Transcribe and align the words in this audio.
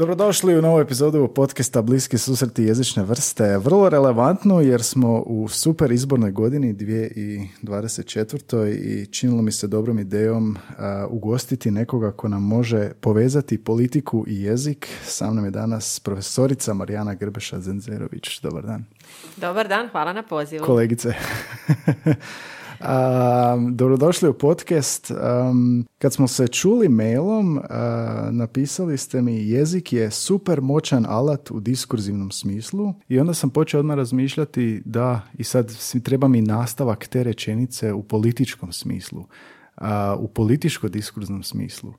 Dobrodošli 0.00 0.58
u 0.58 0.62
novu 0.62 0.80
epizodu 0.80 1.28
podcasta 1.34 1.82
Bliski 1.82 2.18
susreti 2.18 2.62
jezične 2.62 3.02
vrste. 3.02 3.58
Vrlo 3.58 3.88
relevantno 3.88 4.60
jer 4.60 4.82
smo 4.82 5.22
u 5.26 5.48
super 5.48 5.92
izbornoj 5.92 6.30
godini 6.30 6.74
2024. 6.74 8.72
i 8.72 9.06
činilo 9.06 9.42
mi 9.42 9.52
se 9.52 9.66
dobrom 9.66 9.98
idejom 9.98 10.56
ugostiti 11.08 11.70
nekoga 11.70 12.12
ko 12.12 12.28
nam 12.28 12.42
može 12.42 12.90
povezati 13.00 13.64
politiku 13.64 14.24
i 14.28 14.42
jezik. 14.42 14.88
Sa 15.04 15.30
mnom 15.30 15.44
je 15.44 15.50
danas 15.50 16.00
profesorica 16.00 16.74
Marijana 16.74 17.14
Grbeša-Zenzerović. 17.14 18.42
Dobar 18.42 18.66
dan. 18.66 18.84
Dobar 19.36 19.68
dan, 19.68 19.88
hvala 19.88 20.12
na 20.12 20.22
pozivu. 20.22 20.64
Kolegice. 20.64 21.14
Um, 22.80 23.76
dobrodošli 23.76 24.28
u 24.28 24.32
podcast. 24.32 25.12
kad 25.98 26.12
smo 26.12 26.28
se 26.28 26.48
čuli 26.48 26.88
mailom, 26.88 27.60
napisali 28.30 28.98
ste 28.98 29.22
mi 29.22 29.48
jezik 29.48 29.92
je 29.92 30.10
super 30.10 30.60
moćan 30.60 31.06
alat 31.08 31.50
u 31.50 31.60
diskurzivnom 31.60 32.30
smislu 32.30 32.94
i 33.08 33.18
onda 33.18 33.34
sam 33.34 33.50
počeo 33.50 33.80
odmah 33.80 33.96
razmišljati 33.96 34.82
da 34.84 35.20
i 35.38 35.44
sad 35.44 35.76
treba 36.02 36.28
mi 36.28 36.42
nastavak 36.42 37.06
te 37.06 37.22
rečenice 37.22 37.92
u 37.92 38.02
političkom 38.02 38.72
smislu, 38.72 39.24
u 40.18 40.28
političko-diskurznom 40.28 41.42
smislu. 41.42 41.92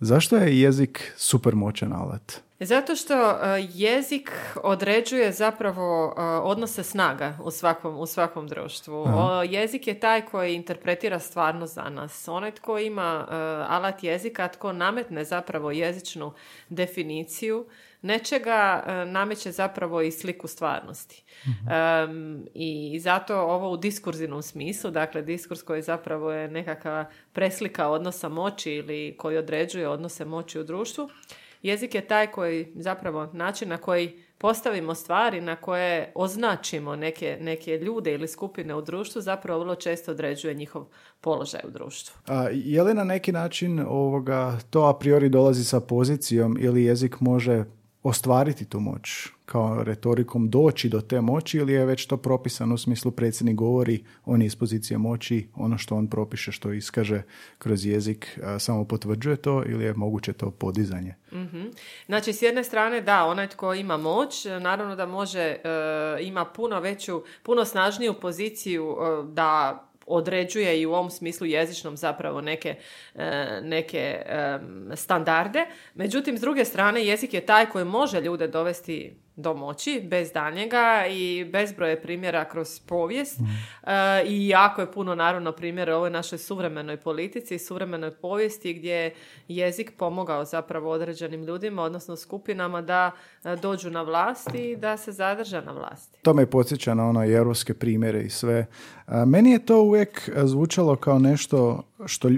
Zašto 0.00 0.36
je 0.36 0.60
jezik 0.60 1.12
super 1.16 1.54
moćan 1.54 1.92
alat? 1.92 2.40
Zato 2.64 2.96
što 2.96 3.14
e, 3.14 3.36
jezik 3.74 4.32
određuje 4.62 5.32
zapravo 5.32 6.14
e, 6.16 6.22
odnose 6.22 6.82
snaga 6.82 7.38
u 7.44 7.50
svakom, 7.50 7.98
u 7.98 8.06
svakom 8.06 8.48
društvu. 8.48 9.06
Jezik 9.48 9.86
je 9.86 10.00
taj 10.00 10.22
koji 10.22 10.54
interpretira 10.54 11.18
stvarno 11.18 11.66
za 11.66 11.82
nas. 11.82 12.28
Onaj 12.28 12.50
tko 12.50 12.78
ima 12.78 13.26
e, 13.30 13.34
alat 13.68 14.04
jezika, 14.04 14.48
tko 14.48 14.72
nametne 14.72 15.24
zapravo 15.24 15.70
jezičnu 15.70 16.32
definiciju, 16.68 17.66
nečega 18.02 18.84
nameće 19.06 19.50
zapravo 19.50 20.02
i 20.02 20.10
sliku 20.10 20.48
stvarnosti. 20.48 21.22
mm 21.46 22.42
I 22.54 23.00
zato 23.00 23.36
ovo 23.36 23.70
u 23.70 23.76
diskurzivnom 23.76 24.42
smislu, 24.42 24.90
dakle 24.90 25.22
diskurs 25.22 25.62
koji 25.62 25.82
zapravo 25.82 26.32
je 26.32 26.48
nekakva 26.48 27.04
preslika 27.32 27.88
odnosa 27.88 28.28
moći 28.28 28.72
ili 28.72 29.14
koji 29.18 29.36
određuje 29.36 29.88
odnose 29.88 30.24
moći 30.24 30.60
u 30.60 30.64
društvu, 30.64 31.08
Jezik 31.62 31.94
je 31.94 32.06
taj 32.06 32.26
koji 32.26 32.72
zapravo 32.74 33.28
način 33.32 33.68
na 33.68 33.78
koji 33.78 34.18
postavimo 34.38 34.94
stvari, 34.94 35.40
na 35.40 35.56
koje 35.56 36.12
označimo 36.14 36.96
neke, 36.96 37.38
neke 37.40 37.78
ljude 37.78 38.12
ili 38.12 38.28
skupine 38.28 38.74
u 38.74 38.82
društvu, 38.82 39.22
zapravo 39.22 39.60
vrlo 39.60 39.74
često 39.74 40.10
određuje 40.10 40.54
njihov 40.54 40.84
položaj 41.20 41.60
u 41.64 41.70
društvu. 41.70 42.20
A, 42.26 42.48
je 42.52 42.82
li 42.82 42.94
na 42.94 43.04
neki 43.04 43.32
način 43.32 43.80
ovoga, 43.88 44.58
to 44.70 44.84
a 44.84 44.98
priori 44.98 45.28
dolazi 45.28 45.64
sa 45.64 45.80
pozicijom 45.80 46.56
ili 46.60 46.84
jezik 46.84 47.20
može 47.20 47.64
ostvariti 48.02 48.64
tu 48.64 48.80
moć? 48.80 49.28
kao 49.52 49.82
retorikom 49.84 50.50
doći 50.50 50.88
do 50.88 51.00
te 51.00 51.20
moći 51.20 51.58
ili 51.58 51.72
je 51.72 51.86
već 51.86 52.06
to 52.06 52.16
propisano 52.16 52.74
u 52.74 52.78
smislu 52.78 53.10
predsjednik 53.10 53.56
govori, 53.56 54.04
on 54.24 54.42
je 54.42 54.46
iz 54.46 54.56
pozicije 54.56 54.98
moći, 54.98 55.48
ono 55.54 55.78
što 55.78 55.96
on 55.96 56.06
propiše, 56.06 56.52
što 56.52 56.72
iskaže 56.72 57.22
kroz 57.58 57.86
jezik, 57.86 58.38
samo 58.58 58.84
potvrđuje 58.84 59.36
to 59.36 59.62
ili 59.66 59.84
je 59.84 59.94
moguće 59.94 60.32
to 60.32 60.50
podizanje? 60.50 61.14
mm 61.32 61.70
Znači, 62.06 62.32
s 62.32 62.42
jedne 62.42 62.64
strane, 62.64 63.00
da, 63.00 63.24
onaj 63.24 63.48
tko 63.48 63.74
ima 63.74 63.96
moć, 63.96 64.44
naravno 64.60 64.96
da 64.96 65.06
može, 65.06 65.40
e, 65.40 65.58
ima 66.20 66.44
puno 66.44 66.80
veću, 66.80 67.22
puno 67.42 67.64
snažniju 67.64 68.14
poziciju 68.20 68.96
e, 69.00 69.32
da 69.32 69.91
određuje 70.06 70.80
i 70.80 70.86
u 70.86 70.92
ovom 70.92 71.10
smislu 71.10 71.46
jezičnom 71.46 71.96
zapravo 71.96 72.40
neke, 72.40 72.74
e, 73.14 73.60
neke 73.62 74.22
standarde. 74.94 75.66
Međutim, 75.94 76.38
s 76.38 76.40
druge 76.40 76.64
strane, 76.64 77.06
jezik 77.06 77.34
je 77.34 77.46
taj 77.46 77.66
koji 77.66 77.84
može 77.84 78.20
ljude 78.20 78.48
dovesti 78.48 79.21
do 79.36 79.54
moći, 79.54 80.06
bez 80.10 80.32
danjega 80.32 81.04
i 81.10 81.44
bezbroje 81.52 82.02
primjera 82.02 82.44
kroz 82.44 82.80
povijest 82.80 83.38
mm. 83.38 83.44
e, 83.90 84.24
i 84.26 84.48
jako 84.48 84.80
je 84.80 84.92
puno 84.92 85.14
naravno 85.14 85.52
primjera 85.52 85.96
ovoj 85.96 86.10
našoj 86.10 86.38
suvremenoj 86.38 86.96
politici 86.96 87.54
i 87.54 87.58
suvremenoj 87.58 88.10
povijesti 88.10 88.74
gdje 88.74 88.94
je 88.94 89.14
jezik 89.48 89.92
pomogao 89.98 90.44
zapravo 90.44 90.90
određenim 90.90 91.44
ljudima, 91.44 91.82
odnosno 91.82 92.16
skupinama 92.16 92.82
da 92.82 93.10
e, 93.44 93.56
dođu 93.56 93.90
na 93.90 94.02
vlast 94.02 94.54
i 94.54 94.76
da 94.76 94.96
se 94.96 95.12
zadrža 95.12 95.60
na 95.60 95.72
vlasti. 95.72 96.18
To 96.22 96.34
me 96.34 96.46
podsjeća 96.46 96.94
na 96.94 97.08
ono 97.08 97.24
europske 97.24 97.74
primjere 97.74 98.22
i 98.22 98.30
sve. 98.30 98.54
E, 98.54 98.66
meni 99.26 99.50
je 99.50 99.66
to 99.66 99.82
uvijek 99.82 100.30
zvučalo 100.44 100.96
kao 100.96 101.18
nešto 101.18 101.82
što 102.06 102.28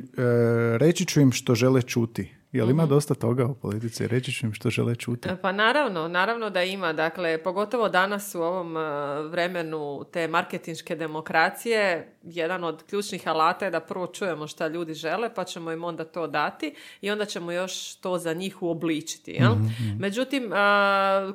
reći 0.79 1.05
ću 1.05 1.21
im 1.21 1.33
što 1.33 1.55
žele 1.55 1.83
čuti 1.83 2.34
Jel 2.55 2.71
ima 2.71 2.83
mhm. 2.83 2.91
dosta 2.91 3.15
toga 3.15 3.47
u 3.47 3.55
politici? 3.55 4.07
Reći 4.09 4.33
ću 4.33 4.47
im 4.47 4.53
što 4.53 4.71
žele 4.71 4.95
čuti. 4.95 5.29
Pa 5.43 5.53
naravno, 5.53 6.09
naravno 6.09 6.51
da 6.51 6.63
ima. 6.63 6.93
Dakle, 6.93 7.43
pogotovo 7.43 7.89
danas 7.89 8.35
u 8.35 8.43
ovom 8.43 8.77
uh, 8.77 8.83
vremenu 9.31 10.05
te 10.13 10.29
marketinške 10.29 10.97
demokracije, 10.97 12.13
jedan 12.23 12.65
od 12.65 12.83
ključnih 12.83 13.29
alata 13.29 13.65
je 13.65 13.71
da 13.71 13.81
prvo 13.81 14.07
čujemo 14.07 14.47
šta 14.47 14.69
ljudi 14.69 14.95
žele, 14.95 15.35
pa 15.35 15.45
ćemo 15.45 15.73
im 15.73 15.85
onda 15.85 16.05
to 16.05 16.27
dati 16.27 16.75
i 17.01 17.11
onda 17.11 17.25
ćemo 17.25 17.53
još 17.53 17.95
to 17.95 18.19
za 18.19 18.33
njih 18.33 18.63
uobličiti. 18.63 19.31
Jel? 19.31 19.53
Mhm, 19.53 19.65
mhm. 19.65 20.01
Međutim, 20.01 20.51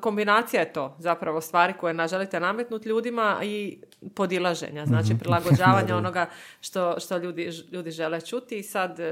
kombinacija 0.02 0.62
je 0.62 0.74
to 0.74 0.96
zapravo 1.00 1.42
stvari 1.42 1.74
koje 1.80 2.08
želite 2.08 2.40
nametnuti 2.40 2.90
ljudima 2.90 3.40
i 3.44 3.78
podilaženja, 4.16 4.86
znači 4.86 5.14
prilagođavanja 5.20 5.98
onoga 6.04 6.30
što, 6.62 7.00
što 7.00 7.18
ljudi, 7.18 7.50
ljudi 7.72 7.92
žele 7.92 8.22
čuti. 8.22 8.58
I 8.58 8.64
sad 8.64 9.00
uh, 9.00 9.06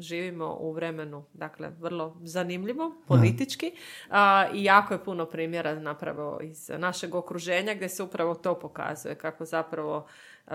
živimo 0.00 0.56
u 0.60 0.72
vremenu 0.72 1.24
dakle, 1.32 1.62
dakle 1.62 1.76
vrlo 1.80 2.16
zanimljivo 2.22 2.94
politički 3.08 3.72
a, 4.10 4.46
i 4.54 4.64
jako 4.64 4.94
je 4.94 5.04
puno 5.04 5.26
primjera 5.26 5.74
napravo 5.74 6.40
iz 6.42 6.70
našeg 6.78 7.14
okruženja 7.14 7.74
gdje 7.74 7.88
se 7.88 8.02
upravo 8.02 8.34
to 8.34 8.58
pokazuje 8.58 9.14
kako 9.14 9.44
zapravo 9.44 10.06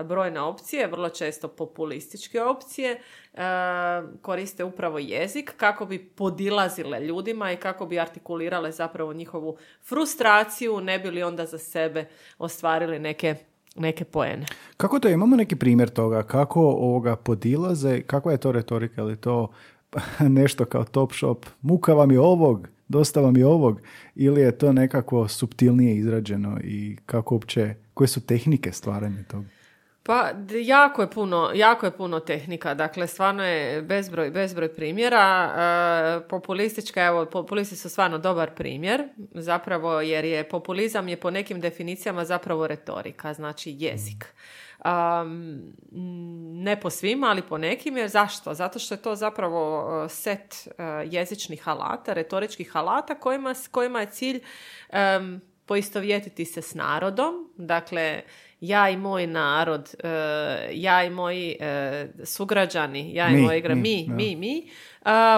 brojne 0.04 0.40
opcije, 0.40 0.86
vrlo 0.86 1.08
često 1.08 1.48
populističke 1.48 2.42
opcije, 2.42 3.00
koriste 4.22 4.64
upravo 4.64 4.98
jezik 4.98 5.54
kako 5.56 5.86
bi 5.86 5.98
podilazile 5.98 7.00
ljudima 7.00 7.52
i 7.52 7.56
kako 7.56 7.86
bi 7.86 8.00
artikulirale 8.00 8.72
zapravo 8.72 9.12
njihovu 9.12 9.56
frustraciju, 9.82 10.80
ne 10.80 10.98
bi 10.98 11.10
li 11.10 11.22
onda 11.22 11.46
za 11.46 11.58
sebe 11.58 12.08
ostvarili 12.38 12.98
neke 12.98 13.36
neke 13.76 14.04
poene. 14.04 14.46
Kako 14.76 14.98
to 14.98 15.08
imamo 15.08 15.36
neki 15.36 15.56
primjer 15.56 15.88
toga? 15.88 16.22
Kako 16.22 16.60
ovoga 16.60 17.16
podilaze? 17.16 18.00
Kakva 18.00 18.32
je 18.32 18.38
to 18.38 18.52
retorika? 18.52 19.02
ili 19.02 19.16
to 19.16 19.48
nešto 20.38 20.64
kao 20.64 20.84
top 20.84 21.12
shop, 21.12 21.46
muka 21.62 21.94
vam 21.94 22.10
je 22.10 22.20
ovog, 22.20 22.68
dosta 22.88 23.20
vam 23.20 23.36
je 23.36 23.46
ovog, 23.46 23.80
ili 24.14 24.40
je 24.40 24.58
to 24.58 24.72
nekako 24.72 25.28
subtilnije 25.28 25.96
izrađeno 25.96 26.58
i 26.64 26.96
kako 27.06 27.34
uopće, 27.34 27.74
koje 27.94 28.08
su 28.08 28.20
tehnike 28.20 28.72
stvaranja 28.72 29.22
toga? 29.22 29.57
Pa 30.08 30.30
jako 30.64 31.02
je 31.02 31.10
puno, 31.10 31.50
jako 31.54 31.86
je 31.86 31.92
puno 31.92 32.20
tehnika, 32.20 32.74
dakle 32.74 33.06
stvarno 33.06 33.44
je 33.44 33.82
bezbroj, 33.82 34.30
bezbroj 34.30 34.74
primjera. 34.74 35.52
E, 36.24 36.28
populistička, 36.28 37.04
evo, 37.04 37.26
populisti 37.26 37.76
su 37.76 37.88
stvarno 37.88 38.18
dobar 38.18 38.54
primjer, 38.54 39.02
zapravo 39.34 40.00
jer 40.00 40.24
je 40.24 40.48
populizam 40.48 41.08
je 41.08 41.16
po 41.16 41.30
nekim 41.30 41.60
definicijama 41.60 42.24
zapravo 42.24 42.66
retorika, 42.66 43.34
znači 43.34 43.74
jezik. 43.78 44.34
Um, 44.84 45.62
ne 46.62 46.80
po 46.80 46.90
svima, 46.90 47.26
ali 47.26 47.42
po 47.42 47.58
nekim. 47.58 47.96
Jer 47.96 48.08
zašto? 48.08 48.54
Zato 48.54 48.78
što 48.78 48.94
je 48.94 49.02
to 49.02 49.14
zapravo 49.14 49.78
uh, 50.04 50.10
set 50.10 50.54
uh, 50.66 50.84
jezičnih 51.12 51.68
alata, 51.68 52.12
retoričkih 52.12 52.76
alata 52.76 53.14
kojima, 53.14 53.54
kojima 53.70 54.00
je 54.00 54.10
cilj 54.10 54.40
um, 54.92 55.40
poistovjetiti 55.66 56.44
se 56.44 56.62
s 56.62 56.74
narodom. 56.74 57.50
Dakle, 57.56 58.22
ja 58.60 58.90
i 58.90 58.96
moj 58.96 59.26
narod, 59.26 59.94
uh, 60.04 60.10
ja 60.72 61.04
i 61.04 61.10
moji 61.10 61.56
sugrađani, 62.24 63.14
ja 63.14 63.28
i 63.28 63.34
mi, 63.34 63.42
moji 63.42 63.62
mi, 63.68 64.06
mi, 64.08 64.36
mi, 64.36 64.70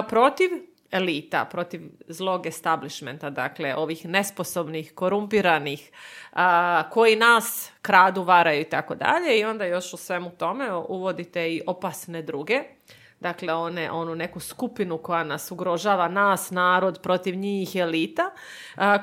protiv 0.09 0.49
elita, 0.91 1.45
protiv 1.45 1.81
zlog 2.07 2.45
establishmenta, 2.45 3.29
dakle 3.29 3.75
ovih 3.75 4.05
nesposobnih, 4.05 4.91
korumpiranih, 4.95 5.91
a, 6.33 6.83
koji 6.89 7.15
nas 7.15 7.71
kradu, 7.81 8.23
varaju 8.23 8.61
i 8.61 8.69
tako 8.69 8.95
dalje. 8.95 9.39
I 9.39 9.45
onda 9.45 9.65
još 9.65 9.93
u 9.93 9.97
svemu 9.97 10.31
tome 10.37 10.73
uvodite 10.73 11.53
i 11.53 11.61
opasne 11.67 12.21
druge 12.21 12.63
dakle 13.21 13.53
one, 13.53 13.91
onu 13.91 14.15
neku 14.15 14.39
skupinu 14.39 14.97
koja 14.97 15.23
nas 15.23 15.51
ugrožava, 15.51 16.07
nas, 16.07 16.51
narod, 16.51 16.99
protiv 17.03 17.35
njih, 17.35 17.75
elita, 17.75 18.31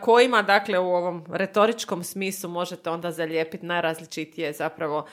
kojima 0.00 0.42
dakle 0.42 0.78
u 0.78 0.86
ovom 0.86 1.24
retoričkom 1.28 2.04
smislu 2.04 2.50
možete 2.50 2.90
onda 2.90 3.10
zalijepiti 3.10 3.66
najrazličitije 3.66 4.52
zapravo 4.52 5.06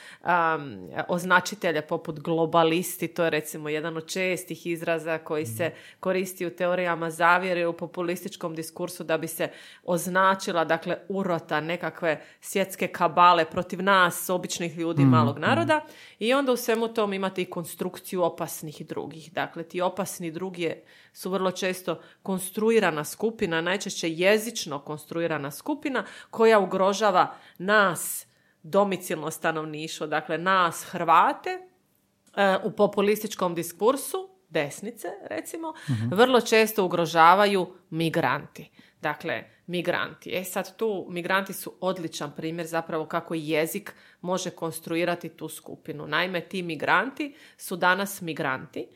označitelje 1.08 1.82
poput 1.82 2.20
globalisti, 2.20 3.08
to 3.08 3.24
je 3.24 3.30
recimo 3.30 3.70
jedan 3.70 3.98
od 3.98 4.08
čestih 4.08 4.68
izraza 4.68 5.18
koji 5.18 5.46
se 5.46 5.72
koristi 6.00 6.46
u 6.46 6.50
teorijama 6.50 7.12
zavjere 7.12 7.68
u 7.68 7.74
populističkom 7.74 8.56
diskursu 8.56 9.04
da 9.04 9.18
bi 9.18 9.28
se 9.28 9.50
označila 9.84 10.66
dakle 10.66 10.98
urota 11.10 11.62
nekakve 11.62 12.22
svjetske 12.42 12.88
kabale 12.88 13.46
protiv 13.46 13.84
nas, 13.84 14.30
običnih 14.30 14.78
ljudi, 14.78 15.06
mm, 15.06 15.10
malog 15.10 15.38
naroda. 15.38 15.82
I 16.20 16.34
onda 16.34 16.52
u 16.52 16.58
svemu 16.58 16.88
tom 16.88 17.14
imate 17.14 17.42
i 17.42 17.46
konstrukciju 17.46 18.24
opasnih 18.24 18.82
drugih. 18.96 19.34
Dakle, 19.34 19.64
ti 19.64 19.82
opasni 19.82 20.32
drugi 20.32 20.74
su 21.14 21.30
vrlo 21.30 21.52
često 21.52 22.00
konstruirana 22.24 23.04
skupina, 23.04 23.62
najčešće 23.62 24.12
jezično 24.12 24.80
konstruirana 24.80 25.52
skupina 25.52 26.06
koja 26.30 26.60
ugrožava 26.60 27.36
nas, 27.58 28.28
domicilno 28.64 29.32
stanovništvo, 29.32 30.08
dakle 30.08 30.38
nas 30.38 30.84
Hrvate 30.84 31.50
e, 31.50 32.58
u 32.64 32.72
populističkom 32.72 33.56
diskursu, 33.56 34.30
desnice 34.50 35.08
recimo, 35.30 35.74
mhm. 35.90 36.16
vrlo 36.16 36.42
često 36.42 36.86
ugrožavaju 36.86 37.68
migranti. 37.90 38.72
Dakle, 39.06 39.44
migranti. 39.68 40.30
E 40.34 40.44
sad 40.44 40.78
tu 40.78 41.08
migranti 41.10 41.54
su 41.54 41.74
odličan 41.82 42.32
primjer 42.36 42.68
zapravo 42.68 43.06
kako 43.06 43.34
jezik 43.34 43.94
može 44.22 44.50
konstruirati 44.50 45.30
tu 45.30 45.50
skupinu. 45.50 46.08
Naime, 46.08 46.42
ti 46.42 46.64
migranti 46.64 47.36
su 47.58 47.76
danas 47.76 48.22
migranti. 48.22 48.88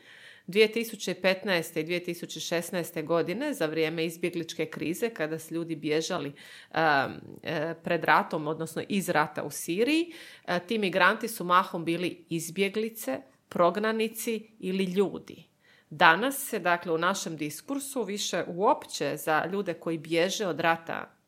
2015. 0.46 1.80
i 1.80 1.84
2016. 1.84 3.04
godine 3.04 3.54
za 3.54 3.66
vrijeme 3.66 4.04
izbjegličke 4.04 4.66
krize 4.66 5.10
kada 5.10 5.38
su 5.38 5.54
ljudi 5.54 5.76
bježali 5.76 6.32
e, 6.32 7.74
pred 7.84 8.04
ratom, 8.04 8.46
odnosno 8.46 8.82
iz 8.88 9.08
rata 9.08 9.42
u 9.42 9.50
Siriji, 9.50 10.12
e, 10.46 10.60
ti 10.66 10.78
migranti 10.78 11.28
su 11.28 11.44
mahom 11.44 11.84
bili 11.84 12.24
izbjeglice, 12.28 13.20
prognanici 13.48 14.50
ili 14.58 14.84
ljudi. 14.84 15.49
Danas 15.90 16.48
se, 16.48 16.58
dakle, 16.58 16.92
u 16.92 16.98
našem 16.98 17.36
diskursu 17.36 18.02
više 18.02 18.44
uopće 18.46 19.16
za 19.16 19.46
ljude 19.52 19.74
koji 19.74 19.98
bježe 19.98 20.46
od 20.46 20.60
rata 20.60 21.20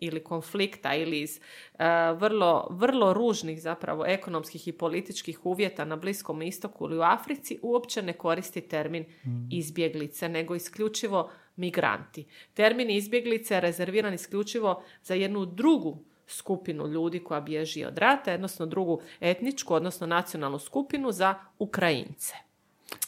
ili 0.00 0.24
konflikta 0.24 0.94
ili 0.94 1.20
iz 1.20 1.36
e, 1.38 1.84
vrlo, 2.12 2.66
vrlo 2.70 3.12
ružnih 3.12 3.62
zapravo 3.62 4.04
ekonomskih 4.06 4.68
i 4.68 4.72
političkih 4.72 5.46
uvjeta 5.46 5.84
na 5.84 5.96
Bliskom 5.96 6.42
istoku 6.42 6.84
ili 6.84 6.98
u 6.98 7.02
Africi 7.02 7.58
uopće 7.62 8.02
ne 8.02 8.12
koristi 8.12 8.60
termin 8.60 9.02
mm. 9.02 9.48
izbjeglice, 9.50 10.28
nego 10.28 10.54
isključivo 10.54 11.30
migranti. 11.56 12.26
Termin 12.54 12.90
izbjeglice 12.90 13.54
je 13.54 13.60
rezerviran 13.60 14.14
isključivo 14.14 14.82
za 15.02 15.14
jednu 15.14 15.46
drugu 15.46 15.98
skupinu 16.26 16.86
ljudi 16.86 17.24
koja 17.24 17.40
bježi 17.40 17.84
od 17.84 17.98
rata, 17.98 18.34
odnosno 18.34 18.66
drugu 18.66 19.00
etničku, 19.20 19.74
odnosno 19.74 20.06
nacionalnu 20.06 20.58
skupinu 20.58 21.12
za 21.12 21.34
Ukrajince. 21.58 22.34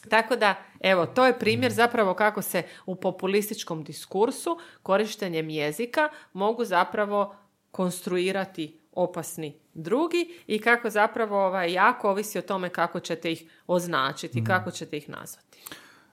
Tako 0.08 0.36
da, 0.36 0.54
evo, 0.80 1.06
to 1.06 1.26
je 1.26 1.38
primjer 1.38 1.72
zapravo 1.72 2.14
kako 2.14 2.42
se 2.42 2.62
u 2.86 2.94
populističkom 2.94 3.84
diskursu 3.84 4.58
korištenjem 4.82 5.50
jezika 5.50 6.08
mogu 6.32 6.64
zapravo 6.64 7.34
konstruirati 7.70 8.78
opasni 8.92 9.54
drugi 9.74 10.28
i 10.46 10.58
kako 10.58 10.90
zapravo 10.90 11.46
ovaj, 11.46 11.72
jako 11.72 12.10
ovisi 12.10 12.38
o 12.38 12.42
tome 12.42 12.68
kako 12.68 13.00
ćete 13.00 13.32
ih 13.32 13.50
označiti, 13.66 14.40
mm. 14.40 14.44
kako 14.44 14.70
ćete 14.70 14.96
ih 14.96 15.08
nazvati. 15.08 15.58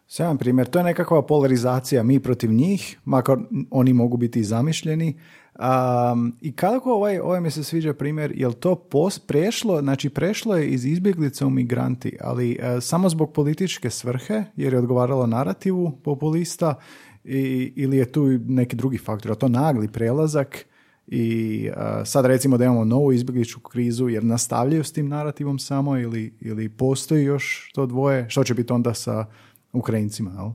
Sjajan 0.07 0.37
primjer, 0.37 0.69
to 0.69 0.79
je 0.79 0.83
nekakva 0.83 1.21
polarizacija 1.21 2.03
mi 2.03 2.19
protiv 2.19 2.51
njih, 2.51 2.99
makar 3.05 3.37
oni 3.71 3.93
mogu 3.93 4.17
biti 4.17 4.43
zamišljeni, 4.43 5.19
Um, 5.59 6.37
I 6.41 6.51
kako 6.51 6.93
ovaj, 6.93 7.19
ovaj 7.19 7.41
mi 7.41 7.51
se 7.51 7.63
sviđa 7.63 7.93
primjer, 7.93 8.31
jel 8.35 8.53
to 8.53 8.75
pos, 8.75 9.19
prešlo, 9.19 9.81
znači 9.81 10.09
prešlo 10.09 10.55
je 10.55 10.69
iz 10.69 10.85
izbjeglica 10.85 11.45
u 11.45 11.49
migranti, 11.49 12.17
ali 12.21 12.59
e, 12.61 12.81
samo 12.81 13.09
zbog 13.09 13.33
političke 13.33 13.89
svrhe, 13.89 14.43
jer 14.55 14.73
je 14.73 14.79
odgovaralo 14.79 15.27
narativu 15.27 15.91
populista, 16.03 16.75
i, 17.23 17.73
ili 17.75 17.97
je 17.97 18.11
tu 18.11 18.27
neki 18.47 18.75
drugi 18.75 18.97
faktor, 18.97 19.31
a 19.31 19.35
to 19.35 19.47
nagli 19.47 19.87
prelazak 19.87 20.65
i 21.07 21.65
e, 21.67 22.05
sad 22.05 22.25
recimo 22.25 22.57
da 22.57 22.65
imamo 22.65 22.85
novu 22.85 23.11
izbjegličku 23.11 23.61
krizu 23.61 24.09
jer 24.09 24.23
nastavljaju 24.23 24.83
s 24.83 24.91
tim 24.91 25.07
narativom 25.07 25.59
samo 25.59 25.97
ili, 25.97 26.33
ili 26.41 26.69
postoji 26.69 27.23
još 27.23 27.71
to 27.73 27.85
dvoje, 27.85 28.29
što 28.29 28.43
će 28.43 28.53
biti 28.53 28.73
onda 28.73 28.93
sa 28.93 29.25
Ukrajincima, 29.73 30.31
jel? 30.31 30.51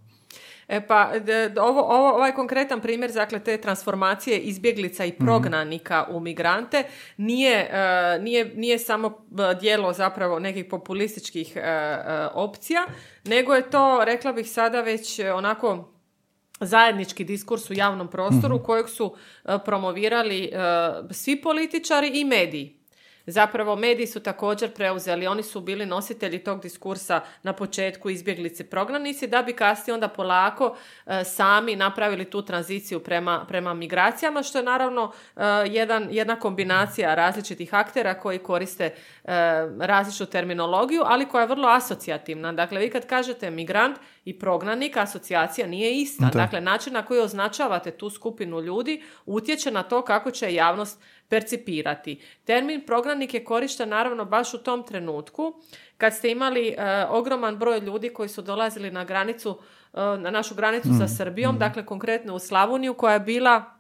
E 0.69 0.87
pa, 0.87 1.13
ovo, 1.61 1.81
ovo, 1.81 2.09
ovaj 2.09 2.35
konkretan 2.35 2.81
primjer, 2.81 3.13
dakle, 3.13 3.39
te 3.39 3.57
transformacije 3.57 4.39
izbjeglica 4.39 5.05
i 5.05 5.13
mhm. 5.13 5.25
prognanika 5.25 6.07
u 6.11 6.21
migrante 6.21 6.85
nije, 7.17 7.69
e, 7.73 8.19
nije, 8.21 8.53
nije 8.55 8.79
samo 8.79 9.27
dijelo 9.61 9.93
zapravo 9.93 10.39
nekih 10.39 10.65
populističkih 10.65 11.57
e, 11.57 11.63
opcija, 12.35 12.87
nego 13.25 13.55
je 13.55 13.71
to, 13.71 14.05
rekla 14.05 14.33
bih 14.33 14.51
sada 14.51 14.81
već 14.81 15.21
onako 15.35 15.93
zajednički 16.61 17.25
diskurs 17.25 17.71
u 17.71 17.75
javnom 17.75 18.09
prostoru 18.09 18.57
mm 18.57 18.63
kojeg 18.63 18.89
su 18.89 19.15
promovirali 19.65 20.53
svi 21.11 21.43
političari 21.43 22.09
i 22.15 22.25
mediji. 22.25 22.78
Zapravo 23.31 23.77
mediji 23.77 24.07
su 24.07 24.21
također 24.21 24.75
preuzeli, 24.75 25.27
oni 25.27 25.43
su 25.43 25.61
bili 25.61 25.87
nositelji 25.87 26.39
tog 26.39 26.63
diskursa 26.63 27.21
na 27.43 27.53
početku 27.53 28.11
izbjeglice 28.11 28.65
prognanici 28.65 29.27
da 29.27 29.43
bi 29.43 29.53
kasnije 29.53 29.95
onda 29.95 30.09
polako 30.09 30.77
e, 31.07 31.25
sami 31.25 31.77
napravili 31.77 32.25
tu 32.25 32.43
tranziciju 32.43 33.01
prema, 33.01 33.45
prema 33.49 33.75
migracijama 33.75 34.43
što 34.43 34.59
je 34.59 34.65
naravno 34.65 35.13
e, 35.37 35.43
jedan, 35.67 36.09
jedna 36.11 36.37
kombinacija 36.37 37.15
različitih 37.15 37.75
aktera 37.75 38.21
koji 38.21 38.39
koriste 38.39 38.85
e, 38.85 38.93
različitu 39.81 40.27
terminologiju, 40.27 41.03
ali 41.05 41.29
koja 41.29 41.43
je 41.43 41.49
vrlo 41.49 41.69
asocijativna. 41.69 42.53
Dakle, 42.53 42.81
vi 42.81 42.91
kad 42.91 43.07
kažete 43.07 43.51
migrant 43.51 43.99
i 44.25 44.39
prognanik, 44.39 44.97
asocijacija 44.97 45.67
nije 45.67 46.01
ista. 46.01 46.31
Dakle, 46.33 46.61
način 46.61 46.93
na 46.93 47.03
koji 47.03 47.21
označavate 47.21 47.91
tu 47.91 48.11
skupinu 48.11 48.61
ljudi 48.61 49.03
utječe 49.27 49.71
na 49.71 49.83
to 49.83 50.03
kako 50.03 50.31
će 50.31 50.55
javnost 50.55 51.01
percipirati. 51.29 52.21
Termin 52.45 52.87
prognanik 52.87 53.35
je 53.35 53.45
korišten 53.45 53.89
naravno 53.89 54.25
baš 54.25 54.55
u 54.55 54.59
tom 54.59 54.83
trenutku 54.83 55.55
kad 55.97 56.15
ste 56.15 56.31
imali 56.31 56.69
e, 56.69 57.07
ogroman 57.09 57.57
broj 57.57 57.81
ljudi 57.81 58.09
koji 58.09 58.29
su 58.29 58.43
dolazili 58.43 58.91
na 58.91 59.05
granicu, 59.05 59.59
e, 59.95 59.99
na 60.01 60.31
našu 60.31 60.55
granicu 60.55 60.89
sa 60.99 61.05
mm, 61.05 61.09
Srbijom, 61.09 61.55
mm. 61.55 61.59
dakle 61.59 61.87
konkretno 61.87 62.35
u 62.35 62.39
Slavoniju 62.39 62.95
koja 62.95 63.15
je 63.15 63.21
bila 63.21 63.79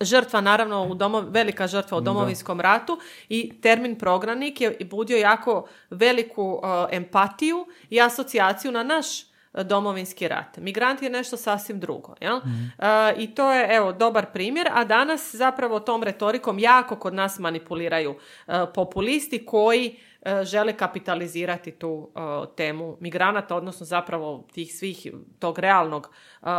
žrtva 0.00 0.40
naravno 0.40 0.86
u 0.86 0.94
domo, 0.94 1.20
velika 1.20 1.66
žrtva 1.66 1.98
u 1.98 2.00
domovinskom 2.00 2.60
ratu 2.60 2.98
i 3.28 3.60
termin 3.60 3.98
prognanik 3.98 4.60
je 4.60 4.76
budio 4.90 5.16
jako 5.16 5.68
veliku 5.90 6.60
e, 6.62 6.96
empatiju 6.96 7.66
i 7.90 8.00
asocijaciju 8.00 8.72
na 8.72 8.82
naš 8.82 9.27
domovinski 9.52 10.28
rat. 10.28 10.56
Migrant 10.56 11.02
je 11.02 11.10
nešto 11.10 11.36
sasvim 11.36 11.80
drugo. 11.80 12.14
Jel? 12.20 12.36
Mhm. 12.36 12.64
E, 12.78 13.14
I 13.18 13.34
to 13.34 13.52
je 13.52 13.76
evo 13.76 13.92
dobar 13.92 14.26
primjer, 14.32 14.68
a 14.72 14.84
danas 14.84 15.34
zapravo 15.34 15.80
tom 15.80 16.02
retorikom 16.02 16.58
jako 16.58 16.96
kod 16.96 17.14
nas 17.14 17.38
manipuliraju 17.38 18.14
e, 18.46 18.52
populisti 18.74 19.46
koji 19.46 19.96
e, 20.22 20.44
žele 20.44 20.72
kapitalizirati 20.72 21.70
tu 21.70 22.10
temu 22.56 22.96
migranata, 23.00 23.56
odnosno 23.56 23.86
zapravo 23.86 24.46
tih 24.52 24.74
svih 24.74 25.06
tog 25.38 25.58
realnog, 25.58 26.10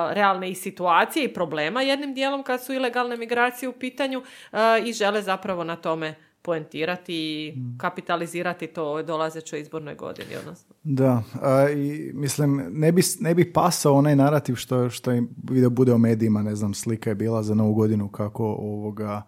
realne 0.09 0.49
i 0.49 0.55
situacije 0.55 1.25
i 1.25 1.33
problema 1.33 1.81
jednim 1.81 2.13
dijelom 2.13 2.43
kad 2.43 2.63
su 2.63 2.73
ilegalne 2.73 3.17
migracije 3.17 3.69
u 3.69 3.73
pitanju 3.73 4.23
i 4.85 4.93
žele 4.93 5.21
zapravo 5.21 5.63
na 5.63 5.75
tome 5.75 6.15
poentirati 6.49 7.13
i 7.13 7.53
mm. 7.55 7.77
kapitalizirati 7.77 8.67
to 8.67 8.93
u 8.93 9.03
dolazećoj 9.03 9.59
izbornoj 9.61 9.95
godini. 9.95 10.35
Odnosno. 10.39 10.75
Da, 10.83 11.23
i 11.75 12.11
mislim, 12.13 12.65
ne 12.69 12.91
bi, 12.91 13.01
ne 13.19 13.35
bi 13.35 13.53
pasao 13.53 13.93
onaj 13.93 14.15
narativ 14.15 14.55
što, 14.55 14.89
što 14.89 15.11
im 15.11 15.29
video 15.49 15.69
bude 15.69 15.93
u 15.93 15.97
medijima, 15.97 16.41
ne 16.41 16.55
znam, 16.55 16.73
slika 16.73 17.09
je 17.09 17.15
bila 17.15 17.43
za 17.43 17.55
novu 17.55 17.73
godinu 17.73 18.07
kako 18.07 18.45
ovoga 18.45 19.21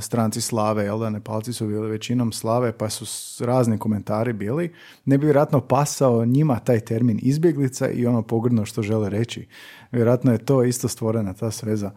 stranci 0.00 0.40
slave, 0.40 0.84
jel 0.84 0.98
da, 0.98 1.10
Nepalci 1.10 1.52
su 1.52 1.66
bili 1.66 1.90
većinom 1.90 2.32
slave, 2.32 2.72
pa 2.72 2.88
su 2.90 3.44
razni 3.44 3.78
komentari 3.78 4.32
bili, 4.32 4.72
ne 5.04 5.18
bi 5.18 5.26
vjerojatno 5.26 5.60
pasao 5.60 6.24
njima 6.24 6.58
taj 6.58 6.80
termin 6.80 7.18
izbjeglica 7.22 7.90
i 7.90 8.06
ono 8.06 8.22
pogrdno 8.22 8.64
što 8.64 8.82
žele 8.82 9.10
reći. 9.10 9.46
Vjerojatno 9.92 10.32
je 10.32 10.44
to 10.44 10.62
isto 10.64 10.88
stvorena 10.88 11.32
ta 11.32 11.50
sveza. 11.50 11.90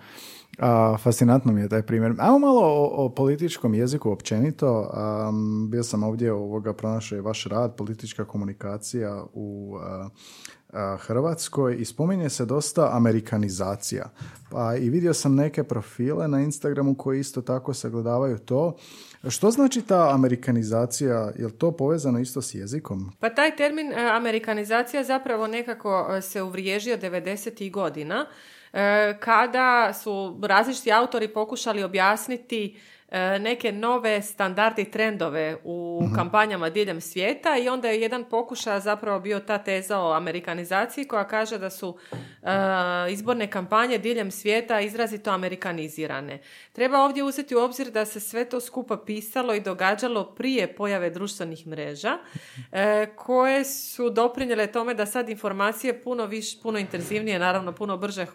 A, 0.59 0.97
fascinantno 0.97 1.51
mi 1.51 1.61
je 1.61 1.69
taj 1.69 1.81
primjer. 1.81 2.13
Ajmo 2.17 2.39
malo 2.39 2.61
o, 2.91 3.09
političkom 3.09 3.73
jeziku 3.73 4.11
općenito. 4.11 4.89
bio 5.69 5.83
sam 5.83 6.03
ovdje 6.03 6.33
ovoga 6.33 6.73
pronašao 6.73 7.21
vaš 7.21 7.45
rad, 7.45 7.75
politička 7.75 8.25
komunikacija 8.25 9.23
u 9.33 9.77
Hrvatskoj 10.99 11.75
i 11.79 11.85
spominje 11.85 12.29
se 12.29 12.45
dosta 12.45 12.89
amerikanizacija. 12.93 14.09
Pa 14.51 14.75
i 14.75 14.89
vidio 14.89 15.13
sam 15.13 15.35
neke 15.35 15.63
profile 15.63 16.27
na 16.27 16.41
Instagramu 16.41 16.95
koji 16.95 17.19
isto 17.19 17.41
tako 17.41 17.73
sagledavaju 17.73 18.37
to. 18.37 18.75
Što 19.29 19.51
znači 19.51 19.81
ta 19.81 20.09
amerikanizacija? 20.13 21.31
Je 21.37 21.45
li 21.45 21.51
to 21.51 21.71
povezano 21.71 22.19
isto 22.19 22.41
s 22.41 22.53
jezikom? 22.53 23.11
Pa 23.19 23.29
taj 23.29 23.55
termin 23.55 23.91
e, 23.91 24.09
amerikanizacija 24.11 25.03
zapravo 25.03 25.47
nekako 25.47 26.07
e, 26.17 26.21
se 26.21 26.41
uvriježio 26.41 26.97
90. 26.97 27.71
godina 27.71 28.25
kada 29.19 29.93
su 29.93 30.39
različiti 30.43 30.91
autori 30.91 31.27
pokušali 31.27 31.83
objasniti 31.83 32.75
E, 32.75 32.79
neke 33.39 33.71
nove 33.71 34.21
standardi 34.21 34.81
i 34.81 34.91
trendove 34.91 35.57
u 35.63 35.99
mhm. 36.03 36.15
kampanjama 36.15 36.69
diljem 36.69 37.01
svijeta 37.01 37.57
i 37.57 37.69
onda 37.69 37.89
je 37.89 38.01
jedan 38.01 38.23
pokušaj 38.23 38.79
zapravo 38.79 39.19
bio 39.19 39.39
ta 39.39 39.57
teza 39.57 39.99
o 39.99 40.13
amerikanizaciji 40.13 41.05
koja 41.05 41.27
kaže 41.27 41.57
da 41.57 41.69
su 41.69 41.97
e, 42.17 42.47
izborne 43.11 43.51
kampanje 43.51 43.97
diljem 43.97 44.31
svijeta 44.31 44.81
izrazito 44.81 45.31
amerikanizirane. 45.31 46.41
Treba 46.71 46.99
ovdje 46.99 47.23
uzeti 47.23 47.55
u 47.55 47.59
obzir 47.59 47.91
da 47.91 48.05
se 48.05 48.19
sve 48.19 48.45
to 48.49 48.59
skupa 48.59 48.97
pisalo 48.97 49.53
i 49.53 49.59
događalo 49.59 50.35
prije 50.35 50.75
pojave 50.75 51.09
društvenih 51.09 51.67
mreža 51.67 52.17
e, 52.71 53.07
koje 53.15 53.65
su 53.65 54.09
doprinjele 54.09 54.67
tome 54.67 54.93
da 54.93 55.05
sad 55.05 55.29
informacije 55.29 56.03
puno 56.03 56.25
više, 56.25 56.57
puno 56.63 56.79
intenzivnije, 56.79 57.39
naravno 57.39 57.71
puno 57.71 57.97
brže 57.97 58.25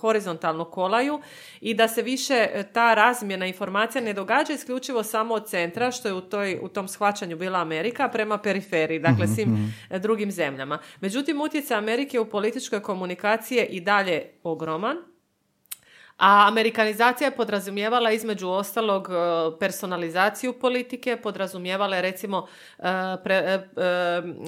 horizontalno 0.00 0.64
kolaju 0.64 1.20
i 1.60 1.74
da 1.74 1.88
se 1.88 2.02
više 2.02 2.48
ta 2.72 2.94
razmjena 2.94 3.46
informacija 3.46 4.03
ne 4.04 4.12
događa 4.12 4.52
isključivo 4.52 5.02
samo 5.02 5.34
od 5.34 5.48
centra, 5.48 5.90
što 5.90 6.08
je 6.08 6.14
u, 6.14 6.20
toj, 6.20 6.58
u 6.62 6.68
tom 6.68 6.88
shvaćanju 6.88 7.36
bila 7.36 7.60
Amerika, 7.60 8.08
prema 8.08 8.38
periferiji, 8.38 8.98
dakle 8.98 9.24
mhm, 9.24 9.34
svim 9.34 9.48
mhm. 9.48 10.00
drugim 10.00 10.30
zemljama. 10.30 10.78
Međutim, 11.00 11.40
utjecaj 11.40 11.76
Amerike 11.76 12.20
u 12.20 12.30
političkoj 12.30 12.82
komunikaciji 12.82 13.56
je 13.56 13.66
i 13.66 13.80
dalje 13.80 14.22
ogroman. 14.42 14.96
A 16.18 16.46
amerikanizacija 16.48 17.28
je 17.28 17.36
podrazumijevala 17.36 18.10
između 18.10 18.48
ostalog 18.48 19.08
e, 19.10 19.58
personalizaciju 19.58 20.52
politike, 20.52 21.16
podrazumijevala 21.16 21.96
je 21.96 22.02
recimo 22.02 22.46
e, 22.78 22.88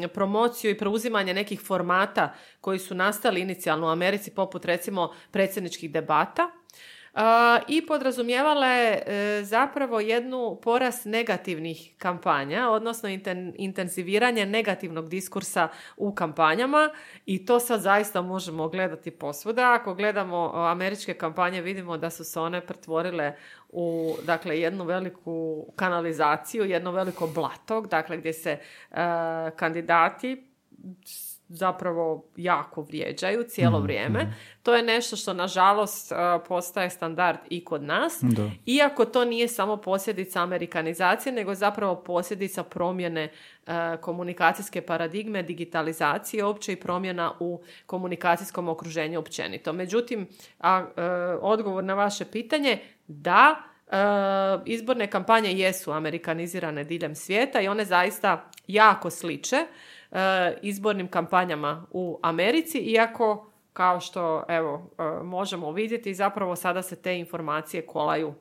e, 0.02 0.08
promociju 0.14 0.70
i 0.70 0.78
preuzimanje 0.78 1.34
nekih 1.34 1.60
formata 1.60 2.34
koji 2.60 2.78
su 2.78 2.94
nastali 2.94 3.40
inicijalno 3.40 3.86
u 3.86 3.90
Americi 3.90 4.30
poput 4.30 4.64
recimo 4.64 5.12
predsjedničkih 5.30 5.90
debata 5.90 6.50
i 7.68 7.86
podrazumijevale 7.86 8.68
je 8.68 9.04
zapravo 9.44 10.00
jednu 10.00 10.58
porast 10.62 11.04
negativnih 11.04 11.94
kampanja, 11.98 12.70
odnosno 12.70 13.08
intenziviranje 13.54 14.46
negativnog 14.46 15.08
diskursa 15.08 15.68
u 15.96 16.14
kampanjama 16.14 16.90
i 17.26 17.46
to 17.46 17.60
sad 17.60 17.80
zaista 17.80 18.22
možemo 18.22 18.68
gledati 18.68 19.10
posvuda. 19.10 19.72
Ako 19.80 19.94
gledamo 19.94 20.52
američke 20.54 21.14
kampanje 21.14 21.62
vidimo 21.62 21.96
da 21.96 22.10
su 22.10 22.24
se 22.24 22.40
one 22.40 22.66
pretvorile 22.66 23.36
u 23.68 24.16
dakle, 24.22 24.60
jednu 24.60 24.84
veliku 24.84 25.66
kanalizaciju, 25.76 26.64
jedno 26.64 26.90
veliko 26.90 27.26
blato, 27.26 27.80
dakle 27.80 28.16
gdje 28.16 28.32
se 28.32 28.58
kandidati 29.56 30.50
zapravo 31.48 32.24
jako 32.36 32.82
vrijeđaju 32.82 33.44
cijelo 33.48 33.78
mm, 33.78 33.82
vrijeme. 33.82 34.24
Mm. 34.24 34.34
To 34.62 34.74
je 34.74 34.82
nešto 34.82 35.16
što 35.16 35.32
nažalost 35.32 36.12
uh, 36.12 36.18
postaje 36.48 36.90
standard 36.90 37.38
i 37.50 37.64
kod 37.64 37.82
nas. 37.82 38.20
Iako 38.66 39.04
to 39.04 39.24
nije 39.24 39.48
samo 39.48 39.76
posljedica 39.76 40.42
amerikanizacije, 40.42 41.32
nego 41.32 41.54
zapravo 41.54 41.96
posljedica 41.96 42.62
promjene 42.62 43.28
uh, 43.66 43.72
komunikacijske 44.00 44.82
paradigme, 44.82 45.42
digitalizacije 45.42 46.44
opće 46.44 46.72
i 46.72 46.80
promjena 46.80 47.32
u 47.40 47.62
komunikacijskom 47.86 48.68
okruženju 48.68 49.18
općenito. 49.18 49.72
Međutim, 49.72 50.26
a, 50.60 50.78
uh, 50.80 50.94
odgovor 51.42 51.84
na 51.84 51.94
vaše 51.94 52.24
pitanje, 52.24 52.78
da, 53.06 53.56
izborne 54.64 55.10
kampanje 55.10 55.52
jesu 55.52 55.92
amerikanizirane 55.92 56.84
diljem 56.84 57.14
svijeta 57.14 57.60
i 57.60 57.68
one 57.68 57.84
zaista 57.84 58.50
jako 58.66 59.10
sliče 59.10 59.56
E, 59.56 59.66
izbornim 60.62 61.08
kampanjama 61.08 61.86
u 61.90 62.18
Americi, 62.22 62.78
iako 62.78 63.50
kao 63.72 64.00
što 64.00 64.44
evo 64.48 64.90
e, 64.98 65.24
možemo 65.24 65.72
vidjeti 65.72 66.14
zapravo 66.14 66.56
sada 66.56 66.82
se 66.82 66.96
te 66.96 67.18
informacije 67.18 67.86
kolaju 67.86 68.34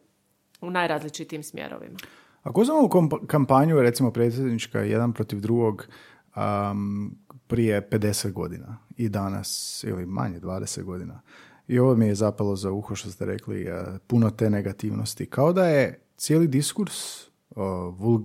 u 0.61 0.69
najrazličitim 0.69 1.43
smjerovima. 1.43 1.97
Ako 2.43 2.61
uzmemo 2.61 2.89
kampanju 3.27 3.81
recimo 3.81 4.11
predsjednička 4.11 4.79
jedan 4.79 5.13
protiv 5.13 5.39
drugog 5.39 5.87
um, 6.35 7.17
prije 7.47 7.89
50 7.89 8.31
godina 8.31 8.77
i 8.97 9.09
danas 9.09 9.83
ili 9.87 10.05
manje 10.05 10.39
20 10.39 10.83
godina. 10.83 11.21
I 11.67 11.79
ovo 11.79 11.95
mi 11.95 12.07
je 12.07 12.15
zapalo 12.15 12.55
za 12.55 12.71
uho 12.71 12.95
što 12.95 13.11
ste 13.11 13.25
rekli 13.25 13.61
e, 13.61 13.83
puno 14.07 14.29
te 14.29 14.49
negativnosti. 14.49 15.25
Kao 15.25 15.53
da 15.53 15.67
je 15.67 16.01
cijeli 16.17 16.47
diskurs 16.47 17.25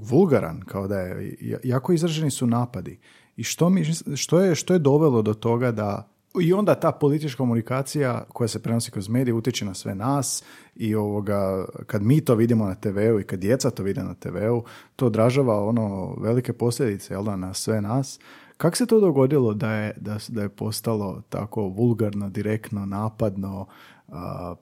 vulgaran 0.03 0.61
kao 0.67 0.89
da 0.89 1.01
je 1.01 1.37
jako 1.65 1.93
izraženi 1.93 2.31
su 2.31 2.47
napadi 2.47 3.01
i 3.41 3.45
što, 3.45 3.71
mi, 3.71 3.85
što, 4.17 4.41
je, 4.41 4.55
što 4.55 4.73
je 4.73 4.79
dovelo 4.79 5.23
do 5.23 5.35
toga 5.35 5.73
da 5.73 6.09
i 6.41 6.53
onda 6.53 6.75
ta 6.75 6.93
politička 6.93 7.37
komunikacija 7.37 8.25
koja 8.29 8.49
se 8.49 8.63
prenosi 8.63 8.91
kroz 8.91 9.09
medije 9.09 9.35
utječe 9.35 9.65
na 9.65 9.75
sve 9.75 9.95
nas 9.95 10.45
i 10.77 10.95
ovoga, 10.95 11.65
kad 11.87 12.03
mi 12.03 12.21
to 12.21 12.35
vidimo 12.35 12.67
na 12.67 12.75
TV-u 12.75 13.21
i 13.21 13.25
kad 13.25 13.39
djeca 13.39 13.71
to 13.71 13.83
vide 13.83 14.03
na 14.03 14.15
TV-u, 14.15 14.65
to 14.97 15.07
odražava 15.07 15.65
ono 15.65 16.17
velike 16.21 16.53
posljedice 16.53 17.15
jel 17.15 17.25
da, 17.25 17.37
na 17.37 17.55
sve 17.55 17.81
nas. 17.81 18.21
Kako 18.57 18.77
se 18.77 18.87
to 18.87 19.01
dogodilo 19.01 19.55
da 19.55 19.73
je, 19.73 19.95
da, 20.01 20.19
da 20.29 20.43
je 20.43 20.49
postalo 20.49 21.23
tako 21.29 21.63
vulgarno, 21.63 22.31
direktno, 22.31 22.87
napadno, 22.87 23.67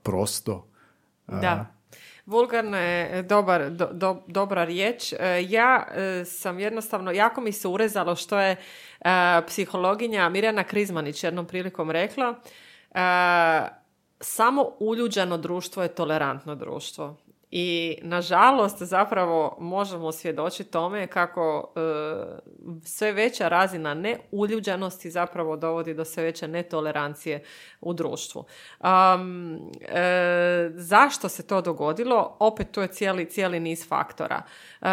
prosto? 0.02 0.66
Da. 1.26 1.77
Vulgarno 2.28 2.76
je 2.76 3.22
dobar, 3.22 3.70
do, 3.70 4.22
dobra 4.26 4.64
riječ. 4.64 5.12
E, 5.12 5.16
ja 5.48 5.86
e, 5.94 6.24
sam 6.24 6.58
jednostavno, 6.58 7.10
jako 7.10 7.40
mi 7.40 7.52
se 7.52 7.68
urezalo 7.68 8.16
što 8.16 8.40
je 8.40 8.56
e, 9.00 9.06
psihologinja 9.46 10.28
Mirjana 10.28 10.64
Krizmanić 10.64 11.24
jednom 11.24 11.46
prilikom 11.46 11.90
rekla. 11.90 12.34
Samo 14.20 14.72
uljuđano 14.78 15.38
društvo 15.38 15.82
je 15.82 15.88
tolerantno 15.88 16.54
društvo. 16.54 17.16
I 17.50 17.98
nažalost 18.02 18.82
zapravo 18.82 19.56
možemo 19.60 20.12
svjedočiti 20.12 20.70
tome 20.70 21.06
kako 21.06 21.72
e, 21.76 21.80
sve 22.84 23.12
veća 23.12 23.48
razina 23.48 23.94
neuljuđenosti 23.94 25.10
zapravo 25.10 25.56
dovodi 25.56 25.94
do 25.94 26.04
sve 26.04 26.22
veće 26.22 26.48
netolerancije 26.48 27.44
u 27.80 27.92
društvu. 27.92 28.44
Um, 28.80 29.58
zašto 30.74 31.28
se 31.28 31.46
to 31.46 31.60
dogodilo? 31.60 32.36
Opet 32.38 32.70
to 32.70 32.82
je 32.82 32.88
cijeli, 32.88 33.30
cijeli 33.30 33.60
niz 33.60 33.88
faktora. 33.88 34.42
E, 34.80 34.86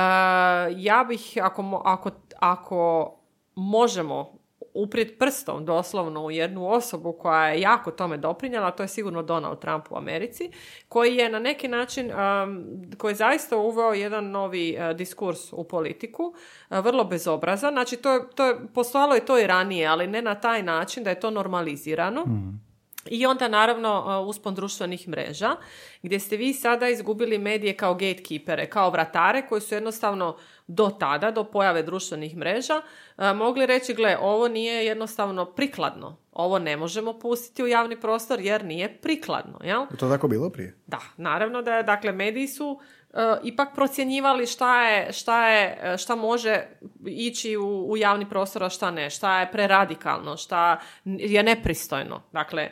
ja 0.75 1.05
bih, 1.07 1.37
ako, 1.41 1.81
ako, 1.85 2.09
ako 2.39 3.13
možemo 3.55 4.44
uprijeti 4.75 5.15
prstom 5.15 5.65
doslovno 5.65 6.25
u 6.25 6.31
jednu 6.31 6.71
osobu 6.71 7.13
koja 7.13 7.47
je 7.47 7.61
jako 7.61 7.91
tome 7.91 8.17
doprinjela, 8.17 8.71
to 8.71 8.83
je 8.83 8.87
sigurno 8.87 9.23
Donald 9.23 9.59
Trump 9.59 9.85
u 9.89 9.97
Americi, 9.97 10.51
koji 10.89 11.15
je 11.15 11.29
na 11.29 11.39
neki 11.39 11.67
način, 11.67 12.11
um, 12.11 12.65
koji 12.97 13.11
je 13.11 13.15
zaista 13.15 13.57
uveo 13.57 13.93
jedan 13.93 14.31
novi 14.31 14.77
uh, 14.77 14.97
diskurs 14.97 15.53
u 15.53 15.63
politiku, 15.63 16.23
uh, 16.69 16.77
vrlo 16.77 17.03
bezobrazan. 17.03 17.73
Znači, 17.73 17.97
to, 17.97 18.19
to 18.19 18.45
je, 18.45 18.55
postojalo 18.73 19.15
je 19.15 19.25
to 19.25 19.39
i 19.39 19.47
ranije, 19.47 19.87
ali 19.87 20.07
ne 20.07 20.21
na 20.21 20.35
taj 20.35 20.63
način 20.63 21.03
da 21.03 21.09
je 21.09 21.19
to 21.19 21.31
normalizirano. 21.31 22.21
Mhm. 22.21 22.64
I 23.05 23.25
onda 23.25 23.47
naravno 23.47 24.19
uh, 24.21 24.27
uspon 24.29 24.55
društvenih 24.55 25.07
mreža 25.07 25.55
gdje 26.01 26.19
ste 26.19 26.37
vi 26.37 26.53
sada 26.53 26.89
izgubili 26.89 27.37
medije 27.37 27.77
kao 27.77 27.93
gatekeepere, 27.93 28.69
kao 28.69 28.89
vratare 28.89 29.47
koji 29.49 29.61
su 29.61 29.75
jednostavno 29.75 30.37
do 30.67 30.89
tada, 30.99 31.31
do 31.31 31.43
pojave 31.43 31.83
društvenih 31.83 32.37
mreža, 32.37 32.81
uh, 33.17 33.23
mogli 33.35 33.65
reći 33.65 33.93
gle, 33.93 34.17
ovo 34.21 34.47
nije 34.47 34.85
jednostavno 34.85 35.45
prikladno. 35.45 36.17
Ovo 36.31 36.59
ne 36.59 36.77
možemo 36.77 37.19
pustiti 37.19 37.63
u 37.63 37.67
javni 37.67 37.99
prostor 37.99 38.39
jer 38.39 38.65
nije 38.65 38.97
prikladno. 39.01 39.59
Jel? 39.63 39.81
Je 39.91 39.97
to 39.97 40.09
tako 40.09 40.27
bilo 40.27 40.49
prije? 40.49 40.75
Da, 40.87 40.99
naravno 41.17 41.61
da 41.61 41.75
je, 41.75 41.83
dakle, 41.83 42.11
mediji 42.11 42.47
su 42.47 42.79
E, 43.04 43.04
ipak 43.43 43.75
procjenjivali 43.75 44.45
šta 44.45 44.83
je, 44.83 45.13
šta 45.13 45.47
je, 45.47 45.79
e, 45.81 45.97
šta 45.97 46.15
može 46.15 46.61
ići 47.05 47.57
u, 47.57 47.91
u 47.91 47.97
javni 47.97 48.29
prostor, 48.29 48.63
a 48.63 48.69
šta 48.69 48.91
ne, 48.91 49.09
šta 49.09 49.39
je 49.39 49.51
preradikalno, 49.51 50.37
šta 50.37 50.79
je 51.05 51.43
nepristojno. 51.43 52.21
Dakle, 52.31 52.63
e, 52.63 52.71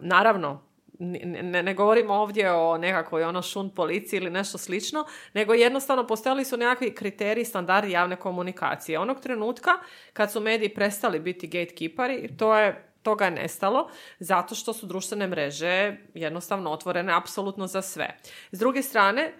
naravno, 0.00 0.62
ne, 0.98 1.62
ne 1.62 1.74
govorimo 1.74 2.14
ovdje 2.14 2.52
o 2.52 2.78
nekakvoj 2.78 3.24
ono 3.24 3.42
šun 3.42 3.70
policiji 3.74 4.18
ili 4.18 4.30
nešto 4.30 4.58
slično, 4.58 5.04
nego 5.34 5.54
jednostavno 5.54 6.06
postojali 6.06 6.44
su 6.44 6.56
nekakvi 6.56 6.94
kriteriji, 6.94 7.44
standardi 7.44 7.92
javne 7.92 8.16
komunikacije. 8.16 8.98
Onog 8.98 9.20
trenutka 9.20 9.70
kad 10.12 10.32
su 10.32 10.40
mediji 10.40 10.74
prestali 10.74 11.20
biti 11.20 11.46
gatekeeperi, 11.46 12.36
to 12.36 12.56
je 12.56 12.86
toga 13.06 13.24
je 13.24 13.30
nestalo 13.30 13.88
zato 14.18 14.54
što 14.54 14.72
su 14.72 14.86
društvene 14.86 15.26
mreže 15.26 15.96
jednostavno 16.14 16.70
otvorene 16.70 17.12
apsolutno 17.16 17.66
za 17.66 17.82
sve. 17.82 18.16
S 18.52 18.58
druge 18.58 18.82
strane, 18.82 19.32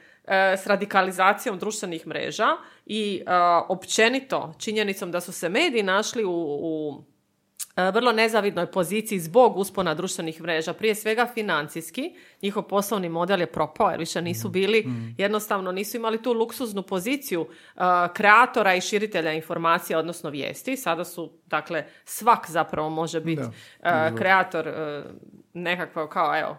s 0.56 0.66
radikalizacijom 0.66 1.59
društvenih 1.59 2.06
mreža 2.06 2.49
i 2.87 3.23
e, 3.26 3.30
općenito 3.68 4.54
činjenicom 4.59 5.11
da 5.11 5.21
su 5.21 5.33
se 5.33 5.49
mediji 5.49 5.83
našli 5.83 6.25
u, 6.25 6.59
u 6.61 7.02
E, 7.76 7.90
vrlo 7.90 8.12
nezavidnoj 8.12 8.66
poziciji 8.66 9.21
zbog 9.21 9.56
uspona 9.56 9.95
društvenih 9.95 10.42
mreža, 10.42 10.73
prije 10.73 10.95
svega 10.95 11.26
financijski. 11.35 12.16
Njihov 12.42 12.62
poslovni 12.62 13.09
model 13.09 13.40
je 13.40 13.47
propao 13.47 13.90
jer 13.90 13.99
više 13.99 14.23
nisu 14.23 14.49
bili, 14.49 14.83
mm. 14.87 15.14
jednostavno 15.18 15.73
nisu 15.73 15.97
imali 15.97 16.23
tu 16.23 16.33
luksuznu 16.33 16.83
poziciju 16.83 17.40
uh, 17.40 17.83
kreatora 18.14 18.75
i 18.75 18.80
širitelja 18.80 19.33
informacija, 19.33 19.99
odnosno 19.99 20.30
vijesti. 20.30 20.76
Sada 20.76 21.04
su, 21.04 21.33
dakle, 21.47 21.85
svak 22.04 22.50
zapravo 22.50 22.90
može 22.90 23.21
biti 23.21 23.42
uh, 23.42 23.49
kreator 24.18 24.68
uh, 24.68 24.75
nekakvog 25.52 26.11
kao, 26.11 26.40
evo, 26.40 26.56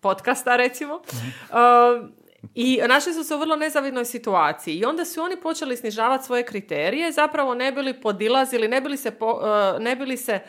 podcasta 0.00 0.56
recimo. 0.56 0.96
Mm. 0.96 2.25
I 2.54 2.80
našli 2.88 3.12
su 3.12 3.24
se 3.24 3.34
u 3.34 3.38
vrlo 3.38 3.56
nezavidnoj 3.56 4.04
situaciji 4.04 4.76
i 4.76 4.84
onda 4.84 5.04
su 5.04 5.22
oni 5.22 5.36
počeli 5.36 5.76
snižavati 5.76 6.24
svoje 6.24 6.44
kriterije, 6.44 7.12
zapravo 7.12 7.54
ne 7.54 7.72
bili 7.72 8.00
podilazili, 8.00 8.68
ne 8.68 8.80
bili 8.80 8.96
se, 8.96 9.10
po, 9.10 9.40
e, 9.76 9.80
ne 9.80 9.96
bili 9.96 10.16
se 10.16 10.32
e, 10.32 10.42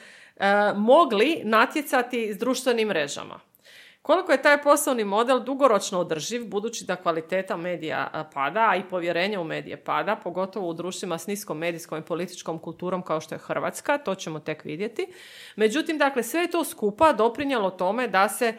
mogli 0.76 1.42
natjecati 1.44 2.34
s 2.34 2.38
društvenim 2.38 2.88
mrežama. 2.88 3.47
Koliko 4.08 4.32
je 4.32 4.42
taj 4.42 4.62
poslovni 4.62 5.04
model 5.04 5.40
dugoročno 5.40 6.00
održiv, 6.00 6.48
budući 6.48 6.86
da 6.86 6.96
kvaliteta 6.96 7.58
medija 7.58 8.12
e, 8.14 8.24
pada, 8.34 8.68
a 8.70 8.76
i 8.76 8.84
povjerenje 8.90 9.40
u 9.40 9.44
medije 9.44 9.84
pada, 9.84 10.16
pogotovo 10.16 10.70
u 10.70 10.74
društvima 10.74 11.18
s 11.18 11.28
niskom 11.28 11.58
medijskom 11.58 12.00
i 12.00 12.06
političkom 12.06 12.60
kulturom 12.60 13.02
kao 13.02 13.22
što 13.22 13.36
je 13.36 13.40
Hrvatska, 13.40 13.98
to 13.98 14.16
ćemo 14.16 14.40
tek 14.40 14.64
vidjeti. 14.64 15.08
Međutim, 15.56 15.98
dakle, 15.98 16.24
sve 16.24 16.42
je 16.42 16.52
to 16.52 16.64
skupa 16.64 17.14
doprinjelo 17.14 17.70
tome 17.70 18.08
da 18.08 18.30
se 18.30 18.54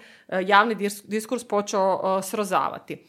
javni 0.47 0.91
diskurs 1.05 1.45
počeo 1.45 2.23
srozavati. 2.23 3.05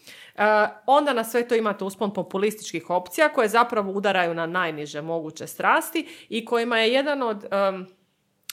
Onda 0.85 1.13
na 1.13 1.23
sve 1.23 1.47
to 1.47 1.55
imate 1.55 1.83
uspon 1.83 2.13
populističkih 2.13 2.89
opcija 2.89 3.29
koje 3.29 3.47
zapravo 3.47 3.91
udaraju 3.91 4.33
na 4.33 4.45
najniže 4.45 5.01
moguće 5.01 5.47
strasti 5.47 6.07
i 6.29 6.45
kojima 6.45 6.79
je 6.79 6.93
jedan 6.93 7.23
od 7.23 7.45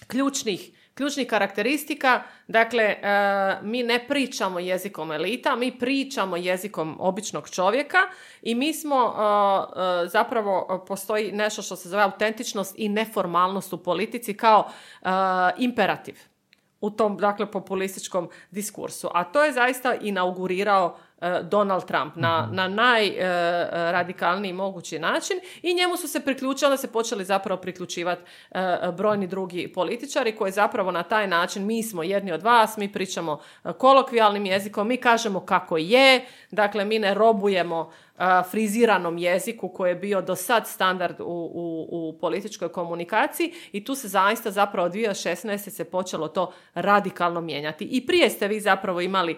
ključnih 0.06 0.70
ključnih 0.96 1.26
karakteristika, 1.26 2.22
dakle, 2.48 2.84
e, 2.84 2.96
mi 3.62 3.82
ne 3.82 4.06
pričamo 4.08 4.58
jezikom 4.58 5.12
elita, 5.12 5.56
mi 5.56 5.78
pričamo 5.78 6.36
jezikom 6.36 6.96
običnog 7.00 7.50
čovjeka 7.50 7.98
i 8.42 8.54
mi 8.54 8.74
smo, 8.74 8.96
e, 8.96 10.04
e, 10.04 10.08
zapravo, 10.08 10.84
postoji 10.88 11.32
nešto 11.32 11.62
što 11.62 11.76
se 11.76 11.88
zove 11.88 12.02
autentičnost 12.02 12.74
i 12.78 12.88
neformalnost 12.88 13.72
u 13.72 13.78
politici 13.78 14.36
kao 14.36 14.70
imperativ 15.58 16.14
u 16.80 16.90
tom, 16.90 17.16
dakle, 17.16 17.50
populističkom 17.50 18.28
diskursu. 18.50 19.08
A 19.14 19.24
to 19.24 19.44
je 19.44 19.52
zaista 19.52 19.94
inaugurirao 19.94 20.98
Donald 21.42 21.84
Trump 21.84 22.16
na, 22.16 22.42
mhm. 22.42 22.54
na 22.54 22.68
najradikalniji 22.68 24.52
mogući 24.52 24.98
način 24.98 25.36
i 25.62 25.74
njemu 25.74 25.96
su 25.96 26.08
se 26.08 26.20
priključili, 26.20 26.78
se 26.78 26.92
počeli 26.92 27.24
zapravo 27.24 27.60
priključivati 27.60 28.22
e, 28.50 28.78
brojni 28.96 29.26
drugi 29.26 29.72
političari 29.72 30.36
koji 30.36 30.52
zapravo 30.52 30.90
na 30.90 31.02
taj 31.02 31.26
način 31.26 31.66
mi 31.66 31.82
smo 31.82 32.02
jedni 32.02 32.32
od 32.32 32.42
vas, 32.42 32.76
mi 32.76 32.92
pričamo 32.92 33.40
kolokvijalnim 33.78 34.46
jezikom, 34.46 34.88
mi 34.88 34.96
kažemo 34.96 35.40
kako 35.40 35.76
je, 35.76 36.24
dakle 36.50 36.84
mi 36.84 36.98
ne 36.98 37.14
robujemo 37.14 37.90
friziranom 38.50 39.18
jeziku 39.18 39.68
koji 39.68 39.90
je 39.90 39.94
bio 39.94 40.22
do 40.22 40.36
sad 40.36 40.66
standard 40.66 41.20
u, 41.20 41.24
u, 41.54 41.88
u 41.90 42.18
političkoj 42.20 42.68
komunikaciji 42.68 43.52
i 43.72 43.84
tu 43.84 43.94
se 43.94 44.08
zaista 44.08 44.50
zapravo 44.50 44.86
od 44.86 44.92
2016. 44.92 45.70
se 45.70 45.84
počelo 45.84 46.28
to 46.28 46.52
radikalno 46.74 47.40
mijenjati. 47.40 47.84
I 47.84 48.06
prije 48.06 48.30
ste 48.30 48.48
vi 48.48 48.60
zapravo 48.60 49.00
imali 49.00 49.36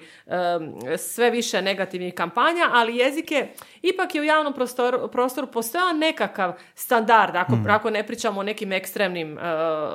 sve 0.99 1.30
više 1.30 1.62
negativnih 1.68 2.14
kampanja, 2.14 2.70
ali 2.72 2.96
jezik 2.96 3.30
je, 3.30 3.52
ipak 3.82 4.14
je 4.14 4.20
u 4.20 4.25
javnom 4.25 4.54
prostoru, 4.54 5.08
prostoru 5.08 5.46
postojao 5.46 5.92
nekakav 5.92 6.56
standard, 6.75 7.37
ako, 7.37 7.56
mm. 7.56 7.70
ako 7.70 7.90
ne 7.90 8.06
pričamo 8.06 8.40
o 8.40 8.42
nekim 8.42 8.72
ekstremnim 8.72 9.38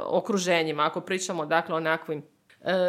okruženjima, 0.05 0.85
ako 0.85 1.01
pričamo 1.01 1.45
dakle 1.45 1.75
o 1.75 1.79
nekakvim 1.79 2.23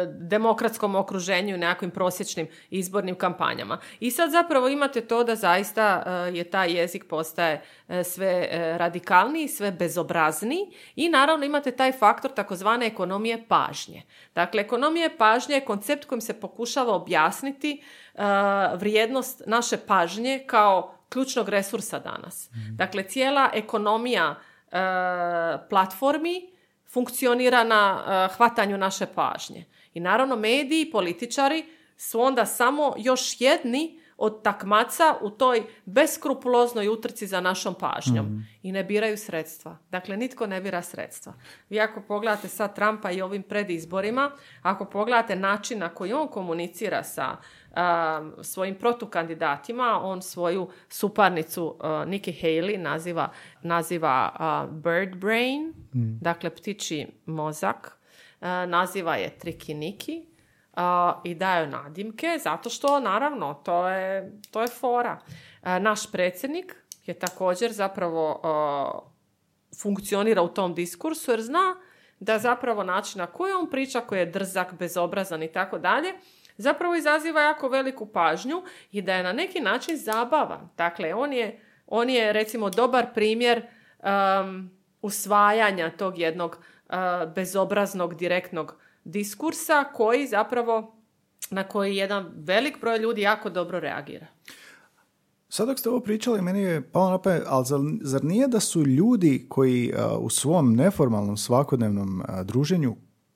demokratskom 0.07 0.95
okruženju 0.95 1.55
i 1.55 1.57
nekakvim 1.57 1.91
prosječnim 1.91 2.47
izbornim 2.69 3.15
kampanjama. 3.15 3.79
I 3.99 4.11
sad 4.11 4.31
zapravo 4.31 4.67
imate 4.67 5.01
to 5.01 5.23
da 5.23 5.35
zaista 5.35 6.03
e, 6.05 6.37
je 6.37 6.43
taj 6.43 6.71
jezik 6.71 7.05
postaje 7.09 7.61
e, 7.87 8.03
sve 8.03 8.49
radikalniji, 8.77 9.47
sve 9.47 9.71
bezobrazniji 9.71 10.71
i 10.95 11.09
naravno 11.09 11.45
imate 11.45 11.71
taj 11.71 11.91
faktor 11.91 12.31
takozvane 12.31 12.85
ekonomije 12.85 13.45
pažnje. 13.47 14.03
Dakle, 14.35 14.61
ekonomije 14.61 15.17
pažnje 15.17 15.55
je 15.55 15.65
koncept 15.65 16.05
kojim 16.05 16.21
se 16.21 16.33
pokušava 16.33 16.95
objasniti 16.95 17.83
vrijednost 18.75 19.41
naše 19.45 19.77
pažnje 19.77 20.43
kao 20.47 20.95
ključnog 21.09 21.49
resursa 21.49 21.99
danas. 21.99 22.49
Mhm. 22.51 22.75
Dakle, 22.75 23.03
cijela 23.03 23.49
ekonomija 23.53 24.35
platformi 25.69 26.54
funkcionira 26.95 27.63
na 27.63 27.81
uh, 27.95 28.35
hvatanju 28.37 28.77
naše 28.77 29.05
pažnje. 29.05 29.65
I 29.93 29.99
naravno 29.99 30.35
mediji 30.35 30.81
i 30.81 30.91
političari 30.91 31.65
su 31.97 32.21
onda 32.21 32.45
samo 32.45 32.93
još 32.97 33.41
jedni 33.41 33.99
od 34.17 34.43
takmaca 34.43 35.15
u 35.21 35.29
toj 35.29 35.63
beskrupuloznoj 35.85 36.87
utrci 36.87 37.27
za 37.27 37.41
našom 37.41 37.75
pažnjom 37.79 38.25
mhm. 38.25 38.39
i 38.63 38.71
ne 38.71 38.83
biraju 38.83 39.17
sredstva. 39.17 39.77
Dakle, 39.91 40.17
nitko 40.17 40.47
ne 40.47 40.61
bira 40.61 40.81
sredstva. 40.81 41.33
Vi 41.69 41.79
ako 41.79 42.01
pogledate 42.01 42.47
sad 42.47 42.75
Trumpa 42.75 43.11
i 43.11 43.21
ovim 43.21 43.43
predizborima, 43.43 44.31
ako 44.61 44.85
pogledate 44.85 45.35
način 45.35 45.79
na 45.79 45.89
koji 45.89 46.13
on 46.13 46.27
komunicira 46.27 47.03
sa 47.03 47.37
svojim 48.41 48.75
protukandidatima, 48.75 49.99
on 50.03 50.21
svoju 50.21 50.69
suparnicu 50.89 51.65
uh, 51.65 52.07
Nikki 52.07 52.31
Haley 52.41 52.77
naziva, 52.77 53.29
naziva 53.61 54.31
bird 54.71 55.15
brain, 55.15 55.73
mm. 55.95 56.19
dakle 56.21 56.49
ptiči 56.49 57.07
mozak, 57.25 57.97
naziva 58.67 59.15
je 59.15 59.37
Triki 59.37 59.73
Niki 59.73 60.25
i 61.23 61.35
daju 61.35 61.67
nadimke 61.67 62.27
zato 62.43 62.69
što 62.69 62.99
naravno 62.99 63.53
to 63.53 63.87
je, 63.87 64.39
to 64.51 64.61
je 64.61 64.67
fora. 64.67 65.19
Naš 65.63 66.11
predsjednik 66.11 66.75
je 67.05 67.13
također 67.13 67.71
zapravo 67.71 68.41
funkcionira 69.81 70.41
u 70.41 70.47
tom 70.47 70.73
diskursu 70.73 71.31
jer 71.31 71.41
zna 71.41 71.75
da 72.19 72.39
zapravo 72.39 72.83
način 72.83 73.19
na 73.19 73.27
koji 73.27 73.53
on 73.53 73.69
priča, 73.69 74.01
koji 74.01 74.19
je 74.19 74.25
drzak, 74.25 74.73
bezobrazan 74.73 75.43
i 75.43 75.51
tako 75.51 75.79
dalje, 75.79 76.13
zapravo 76.57 76.95
izaziva 76.95 77.41
jako 77.41 77.69
veliku 77.69 78.05
pažnju 78.05 78.63
i 78.91 79.01
da 79.01 79.13
je 79.13 79.23
na 79.23 79.33
neki 79.33 79.59
način 79.59 79.97
zabavan. 79.97 80.69
Dakle, 80.77 81.13
on 81.13 81.33
je, 81.33 81.59
on 81.87 82.09
je 82.09 82.33
recimo 82.33 82.69
dobar 82.69 83.13
primjer 83.13 83.67
usvajanja 85.05 85.91
tog 85.97 86.17
jednog 86.17 86.57
uh, 86.57 86.95
bezobraznog 87.35 88.15
direktnog 88.15 88.75
diskursa 89.03 89.83
koji 89.93 90.27
zapravo 90.27 90.95
na 91.49 91.63
koji 91.63 91.95
jedan 91.95 92.31
velik 92.35 92.81
broj 92.81 92.97
ljudi 92.97 93.21
jako 93.21 93.49
dobro 93.49 93.79
reagira. 93.79 94.27
Sad 95.49 95.67
dok 95.67 95.79
ste 95.79 95.89
ovo 95.89 95.99
pričali, 95.99 96.41
meni 96.41 96.61
je 96.61 96.91
palo 96.91 97.09
na 97.09 97.17
pamet, 97.17 97.43
ali 97.47 97.65
zar 98.01 98.23
nije 98.23 98.47
da 98.47 98.59
su 98.59 98.85
ljudi 98.85 99.45
koji 99.49 99.93
uh, 99.93 100.17
u 100.19 100.29
svom 100.29 100.75
neformalnom 100.75 101.37
svakodnevnom 101.37 102.19
uh, 102.19 102.45
druženju 102.45 102.95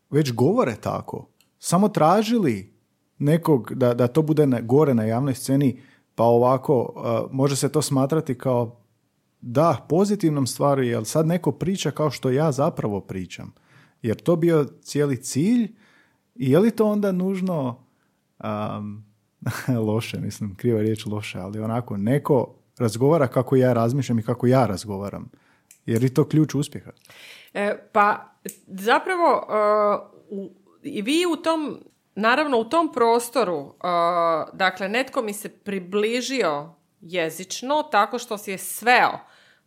već 0.09 0.33
govore 0.33 0.75
tako, 0.81 1.27
samo 1.59 1.89
tražili 1.89 2.73
nekog 3.17 3.73
da, 3.73 3.93
da 3.93 4.07
to 4.07 4.21
bude 4.21 4.47
na, 4.47 4.61
gore 4.61 4.93
na 4.93 5.03
javnoj 5.03 5.35
sceni, 5.35 5.81
pa 6.15 6.23
ovako 6.23 6.81
uh, 6.81 7.31
može 7.31 7.55
se 7.55 7.71
to 7.71 7.81
smatrati 7.81 8.37
kao 8.37 8.79
da, 9.41 9.85
pozitivnom 9.89 10.47
stvari, 10.47 10.87
jer 10.87 11.05
sad 11.05 11.27
neko 11.27 11.51
priča 11.51 11.91
kao 11.91 12.11
što 12.11 12.29
ja 12.29 12.51
zapravo 12.51 13.01
pričam. 13.01 13.53
Jer 14.01 14.17
to 14.17 14.35
bio 14.35 14.65
cijeli 14.81 15.23
cilj 15.23 15.75
i 16.35 16.51
je 16.51 16.59
li 16.59 16.71
to 16.71 16.85
onda 16.85 17.11
nužno 17.11 17.83
um, 18.43 19.03
loše, 19.87 20.19
mislim, 20.19 20.55
kriva 20.55 20.81
riječ 20.81 21.05
loše, 21.05 21.39
ali 21.39 21.59
onako, 21.59 21.97
neko 21.97 22.55
razgovara 22.79 23.27
kako 23.27 23.55
ja 23.55 23.73
razmišljam 23.73 24.19
i 24.19 24.23
kako 24.23 24.47
ja 24.47 24.65
razgovaram. 24.65 25.31
Jer 25.85 26.03
je 26.03 26.13
to 26.13 26.27
ključ 26.27 26.55
uspjeha? 26.55 26.91
E, 27.53 27.89
pa, 27.91 28.35
zapravo, 28.67 29.47
uh, 29.47 30.49
i 30.83 31.01
vi 31.01 31.25
u 31.33 31.35
tom 31.35 31.79
Naravno, 32.19 32.57
u 32.57 32.63
tom 32.63 32.91
prostoru, 32.93 33.57
uh, 33.57 33.73
dakle, 34.53 34.89
netko 34.89 35.21
mi 35.21 35.33
se 35.33 35.49
približio 35.49 36.73
jezično 37.01 37.83
tako 37.83 38.19
što 38.19 38.37
si 38.37 38.51
je 38.51 38.57
sveo 38.57 39.19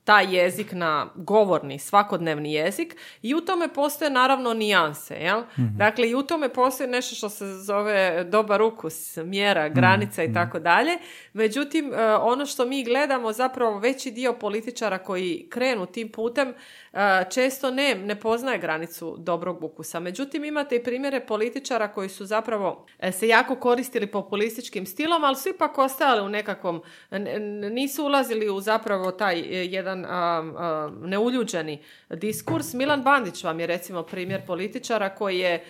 taj 0.05 0.37
jezik 0.37 0.73
na 0.73 1.07
govorni, 1.15 1.79
svakodnevni 1.79 2.53
jezik 2.53 2.97
i 3.23 3.35
u 3.35 3.41
tome 3.41 3.69
postoje 3.69 4.11
naravno 4.11 4.55
nijanse. 4.55 5.15
Jel? 5.15 5.41
Mhm. 5.41 5.77
Dakle, 5.77 6.11
i 6.11 6.15
u 6.15 6.23
tome 6.23 6.49
postoji 6.49 6.91
nešto 6.91 7.15
što 7.15 7.29
se 7.29 7.47
zove 7.47 8.25
dobar 8.25 8.63
ukus, 8.63 9.17
mjera, 9.17 9.67
mhm, 9.67 9.75
granica 9.75 10.23
i 10.23 10.27
mhm. 10.27 10.35
tako 10.35 10.59
dalje. 10.59 10.99
Međutim, 11.33 11.95
e, 11.95 12.15
ono 12.15 12.47
što 12.47 12.65
mi 12.65 12.85
gledamo, 12.85 13.33
zapravo 13.33 13.79
veći 13.79 14.11
dio 14.11 14.33
političara 14.33 14.99
koji 14.99 15.47
krenu 15.51 15.87
tim 15.87 16.09
putem, 16.09 16.55
često 17.31 17.71
ne, 17.71 17.95
ne 17.95 18.21
poznaje 18.21 18.59
granicu 18.59 19.17
dobrog 19.19 19.65
ukusa. 19.65 20.01
Međutim, 20.01 20.45
imate 20.45 20.77
i 20.77 20.85
primjere 20.85 21.27
političara 21.27 21.89
koji 21.89 22.09
su 22.09 22.27
zapravo 22.27 22.87
e, 22.99 23.13
se 23.13 23.29
jako 23.29 23.57
koristili 23.57 24.07
populističkim 24.07 24.87
stilom, 24.87 25.25
ali 25.25 25.37
su 25.37 25.49
ipak 25.49 25.79
ostajali 25.79 26.27
u 26.27 26.29
nekakvom, 26.29 26.83
nisu 27.71 28.05
ulazili 28.05 28.51
u 28.51 28.61
zapravo 28.61 29.11
taj 29.11 29.39
jedan 29.39 29.83
jedan 29.83 30.07
neuljuđeni 31.01 31.83
diskurs. 32.11 32.75
Milan 32.75 33.03
Bandić 33.03 33.45
vam 33.45 33.61
je 33.61 33.67
recimo 33.67 34.03
primjer 34.03 34.47
političara 34.47 35.09
koji 35.09 35.39
je 35.39 35.65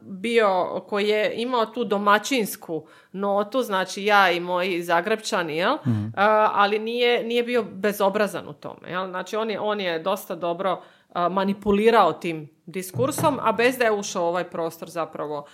bio, 0.00 0.80
koji 0.88 1.08
je 1.08 1.34
imao 1.34 1.66
tu 1.66 1.84
domaćinsku 1.84 2.86
notu, 3.12 3.62
znači 3.62 4.04
ja 4.04 4.30
i 4.30 4.40
moji 4.40 4.82
Zagrebčani, 4.82 5.56
jel? 5.56 5.76
Mhm. 5.86 6.06
ali 6.52 6.78
nije, 6.78 7.24
nije 7.24 7.42
bio 7.42 7.62
bezobrazan 7.62 8.48
u 8.48 8.52
tome. 8.52 8.90
Jel? 8.90 9.08
Znači 9.08 9.36
on 9.36 9.50
je, 9.50 9.60
on 9.60 9.80
je 9.80 9.98
dosta 10.12 10.34
dobro 10.34 10.82
manipulirao 11.30 12.12
tim 12.12 12.48
diskursom, 12.66 13.38
a 13.42 13.52
bez 13.52 13.78
da 13.78 13.84
je 13.84 13.92
ušao 13.92 14.24
ovaj 14.24 14.44
prostor 14.44 14.88
zapravo 14.90 15.46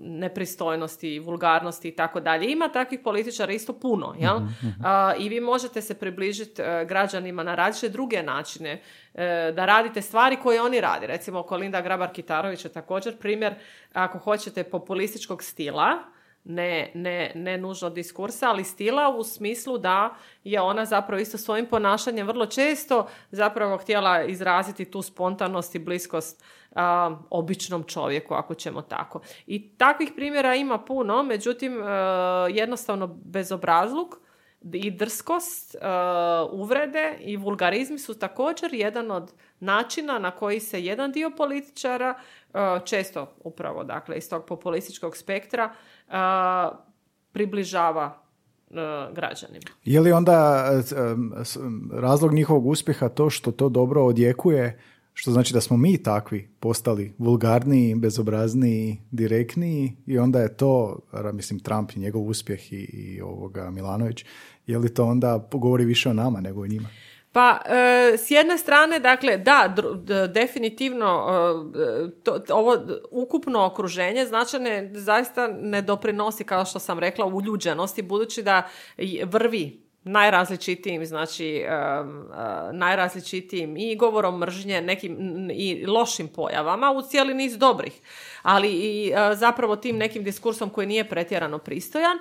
nepristojnosti, 0.00 1.18
vulgarnosti 1.18 1.88
i 1.88 1.96
tako 1.96 2.20
dalje. 2.20 2.52
Ima 2.52 2.68
takvih 2.68 3.00
političara 3.04 3.52
isto 3.52 3.72
puno, 3.72 4.14
jel? 4.18 4.36
Mhm, 4.36 4.68
mhm. 4.68 4.82
I 5.18 5.28
vi 5.28 5.40
možete 5.40 5.82
se 5.82 5.94
približiti 5.94 6.62
e, 6.62 6.84
građanima 6.84 7.42
na 7.42 7.54
različite 7.54 7.92
druge 7.92 8.22
načine, 8.22 8.82
e, 9.14 9.52
da 9.56 9.66
radite 9.66 10.02
stvari 10.02 10.36
koje 10.42 10.62
oni 10.62 10.80
radi. 10.80 11.06
Recimo, 11.06 11.42
Kolinda 11.42 11.82
Grabar-Kitarović 11.82 12.64
je 12.64 12.72
također 12.72 13.16
primjer, 13.18 13.54
ako 13.92 14.18
hoćete, 14.18 14.64
populističkog 14.64 15.42
stila, 15.42 15.98
ne, 16.44 16.90
ne, 16.94 17.32
ne 17.34 17.58
nužno 17.58 17.90
diskursa, 17.90 18.48
ali 18.48 18.64
stila 18.64 19.16
u 19.16 19.24
smislu 19.24 19.78
da 19.78 20.14
je 20.44 20.60
ona 20.60 20.84
zapravo 20.84 21.20
isto 21.20 21.38
svojim 21.38 21.66
ponašanjem 21.66 22.26
vrlo 22.26 22.46
često 22.46 23.08
zapravo 23.30 23.76
htjela 23.76 24.22
izraziti 24.22 24.84
tu 24.84 25.02
spontanost 25.02 25.74
i 25.74 25.78
bliskost 25.78 26.44
običnom 27.30 27.84
čovjeku, 27.84 28.34
ako 28.34 28.54
ćemo 28.54 28.82
tako. 28.82 29.20
I 29.46 29.68
takvih 29.68 30.12
primjera 30.16 30.54
ima 30.54 30.78
puno, 30.78 31.22
međutim 31.22 31.76
uh, 31.76 31.86
jednostavno 32.50 33.06
bezobrazluk 33.06 34.14
i 34.72 34.90
drskost, 34.90 35.76
uvrede 36.50 37.16
i 37.20 37.36
vulgarizmi 37.36 37.98
su 37.98 38.18
također 38.18 38.74
jedan 38.74 39.10
od 39.10 39.32
načina 39.60 40.18
na 40.18 40.30
koji 40.30 40.60
se 40.60 40.84
jedan 40.84 41.12
dio 41.12 41.30
političara, 41.30 42.14
često 42.84 43.34
upravo 43.38 43.84
dakle 43.84 44.16
iz 44.16 44.30
tog 44.30 44.46
populističkog 44.46 45.16
spektra, 45.16 45.74
približava 47.32 48.20
građanima. 49.14 49.66
Je 49.84 50.00
li 50.00 50.12
onda 50.12 50.66
razlog 51.92 52.34
njihovog 52.34 52.66
uspjeha 52.66 53.08
to 53.08 53.30
što 53.30 53.52
to 53.52 53.68
dobro 53.68 54.04
odjekuje, 54.04 54.78
što 55.12 55.30
znači 55.30 55.54
da 55.54 55.60
smo 55.60 55.76
mi 55.76 56.02
takvi 56.02 56.48
postali 56.60 57.12
vulgarniji, 57.18 57.94
bezobrazniji, 57.94 59.00
direktniji 59.10 59.96
i 60.06 60.18
onda 60.18 60.40
je 60.40 60.56
to, 60.56 60.98
mislim, 61.32 61.60
Trump 61.60 61.92
i 61.92 62.00
njegov 62.00 62.22
uspjeh 62.22 62.72
i, 62.72 62.76
i 62.76 63.20
ovoga 63.20 63.70
Milanović, 63.70 64.24
je 64.66 64.78
li 64.78 64.94
to 64.94 65.04
onda 65.04 65.48
govori 65.52 65.84
više 65.84 66.10
o 66.10 66.12
nama 66.12 66.40
nego 66.40 66.62
o 66.62 66.66
njima? 66.66 66.88
Pa, 67.34 67.58
e, 67.66 68.16
s 68.18 68.30
jedne 68.30 68.58
strane, 68.58 68.98
dakle, 68.98 69.38
da, 69.38 69.74
definitivno 70.28 71.26
e, 71.74 72.10
to, 72.22 72.40
ovo 72.50 72.76
ukupno 73.10 73.64
okruženje 73.64 74.26
značajne 74.26 74.90
zaista 74.92 75.48
ne 75.48 75.82
doprinosi, 75.82 76.44
kao 76.44 76.64
što 76.64 76.78
sam 76.78 76.98
rekla, 76.98 77.26
uljuđenosti, 77.26 78.02
budući 78.02 78.42
da 78.42 78.68
vrvi 79.24 79.80
najrazličitijim, 80.04 81.06
znači 81.06 81.56
e, 81.56 81.70
najrazličitijim 82.72 83.76
i 83.76 83.96
govorom 83.96 84.38
mržnje, 84.38 84.80
nekim 84.80 85.50
i 85.52 85.86
lošim 85.86 86.28
pojavama 86.28 86.92
u 86.92 87.02
cijeli 87.02 87.34
niz 87.34 87.58
dobrih, 87.58 87.92
ali 88.42 88.68
i 88.68 89.12
zapravo 89.34 89.76
tim 89.76 89.96
nekim 89.96 90.24
diskursom 90.24 90.70
koji 90.70 90.86
nije 90.86 91.08
pretjerano 91.08 91.58
pristojan. 91.58 92.18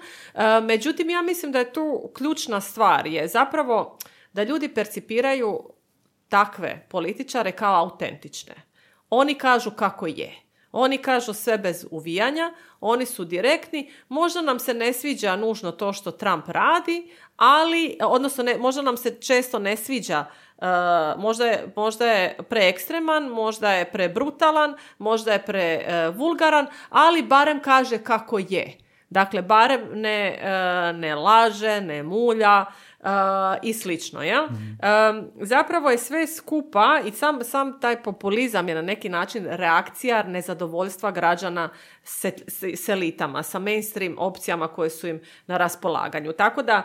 Međutim, 0.64 1.10
ja 1.10 1.22
mislim 1.22 1.52
da 1.52 1.60
je 1.60 1.74
tu 1.74 2.10
ključna 2.14 2.62
stvar 2.62 3.08
je 3.08 3.28
zapravo 3.28 3.98
da 4.34 4.44
ljudi 4.44 4.74
percipiraju 4.74 5.70
takve 6.30 6.88
političare 6.90 7.52
kao 7.52 7.76
autentične. 7.76 8.56
Oni 9.10 9.36
kažu 9.36 9.72
kako 9.72 10.08
je. 10.08 10.44
Oni 10.72 10.98
kažu 10.98 11.34
sve 11.34 11.58
bez 11.58 11.86
uvijanja, 11.92 12.54
oni 12.80 13.06
su 13.06 13.26
direktni, 13.26 13.92
možda 14.10 14.42
nam 14.42 14.60
se 14.60 14.74
ne 14.74 14.94
sviđa 14.94 15.36
nužno 15.36 15.72
to 15.72 15.94
što 15.94 16.12
Trump 16.12 16.48
radi, 16.48 17.12
ali, 17.36 17.98
odnosno 18.02 18.44
ne, 18.44 18.58
možda 18.58 18.82
nam 18.82 18.98
se 18.98 19.22
često 19.22 19.60
ne 19.60 19.78
sviđa, 19.78 20.26
uh, 20.58 20.66
možda, 21.18 21.46
je, 21.46 21.74
možda 21.76 22.06
je 22.06 22.38
preekstreman, 22.50 23.24
možda 23.24 23.72
je 23.72 23.92
prebrutalan, 23.92 24.76
možda 24.98 25.34
je 25.34 25.46
prevulgaran, 25.46 26.66
uh, 26.66 26.72
ali 26.90 27.22
barem 27.22 27.62
kaže 27.62 27.98
kako 27.98 28.40
je. 28.40 28.78
Dakle, 29.10 29.42
barem 29.42 29.82
ne, 29.94 30.40
uh, 30.42 31.00
ne 31.00 31.16
laže, 31.16 31.82
ne 31.82 32.04
mulja, 32.04 32.66
i 33.62 33.74
slično. 33.74 34.24
Ja? 34.24 34.44
Um, 34.44 35.32
zapravo 35.42 35.90
je 35.90 35.98
sve 35.98 36.28
skupa 36.28 37.00
i 37.06 37.12
sam, 37.12 37.44
sam 37.44 37.80
taj 37.80 38.04
populizam 38.04 38.70
je 38.70 38.76
na 38.76 38.82
neki 38.82 39.10
način 39.10 39.46
reakcija 39.50 40.24
nezadovoljstva 40.24 41.12
građana 41.12 41.70
s 42.74 42.90
elitama, 42.90 43.44
sa 43.44 43.60
mainstream 43.60 44.16
opcijama 44.18 44.68
koje 44.68 44.90
su 44.90 45.08
im 45.08 45.22
na 45.48 45.58
raspolaganju. 45.58 46.32
Tako 46.32 46.64
da 46.64 46.84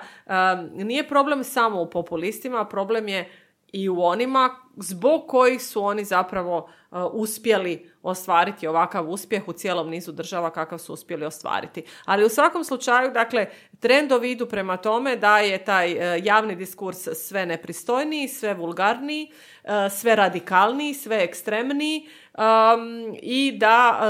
nije 0.75 1.09
problem 1.09 1.45
samo 1.45 1.83
u 1.83 1.91
populistima, 1.91 2.65
problem 2.65 3.09
je 3.09 3.31
i 3.73 3.89
u 3.89 4.03
onima 4.03 4.51
zbog 4.77 5.27
kojih 5.29 5.63
su 5.63 5.85
oni 5.85 6.05
zapravo 6.05 6.59
uh, 6.59 6.71
uspjeli 7.13 7.91
ostvariti 8.03 8.67
ovakav 8.67 9.11
uspjeh 9.11 9.49
u 9.49 9.53
cijelom 9.53 9.91
nizu 9.91 10.13
država 10.13 10.51
kakav 10.51 10.79
su 10.79 10.93
uspjeli 10.93 11.25
ostvariti. 11.25 11.85
Ali 12.05 12.25
u 12.25 12.29
svakom 12.29 12.65
slučaju, 12.65 13.11
dakle, 13.11 13.47
trendovi 13.81 14.31
idu 14.31 14.47
prema 14.47 14.77
tome 14.77 15.17
da 15.17 15.39
je 15.39 15.65
taj 15.65 15.93
uh, 15.93 16.25
javni 16.25 16.57
diskurs 16.57 17.09
sve 17.15 17.47
nepristojniji, 17.47 18.29
sve 18.29 18.55
vulgarniji, 18.55 19.33
uh, 19.65 19.71
sve 19.93 20.17
radikalniji, 20.17 20.95
sve 20.95 21.25
ekstremniji 21.25 22.09
um, 22.39 23.17
i 23.23 23.59
da 23.59 24.01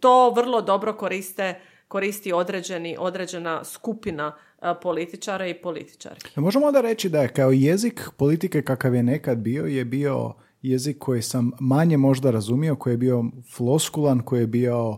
to 0.00 0.30
vrlo 0.30 0.62
dobro 0.62 0.96
koriste 0.96 1.60
koristi 1.88 2.32
određeni, 2.32 2.96
određena 2.98 3.64
skupina 3.64 4.36
političara 4.82 5.46
i 5.46 5.54
političarki. 5.54 6.40
Možemo 6.40 6.66
onda 6.66 6.80
reći 6.80 7.08
da 7.08 7.22
je 7.22 7.28
kao 7.28 7.50
jezik 7.50 8.08
politike 8.16 8.62
kakav 8.62 8.94
je 8.94 9.02
nekad 9.02 9.38
bio, 9.38 9.64
je 9.64 9.84
bio 9.84 10.34
jezik 10.62 10.98
koji 10.98 11.22
sam 11.22 11.50
manje 11.60 11.96
možda 11.96 12.30
razumio, 12.30 12.76
koji 12.76 12.92
je 12.92 12.98
bio 12.98 13.24
floskulan, 13.56 14.20
koji 14.20 14.40
je 14.40 14.46
bio 14.46 14.96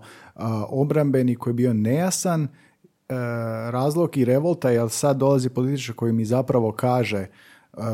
obrambeni, 0.69 1.37
koji 1.37 1.51
je 1.51 1.55
bio 1.55 1.73
nejasan, 1.73 2.43
e, 2.43 2.49
razlog 3.71 4.17
i 4.17 4.25
revolta, 4.25 4.71
jer 4.71 4.91
sad 4.91 5.17
dolazi 5.17 5.49
političar 5.49 5.95
koji 5.95 6.13
mi 6.13 6.25
zapravo 6.25 6.73
kaže 6.73 7.27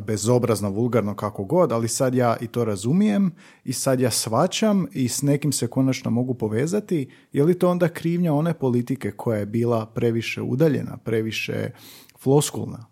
bezobrazno, 0.07 0.71
vulgarno, 0.71 1.15
kako 1.15 1.45
god, 1.45 1.73
ali 1.73 1.89
sad 1.89 2.15
ja 2.15 2.37
i 2.41 2.47
to 2.47 2.65
razumijem 2.65 3.31
i 3.65 3.73
sad 3.73 4.01
ja 4.01 4.11
svačam 4.11 4.87
i 4.93 5.09
s 5.09 5.23
nekim 5.23 5.53
se 5.53 5.67
konačno 5.67 6.11
mogu 6.11 6.35
povezati, 6.35 7.11
je 7.33 7.45
li 7.45 7.59
to 7.59 7.71
onda 7.71 7.89
krivnja 7.89 8.35
one 8.35 8.55
politike 8.55 9.11
koja 9.11 9.39
je 9.39 9.47
bila 9.47 9.87
previše 9.87 10.43
udaljena, 10.43 10.97
previše 10.97 11.71
floskulna? 12.19 12.87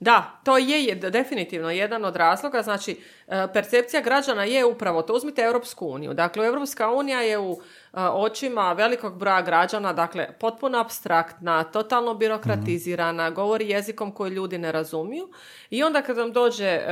Da, 0.00 0.40
to 0.44 0.58
je 0.58 0.94
definitivno 0.94 1.70
jedan 1.70 2.04
od 2.04 2.16
razloga. 2.16 2.62
Znači, 2.62 3.00
e, 3.28 3.46
percepcija 3.52 4.02
građana 4.02 4.44
je 4.44 4.64
upravo 4.64 5.02
to. 5.02 5.14
Uzmite 5.14 5.42
Europsku 5.42 5.86
uniju. 5.86 6.14
Dakle, 6.14 6.46
Europska 6.46 6.90
unija 6.90 7.20
je 7.20 7.38
u 7.38 7.60
očima 7.92 8.72
velikog 8.72 9.18
broja 9.18 9.42
građana, 9.42 9.92
dakle 9.92 10.28
potpuno 10.40 10.78
abstraktna, 10.78 11.64
totalno 11.64 12.14
birokratizirana, 12.14 13.30
govori 13.30 13.68
jezikom 13.68 14.12
koji 14.12 14.30
ljudi 14.30 14.58
ne 14.58 14.72
razumiju 14.72 15.28
i 15.70 15.82
onda 15.82 16.02
kad 16.02 16.16
vam 16.16 16.32
dođe 16.32 16.66
e, 16.66 16.78
e, 16.78 16.86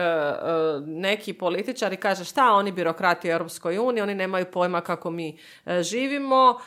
neki 0.86 1.32
političar 1.32 1.92
i 1.92 1.96
kaže 1.96 2.24
šta 2.24 2.52
oni 2.52 2.72
birokrati 2.72 3.28
u 3.28 3.32
Europskoj 3.32 3.78
uniji, 3.78 4.02
oni 4.02 4.14
nemaju 4.14 4.46
pojma 4.52 4.80
kako 4.80 5.10
mi 5.10 5.38
e, 5.66 5.82
živimo, 5.82 6.58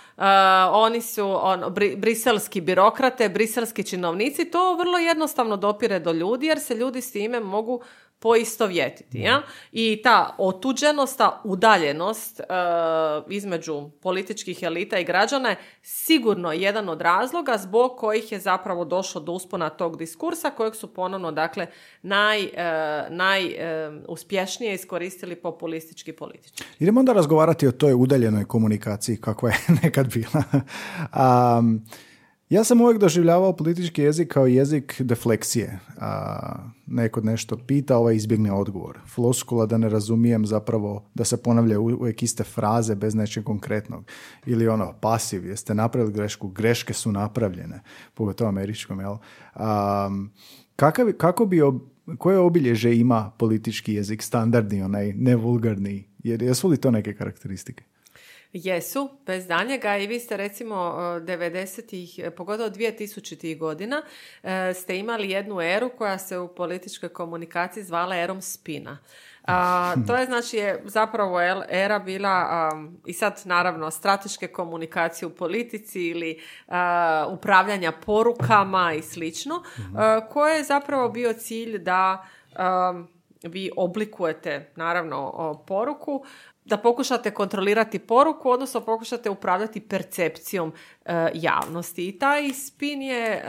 oni 0.72 1.02
su 1.02 1.40
on, 1.42 1.76
briselski 1.98 2.62
birokrate, 2.62 3.30
briselski 3.30 3.84
činovnici, 3.84 4.52
to 4.52 4.76
vrlo 4.76 4.98
jednostavno 4.98 5.58
dopire 5.58 6.00
do 6.00 6.12
ljudi 6.12 6.46
jer 6.46 6.60
se 6.60 6.76
ljudi 6.76 7.02
s 7.02 7.12
time 7.12 7.40
mogu 7.40 7.82
poistovjetiti. 8.20 9.20
Ja? 9.20 9.42
I 9.72 10.02
ta 10.04 10.36
otuđenost, 10.38 11.18
ta 11.18 11.42
udaljenost 11.44 12.40
e, 12.40 12.44
između 13.30 13.90
političkih 14.02 14.64
elita 14.64 15.00
i 15.00 15.04
građana 15.04 15.50
je 15.50 15.56
sigurno 15.82 16.52
jedan 16.52 16.90
od 16.90 17.02
razloga 17.02 17.58
zbog 17.58 17.98
kojih 17.98 18.32
je 18.32 18.40
zapravo 18.40 18.86
došlo 18.86 19.22
do 19.22 19.32
uspona 19.32 19.70
tog 19.70 19.98
diskursa 19.98 20.50
kojeg 20.50 20.76
su 20.76 20.94
ponovno 20.94 21.32
dakle 21.32 21.68
najuspješnije 22.02 24.70
naj, 24.70 24.76
uh, 24.76 24.80
iskoristili 24.80 25.36
populistički 25.36 26.14
politički. 26.14 26.64
Idemo 26.80 27.00
onda 27.00 27.14
razgovarati 27.14 27.68
o 27.68 27.72
toj 27.72 27.94
udaljenoj 27.94 28.46
komunikaciji 28.46 29.18
kakva 29.18 29.50
je 29.50 29.58
nekad 29.84 30.14
bila. 30.14 30.44
um, 31.60 31.86
ja 32.50 32.64
sam 32.64 32.82
uvijek 32.82 33.00
doživljavao 33.00 33.56
politički 33.56 34.02
jezik 34.02 34.34
kao 34.34 34.48
jezik 34.48 35.02
defleksije. 35.02 35.80
A, 35.98 36.70
neko 36.88 37.22
nešto 37.22 37.58
pita, 37.58 37.98
ovaj 37.98 38.16
izbjegne 38.16 38.52
odgovor. 38.52 39.00
Floskula 39.14 39.66
da 39.66 39.78
ne 39.78 39.90
razumijem 39.90 40.46
zapravo 40.46 41.10
da 41.14 41.24
se 41.24 41.44
ponavlja 41.44 41.80
uvijek 41.80 42.24
iste 42.24 42.44
fraze 42.44 42.96
bez 42.96 43.16
nečeg 43.16 43.44
konkretnog. 43.44 44.06
Ili 44.46 44.68
ono, 44.68 44.94
pasiv, 45.02 45.46
jeste 45.46 45.76
napravili 45.76 46.14
grešku, 46.14 46.48
greške 46.48 46.94
su 46.94 47.12
napravljene, 47.12 47.82
pogotovo 48.14 48.50
američkom, 48.50 49.00
jel? 49.00 49.16
kakav, 50.76 51.14
kako 51.18 51.46
bi, 51.46 51.62
koje 52.18 52.40
obilježe 52.40 52.96
ima 52.96 53.32
politički 53.38 53.94
jezik, 53.94 54.22
standardni, 54.22 54.82
onaj 54.84 55.14
nevulgarni? 55.14 56.10
Jer 56.24 56.42
jesu 56.42 56.68
li 56.68 56.78
to 56.78 56.92
neke 56.92 57.14
karakteristike? 57.14 57.84
Jesu, 58.54 59.10
bez 59.26 59.48
danjega 59.48 59.98
i 59.98 60.08
vi 60.08 60.20
ste 60.20 60.38
recimo 60.38 60.76
90-ih, 60.76 62.20
e, 62.20 62.32
pogotovo 62.32 62.70
2000-ih 62.70 63.60
godina, 63.60 64.02
e, 64.44 64.74
ste 64.74 64.98
imali 64.98 65.30
jednu 65.30 65.62
eru 65.62 65.90
koja 65.98 66.18
se 66.18 66.38
u 66.38 66.48
političkoj 66.48 67.10
komunikaciji 67.10 67.84
zvala 67.84 68.18
erom 68.18 68.42
spina. 68.42 68.98
A, 69.44 69.94
to 70.08 70.16
je 70.16 70.26
znači 70.26 70.58
je 70.58 70.84
zapravo 70.86 71.42
era 71.70 72.00
bila 72.00 72.72
i 73.06 73.14
sad 73.14 73.42
naravno 73.46 73.92
strateške 73.92 74.48
komunikacije 74.48 75.28
u 75.28 75.36
politici 75.36 76.02
ili 76.02 76.40
upravljanja 77.30 77.92
porukama 77.92 78.94
i 78.94 79.02
slično, 79.02 79.64
mhm. 79.80 79.98
koje 80.32 80.58
je 80.58 80.64
zapravo 80.64 81.10
bio 81.10 81.34
cilj 81.34 81.78
da 81.78 82.26
vi 83.44 83.72
oblikujete 83.78 84.72
naravno 84.76 85.64
poruku 85.68 86.24
da 86.66 86.78
pokušate 86.78 87.32
kontrolirati 87.32 88.00
poruku, 88.00 88.50
odnosno 88.50 88.82
pokušate 88.82 89.30
upravljati 89.30 89.80
percepcijom 89.80 90.74
e, 91.06 91.30
javnosti. 91.34 92.08
I 92.08 92.20
taj 92.20 92.54
spin 92.54 93.02
je 93.02 93.44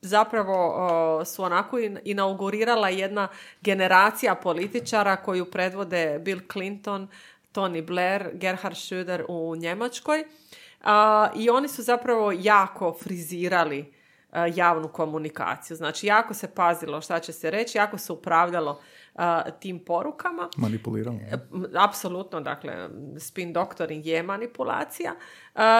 zapravo 0.00 1.24
su 1.24 1.42
onako 1.42 1.78
inaugurirala 2.04 2.88
jedna 2.88 3.28
generacija 3.60 4.34
političara 4.34 5.16
koju 5.16 5.50
predvode 5.50 6.18
Bill 6.18 6.40
Clinton, 6.52 7.08
Tony 7.52 7.86
Blair, 7.86 8.30
Gerhard 8.32 8.76
Schröder 8.76 9.24
u 9.28 9.56
Njemačkoj. 9.56 10.24
I 11.36 11.50
oni 11.50 11.68
su 11.68 11.82
zapravo 11.82 12.32
jako 12.32 12.96
frizirali 13.02 13.78
e, 13.78 14.52
javnu 14.54 14.88
komunikaciju. 14.88 15.76
Znači, 15.76 16.06
jako 16.06 16.34
se 16.34 16.54
pazilo 16.54 17.00
šta 17.00 17.20
će 17.20 17.32
se 17.32 17.50
reći, 17.50 17.78
jako 17.78 17.98
se 17.98 18.12
upravljalo 18.12 18.80
tim 19.60 19.84
porukama. 19.84 20.48
Manipuliramo. 20.56 21.18
Apsolutno, 21.74 22.40
dakle, 22.40 22.88
spin 23.18 23.52
doctoring 23.52 24.06
je 24.06 24.22
manipulacija 24.22 25.14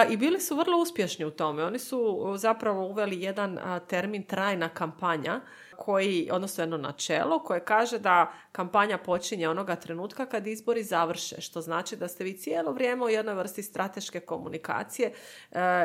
i 0.09 0.17
bili 0.17 0.39
su 0.39 0.55
vrlo 0.55 0.77
uspješni 0.77 1.25
u 1.25 1.31
tome. 1.31 1.63
Oni 1.63 1.79
su 1.79 2.33
zapravo 2.35 2.87
uveli 2.87 3.21
jedan 3.21 3.59
termin 3.87 4.23
trajna 4.23 4.69
kampanja 4.69 5.41
koji, 5.77 6.29
odnosno 6.31 6.63
jedno 6.63 6.77
načelo 6.77 7.39
koje 7.39 7.65
kaže 7.65 7.99
da 7.99 8.33
kampanja 8.51 8.97
počinje 8.97 9.49
onoga 9.49 9.75
trenutka 9.75 10.25
kad 10.25 10.47
izbori 10.47 10.83
završe, 10.83 11.41
što 11.41 11.61
znači 11.61 11.95
da 11.95 12.07
ste 12.07 12.23
vi 12.23 12.37
cijelo 12.37 12.71
vrijeme 12.71 13.05
u 13.05 13.09
jednoj 13.09 13.35
vrsti 13.35 13.63
strateške 13.63 14.19
komunikacije 14.19 15.13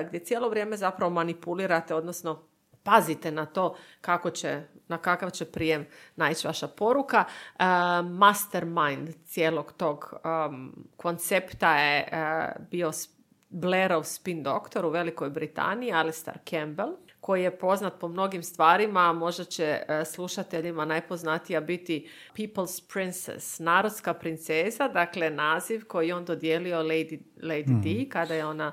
gdje 0.08 0.24
cijelo 0.24 0.48
vrijeme 0.48 0.76
zapravo 0.76 1.10
manipulirate, 1.10 1.94
odnosno 1.94 2.53
pazite 2.84 3.30
na 3.30 3.46
to 3.46 3.76
kako 4.00 4.30
će, 4.30 4.62
na 4.88 4.98
kakav 4.98 5.30
će 5.30 5.44
prijem 5.44 5.86
naići 6.16 6.46
vaša 6.46 6.68
poruka. 6.68 7.24
Uh, 7.24 7.64
mastermind 8.10 9.08
cijelog 9.24 9.72
tog 9.72 10.14
um, 10.48 10.88
koncepta 10.96 11.76
je 11.76 12.08
uh, 12.12 12.68
bio 12.70 12.90
Blairov 13.48 14.04
spin 14.04 14.42
doktor 14.42 14.84
u 14.84 14.90
Velikoj 14.90 15.30
Britaniji, 15.30 15.92
Alistair 15.92 16.38
Campbell, 16.50 16.92
koji 17.20 17.42
je 17.42 17.58
poznat 17.58 18.00
po 18.00 18.08
mnogim 18.08 18.42
stvarima, 18.42 19.12
možda 19.12 19.44
će 19.44 19.82
uh, 19.82 20.06
slušateljima 20.06 20.84
najpoznatija 20.84 21.60
biti 21.60 22.10
People's 22.36 22.92
Princess, 22.92 23.58
narodska 23.58 24.14
princeza, 24.14 24.88
dakle 24.88 25.30
naziv 25.30 25.84
koji 25.88 26.12
on 26.12 26.24
dodijelio 26.24 26.82
Lady, 26.82 27.20
Lady 27.42 27.82
D 27.82 27.90
mhm. 27.90 28.08
kada 28.08 28.34
je 28.34 28.46
ona 28.46 28.72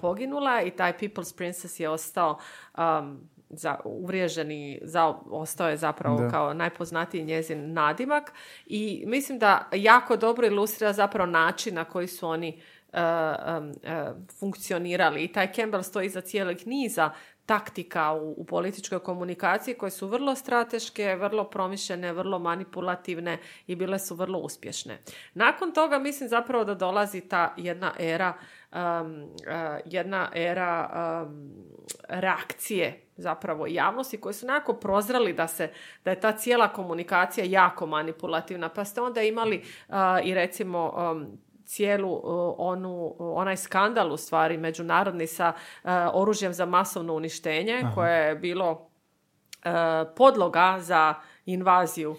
poginula 0.00 0.62
i 0.62 0.70
taj 0.70 0.98
People's 0.98 1.36
Princess 1.36 1.80
je 1.80 1.88
ostao 1.88 2.38
um, 2.78 3.20
za, 3.50 3.76
uvriježeni, 3.84 4.80
za, 4.82 5.14
ostao 5.30 5.68
je 5.68 5.76
zapravo 5.76 6.28
kao 6.30 6.54
najpoznatiji 6.54 7.24
njezin 7.24 7.72
nadimak. 7.72 8.32
I 8.66 9.04
mislim 9.06 9.38
da 9.38 9.68
jako 9.72 10.16
dobro 10.16 10.46
ilustrira 10.46 10.92
zapravo 10.92 11.30
način 11.30 11.74
na 11.74 11.84
koji 11.84 12.06
su 12.06 12.28
oni 12.28 12.60
uh, 12.92 12.98
funkcionirali. 14.38 15.24
I 15.24 15.32
taj 15.32 15.52
Campbell 15.52 15.82
stoji 15.82 16.08
za 16.08 16.20
cijelog 16.20 16.56
niza 16.66 17.10
taktika 17.46 18.12
u, 18.12 18.34
u 18.36 18.44
političkoj 18.44 18.98
komunikaciji 18.98 19.74
koje 19.74 19.90
su 19.90 20.08
vrlo 20.08 20.34
strateške, 20.34 21.16
vrlo 21.16 21.44
promišljene, 21.44 22.12
vrlo 22.12 22.38
manipulativne 22.38 23.38
i 23.66 23.76
bile 23.76 23.98
su 23.98 24.14
vrlo 24.14 24.38
uspješne. 24.38 24.98
Nakon 25.34 25.72
toga 25.72 25.98
mislim 25.98 26.28
zapravo 26.28 26.64
da 26.64 26.74
dolazi 26.74 27.20
ta 27.20 27.54
jedna 27.56 27.92
era 27.98 28.34
jedna 29.84 30.30
era 30.34 30.90
reakcije 32.08 33.06
zapravo 33.16 33.66
javnosti 33.66 34.20
koji 34.20 34.34
su 34.34 34.46
nekako 34.46 34.72
prozrali 34.72 35.32
da 35.32 35.48
se 35.48 35.70
da 36.04 36.10
je 36.10 36.20
ta 36.20 36.32
cijela 36.32 36.68
komunikacija 36.68 37.46
jako 37.48 37.86
manipulativna. 37.86 38.68
Pa 38.68 38.84
ste 38.84 39.00
onda 39.00 39.22
imali 39.22 39.64
i 40.24 40.34
recimo 40.34 40.92
cijelu 41.64 42.20
onu, 42.58 43.16
onaj 43.18 43.56
skandal 43.56 44.12
u 44.12 44.16
stvari 44.16 44.56
međunarodni 44.56 45.26
sa 45.26 45.52
oružjem 46.12 46.52
za 46.52 46.66
masovno 46.66 47.14
uništenje 47.14 47.82
koje 47.94 48.28
je 48.28 48.34
bilo 48.34 48.90
podloga 50.16 50.76
za 50.80 51.14
invaziju 51.46 52.16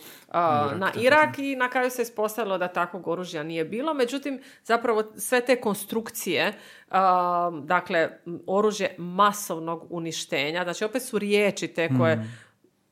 na 0.75 0.91
Irak 0.95 1.39
i 1.39 1.55
na 1.55 1.69
kraju 1.69 1.89
se 1.89 2.01
ispostavilo 2.01 2.57
da 2.57 2.67
takvog 2.67 3.07
oružja 3.07 3.43
nije 3.43 3.65
bilo. 3.65 3.93
Međutim, 3.93 4.41
zapravo 4.63 5.03
sve 5.17 5.41
te 5.41 5.61
konstrukcije, 5.61 6.53
dakle, 7.63 8.09
oružje 8.47 8.95
masovnog 8.97 9.87
uništenja, 9.89 10.63
znači 10.63 10.85
opet 10.85 11.03
su 11.03 11.19
riječi 11.19 11.67
te 11.67 11.89
koje 11.97 12.15
mm. 12.15 12.50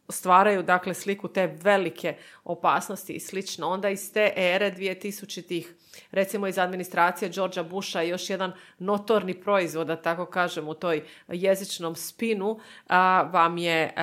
Stvaraju 0.09 0.63
dakle 0.63 0.93
sliku 0.93 1.27
te 1.27 1.47
velike 1.47 2.15
opasnosti 2.43 3.13
i 3.13 3.19
slično. 3.19 3.69
Onda 3.69 3.89
iz 3.89 4.13
te 4.13 4.33
ere 4.35 4.71
2000-ih 4.71 5.75
recimo 6.11 6.47
iz 6.47 6.57
administracije 6.57 7.29
Georgia 7.29 7.63
Busha 7.63 8.01
još 8.01 8.29
jedan 8.29 8.53
notorni 8.79 9.33
proizvod, 9.33 9.87
da 9.87 10.01
tako 10.01 10.25
kažem, 10.25 10.67
u 10.67 10.73
toj 10.73 11.03
jezičnom 11.27 11.95
spinu 11.95 12.59
vam 13.31 13.57
je 13.57 13.93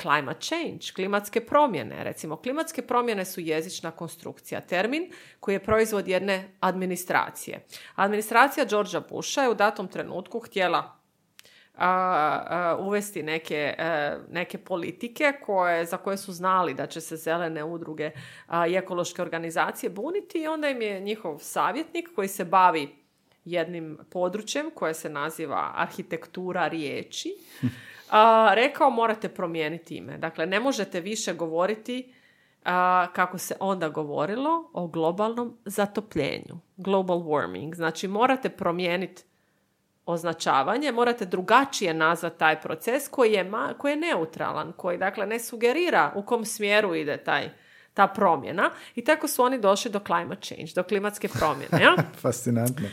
climate 0.00 0.40
change, 0.40 0.92
klimatske 0.94 1.40
promjene. 1.40 2.04
Recimo, 2.04 2.36
klimatske 2.36 2.82
promjene 2.82 3.24
su 3.24 3.40
jezična 3.40 3.90
konstrukcija, 3.90 4.60
termin 4.60 5.12
koji 5.40 5.54
je 5.54 5.64
proizvod 5.64 6.08
jedne 6.08 6.48
administracije. 6.60 7.66
Administracija 7.94 8.64
Georgia 8.64 9.00
Busha 9.10 9.42
je 9.42 9.50
u 9.50 9.54
datom 9.54 9.88
trenutku 9.88 10.40
htjela 10.40 10.97
uvesti 12.78 13.22
neke, 13.22 13.74
e, 13.78 14.16
neke 14.30 14.58
politike 14.58 15.32
koje, 15.46 15.84
za 15.84 15.96
koje 15.96 16.16
su 16.16 16.32
znali 16.32 16.74
da 16.74 16.86
će 16.86 17.00
se 17.00 17.16
zelene 17.16 17.64
udruge 17.64 18.10
i 18.68 18.74
ekološke 18.74 19.22
organizacije 19.22 19.90
buniti 19.90 20.38
i 20.38 20.46
onda 20.46 20.68
im 20.68 20.82
je 20.82 21.00
njihov 21.00 21.38
savjetnik 21.38 22.08
koji 22.14 22.28
se 22.28 22.44
bavi 22.44 22.88
jednim 23.44 23.98
područjem 24.10 24.70
koje 24.74 24.94
se 24.94 25.08
naziva 25.08 25.72
arhitektura 25.76 26.68
riječi 26.68 27.34
rekao 28.54 28.90
morate 28.90 29.28
promijeniti 29.28 29.96
ime. 29.96 30.18
Dakle, 30.18 30.46
ne 30.46 30.60
možete 30.60 31.00
više 31.00 31.34
govoriti 31.34 32.12
kako 33.12 33.38
se 33.38 33.54
onda 33.60 33.88
govorilo 33.88 34.70
o 34.72 34.86
globalnom 34.86 35.56
zatopljenju, 35.64 36.60
global 36.76 37.18
warming. 37.18 37.74
Znači, 37.74 38.08
morate 38.08 38.48
promijeniti 38.48 39.22
označavanje, 40.08 40.92
morate 40.92 41.26
drugačije 41.26 41.94
nazvati 41.94 42.38
taj 42.38 42.60
proces 42.60 43.08
koji 43.08 43.32
je, 43.32 43.44
ma, 43.44 43.74
koji 43.78 43.92
je 43.92 43.96
neutralan, 43.96 44.72
koji 44.76 44.98
dakle 44.98 45.26
ne 45.26 45.38
sugerira 45.38 46.12
u 46.14 46.22
kom 46.22 46.44
smjeru 46.44 46.94
ide 46.94 47.16
taj 47.16 47.50
ta 47.94 48.06
promjena 48.06 48.70
i 48.94 49.04
tako 49.04 49.28
su 49.28 49.42
oni 49.42 49.60
došli 49.60 49.90
do 49.90 50.00
climate 50.06 50.40
change, 50.40 50.72
do 50.74 50.82
klimatske 50.82 51.28
promjene. 51.28 51.84
Ja? 51.84 51.96
Fascinantno. 52.22 52.88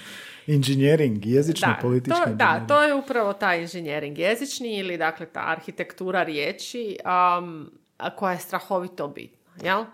Inženjering, 0.48 1.26
jezični, 1.26 1.68
da, 1.68 1.80
politički 1.82 2.22
to, 2.26 2.36
Da, 2.36 2.66
to 2.68 2.84
je 2.84 2.94
upravo 2.94 3.34
taj 3.34 3.62
inženjering 3.62 4.18
jezični 4.18 4.78
ili 4.78 4.98
dakle 4.98 5.26
ta 5.26 5.44
arhitektura 5.48 6.24
riječi 6.24 6.98
um, 7.40 7.72
koja 8.16 8.34
je 8.34 8.40
strahovito 8.40 9.08
bitna. 9.08 9.52
jel? 9.64 9.86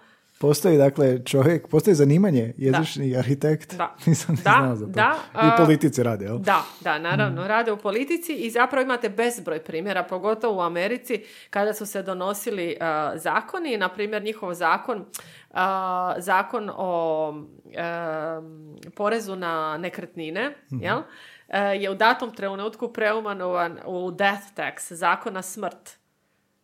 Postoji 0.42 0.78
dakle 0.78 1.20
čovjek, 1.22 1.68
postoji 1.68 1.96
zanimanje 1.96 2.54
jezični 2.58 3.18
arhitekt. 3.18 3.76
Da. 3.76 3.96
Nisam 4.08 4.36
Da, 4.36 4.42
znao 4.42 4.76
za 4.76 4.86
to. 4.86 4.92
da, 4.92 5.16
I 5.36 5.48
u 5.48 5.58
politici 5.58 6.04
rade, 6.04 6.26
jel? 6.26 6.38
Da, 6.38 6.62
da, 6.82 6.92
Mm. 6.94 7.02
naravno, 7.02 7.48
rade 7.48 7.72
u 7.72 7.78
politici 7.78 8.34
i 8.36 8.50
zapravo 8.50 8.84
imate 8.84 9.10
bezbroj 9.10 9.60
primjera, 9.60 10.04
pogotovo 10.04 10.58
u 10.58 10.62
Americi, 10.62 11.22
kada 11.50 11.74
su 11.74 11.86
se 11.86 12.04
donosili 12.04 12.78
uh, 12.78 12.86
zakoni, 13.16 13.78
na 13.78 13.90
primjer 13.90 14.24
njihov 14.24 14.54
zakon, 14.54 14.98
uh, 15.50 15.58
zakon 16.18 16.72
o 16.72 17.30
um, 17.30 17.48
porezu 18.92 19.36
na 19.36 19.78
nekretnine, 19.78 20.56
Mhm. 20.68 20.84
jel? 20.84 20.98
Uh, 20.98 21.04
je 21.76 21.90
u 21.90 21.96
datom 21.96 22.32
trenutku 22.32 22.88
preumanovan 22.90 23.80
u 23.86 24.12
death 24.12 24.44
tax, 24.56 24.94
zakon 24.94 25.34
na 25.34 25.42
smrt. 25.42 26.01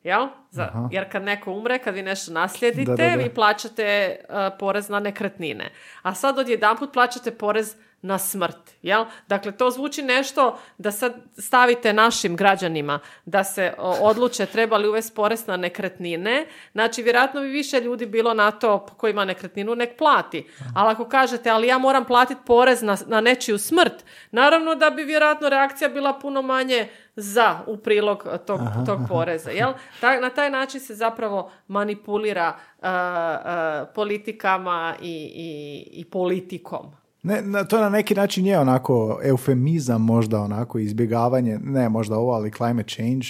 Jel? 0.08 0.28
Za, 0.52 0.88
jer 0.92 1.12
kad 1.12 1.24
neko 1.24 1.52
umre, 1.52 1.80
kad 1.80 1.96
vi 1.96 2.02
nešto 2.02 2.32
naslijedite, 2.32 2.92
Da, 2.92 2.96
da, 2.96 3.10
da. 3.10 3.24
vi 3.24 3.30
plaćate 3.30 4.16
uh, 4.30 4.36
porez 4.60 4.90
na 4.90 5.00
nekretnine. 5.00 5.72
A 6.02 6.14
sad 6.14 6.38
odjedanput 6.40 6.94
plaćate 6.94 7.32
porez 7.32 7.76
na 8.02 8.18
smrt. 8.18 8.72
Jel? 8.82 9.06
Dakle, 9.28 9.52
to 9.52 9.72
zvuči 9.72 10.02
nešto 10.02 10.60
da 10.78 10.92
sad 10.92 11.14
stavite 11.38 11.94
našim 11.94 12.36
građanima 12.36 13.00
da 13.26 13.44
se 13.44 13.74
odluče 13.78 14.46
treba 14.46 14.78
li 14.78 14.88
uvesti 14.88 15.16
porez 15.16 15.48
na 15.48 15.58
nekretnine. 15.58 16.46
Znači, 16.72 17.04
vjerojatno 17.04 17.42
bi 17.42 17.48
više 17.48 17.82
ljudi 17.82 18.06
bilo 18.06 18.34
na 18.34 18.52
to 18.52 18.86
ko 18.86 19.08
ima 19.08 19.26
nekretninu, 19.26 19.76
nek 19.76 19.98
plati. 19.98 20.48
Ali 20.76 20.92
ako 20.92 21.06
kažete, 21.06 21.50
ali 21.50 21.68
ja 21.68 21.78
moram 21.78 22.06
platiti 22.06 22.42
porez 22.46 22.82
na, 22.82 22.98
na 23.08 23.22
nečiju 23.22 23.58
smrt, 23.58 24.06
naravno 24.32 24.76
da 24.76 24.90
bi 24.90 25.04
vjerojatno 25.04 25.50
reakcija 25.50 25.90
bila 25.90 26.14
puno 26.14 26.42
manje 26.42 26.88
za 27.16 27.60
u 27.68 27.78
prilog 27.78 28.28
tog, 28.48 28.60
tog 28.86 29.00
poreza. 29.10 29.52
Jel? 29.52 29.74
Ta- 30.02 30.20
na 30.20 30.30
taj 30.30 30.50
način 30.50 30.80
se 30.80 30.96
zapravo 30.96 31.52
manipulira 31.68 32.56
uh, 32.78 32.86
uh, 32.86 33.94
politikama 33.96 34.96
i, 35.02 35.32
i, 35.36 36.00
i 36.00 36.06
politikom. 36.06 37.07
Ne, 37.24 37.42
na, 37.42 37.64
to 37.64 37.80
na 37.80 37.90
neki 37.90 38.16
način 38.16 38.46
je 38.46 38.60
onako 38.60 39.20
eufemizam, 39.24 40.02
možda 40.02 40.42
onako 40.42 40.80
izbjegavanje, 40.80 41.60
ne 41.64 41.90
možda 41.90 42.16
ovo, 42.16 42.32
ali 42.32 42.52
climate 42.52 42.90
change. 42.90 43.26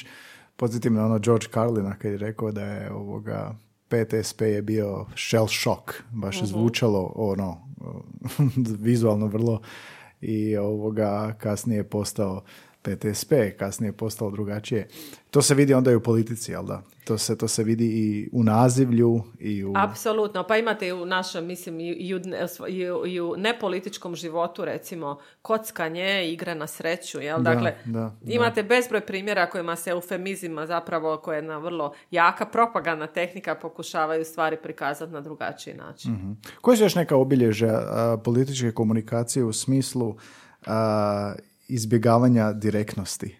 Podsjetim 0.56 0.94
na 0.94 1.06
ono 1.06 1.20
George 1.20 1.48
Carlina 1.54 1.96
kad 1.96 2.12
je 2.12 2.18
rekao 2.18 2.52
da 2.52 2.64
je 2.66 2.92
ovoga 2.92 3.56
PTSP 3.88 4.42
je 4.42 4.62
bio 4.62 5.06
shell 5.16 5.48
shock, 5.48 6.04
baš 6.12 6.42
je 6.42 6.46
zvučalo 6.46 7.14
ono 7.16 7.58
vizualno 8.80 9.28
vrlo 9.28 9.62
i 10.22 10.58
ovoga 10.58 11.34
kasnije 11.38 11.78
je 11.78 11.90
postao 11.90 12.42
PTSP, 12.88 13.34
kasnije 13.60 13.90
je 13.90 13.94
postalo 13.94 14.32
drugačije. 14.32 14.88
To 15.32 15.42
se 15.42 15.56
vidi 15.56 15.74
onda 15.74 15.92
i 15.92 15.96
u 15.96 16.04
politici, 16.04 16.52
jel 16.52 16.64
da? 16.64 16.82
To 17.04 17.18
se, 17.18 17.38
to 17.38 17.48
se 17.48 17.64
vidi 17.64 17.86
i 17.86 18.30
u 18.32 18.44
nazivlju 18.44 19.22
i 19.40 19.64
u... 19.66 19.74
Apsolutno, 19.78 20.44
pa 20.44 20.58
imate 20.58 20.88
i 20.88 20.92
u 20.92 21.06
našem, 21.06 21.46
mislim, 21.46 21.80
i, 21.80 22.14
u, 22.14 22.20
i 22.68 22.92
u- 22.92 23.08
i 23.08 23.22
u 23.22 23.36
nepolitičkom 23.38 24.16
životu, 24.16 24.66
recimo, 24.66 25.20
kockanje, 25.42 26.32
igre 26.32 26.56
na 26.56 26.68
sreću, 26.68 27.20
jel? 27.20 27.38
Da, 27.38 27.54
dakle, 27.54 27.74
da, 27.86 27.92
da. 28.22 28.34
imate 28.34 28.64
bezbroj 28.64 29.02
primjera 29.02 29.50
kojima 29.50 29.76
se 29.76 29.90
eufemizima 29.90 30.68
zapravo, 30.68 31.18
koja 31.18 31.36
je 31.36 31.40
jedna 31.40 31.58
vrlo 31.58 31.94
jaka 32.12 32.46
propagandna 32.46 33.08
tehnika, 33.08 33.56
pokušavaju 33.56 34.26
stvari 34.26 34.58
prikazati 34.64 35.14
na 35.14 35.22
drugačiji 35.22 35.74
način. 35.74 36.12
Mhm. 36.12 36.32
Koje 36.62 36.78
su 36.78 36.84
još 36.84 36.96
neka 36.96 37.16
obilježja 37.16 37.82
političke 38.18 38.72
komunikacije 38.72 39.44
u 39.44 39.54
smislu 39.54 40.16
a, 40.66 41.34
izbjegavanja 41.68 42.54
direktnosti? 42.54 43.38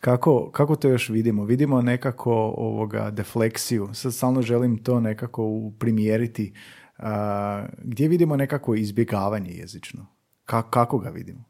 Kako, 0.00 0.50
kako 0.50 0.76
to 0.76 0.88
još 0.88 1.08
vidimo? 1.08 1.44
Vidimo 1.44 1.82
nekako 1.82 2.32
ovoga 2.56 3.10
defleksiju. 3.10 3.88
Sad 3.92 4.14
stalno 4.14 4.42
želim 4.42 4.82
to 4.84 5.00
nekako 5.00 5.70
primjeriti. 5.78 6.54
A, 6.98 7.66
gdje 7.78 8.08
vidimo 8.08 8.36
nekako 8.36 8.74
izbjegavanje 8.74 9.50
jezično? 9.50 10.06
Ka- 10.46 10.70
kako 10.70 10.98
ga 10.98 11.08
vidimo? 11.08 11.44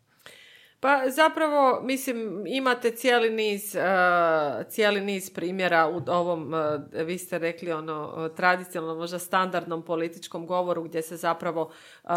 Pa 0.81 1.11
zapravo, 1.11 1.81
mislim, 1.83 2.47
imate 2.47 2.91
cijeli 2.91 3.31
niz, 3.31 3.75
uh, 3.75 4.67
cijeli 4.69 5.01
niz 5.01 5.31
primjera 5.31 5.89
u 5.89 6.03
ovom, 6.07 6.53
uh, 6.53 7.07
vi 7.07 7.19
ste 7.19 7.39
rekli 7.39 7.73
ono, 7.73 8.15
uh, 8.17 8.37
tradicionalnom, 8.37 8.99
možda 8.99 9.19
standardnom 9.19 9.83
političkom 9.83 10.47
govoru 10.47 10.83
gdje 10.83 11.03
se 11.03 11.17
zapravo 11.17 11.63
uh, 12.05 12.11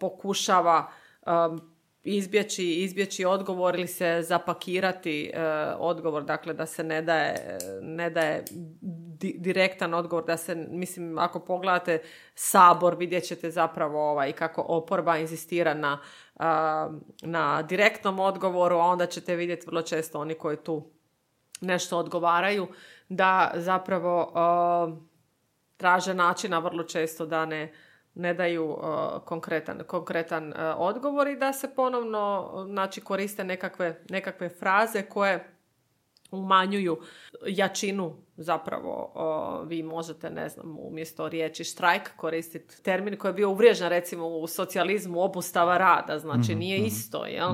pokušava 0.00 0.90
um, 1.26 1.73
izbjeći, 2.04 2.64
izbjeći 2.64 3.24
odgovor 3.24 3.74
ili 3.74 3.86
se 3.86 4.22
zapakirati 4.22 5.32
uh, 5.34 5.40
odgovor, 5.78 6.24
dakle 6.24 6.54
da 6.54 6.66
se 6.66 6.84
ne 6.84 7.02
daje, 7.02 7.58
ne 7.82 8.10
daje 8.10 8.44
di- 9.20 9.34
direktan 9.38 9.94
odgovor, 9.94 10.24
da 10.24 10.36
se, 10.36 10.54
mislim, 10.54 11.18
ako 11.18 11.40
pogledate 11.40 12.02
sabor, 12.34 12.96
vidjet 12.96 13.24
ćete 13.24 13.50
zapravo 13.50 14.10
ovaj, 14.10 14.32
kako 14.32 14.64
oporba 14.68 15.16
inzistira 15.16 15.74
na, 15.74 15.98
a, 16.36 16.90
na 17.22 17.62
direktnom 17.62 18.20
odgovoru, 18.20 18.76
a 18.76 18.86
onda 18.86 19.06
ćete 19.06 19.36
vidjeti 19.36 19.66
vrlo 19.66 19.82
često 19.82 20.20
oni 20.20 20.34
koji 20.34 20.56
tu 20.56 20.90
nešto 21.60 21.98
odgovaraju, 21.98 22.66
da 23.08 23.52
zapravo 23.54 24.32
a, 24.34 24.96
traže 25.76 26.14
načina 26.14 26.58
vrlo 26.58 26.82
često 26.82 27.26
da 27.26 27.46
ne, 27.46 27.72
ne 28.14 28.34
daju 28.34 28.76
a, 28.82 29.20
konkretan, 29.24 29.80
konkretan 29.86 30.52
a, 30.56 30.76
odgovor 30.78 31.28
i 31.28 31.36
da 31.36 31.52
se 31.52 31.74
ponovno 31.74 32.52
znači, 32.66 33.00
koriste 33.00 33.44
nekakve, 33.44 34.00
nekakve 34.08 34.48
fraze 34.48 35.02
koje 35.02 35.54
umanjuju 36.30 37.00
jačinu 37.46 38.16
zapravo 38.36 39.12
o, 39.14 39.62
vi 39.62 39.82
možete 39.82 40.30
ne 40.30 40.48
znam 40.48 40.78
umjesto 40.78 41.28
riječi 41.28 41.64
štrajk 41.64 42.16
koristiti 42.16 42.82
termin 42.82 43.16
koji 43.16 43.28
je 43.28 43.34
bio 43.34 43.50
uvriježen 43.50 43.88
recimo 43.88 44.26
u 44.26 44.46
socijalizmu 44.46 45.22
obustava 45.22 45.78
rada 45.78 46.18
znači 46.18 46.54
nije 46.54 46.78
isto 46.78 47.24
jel? 47.26 47.50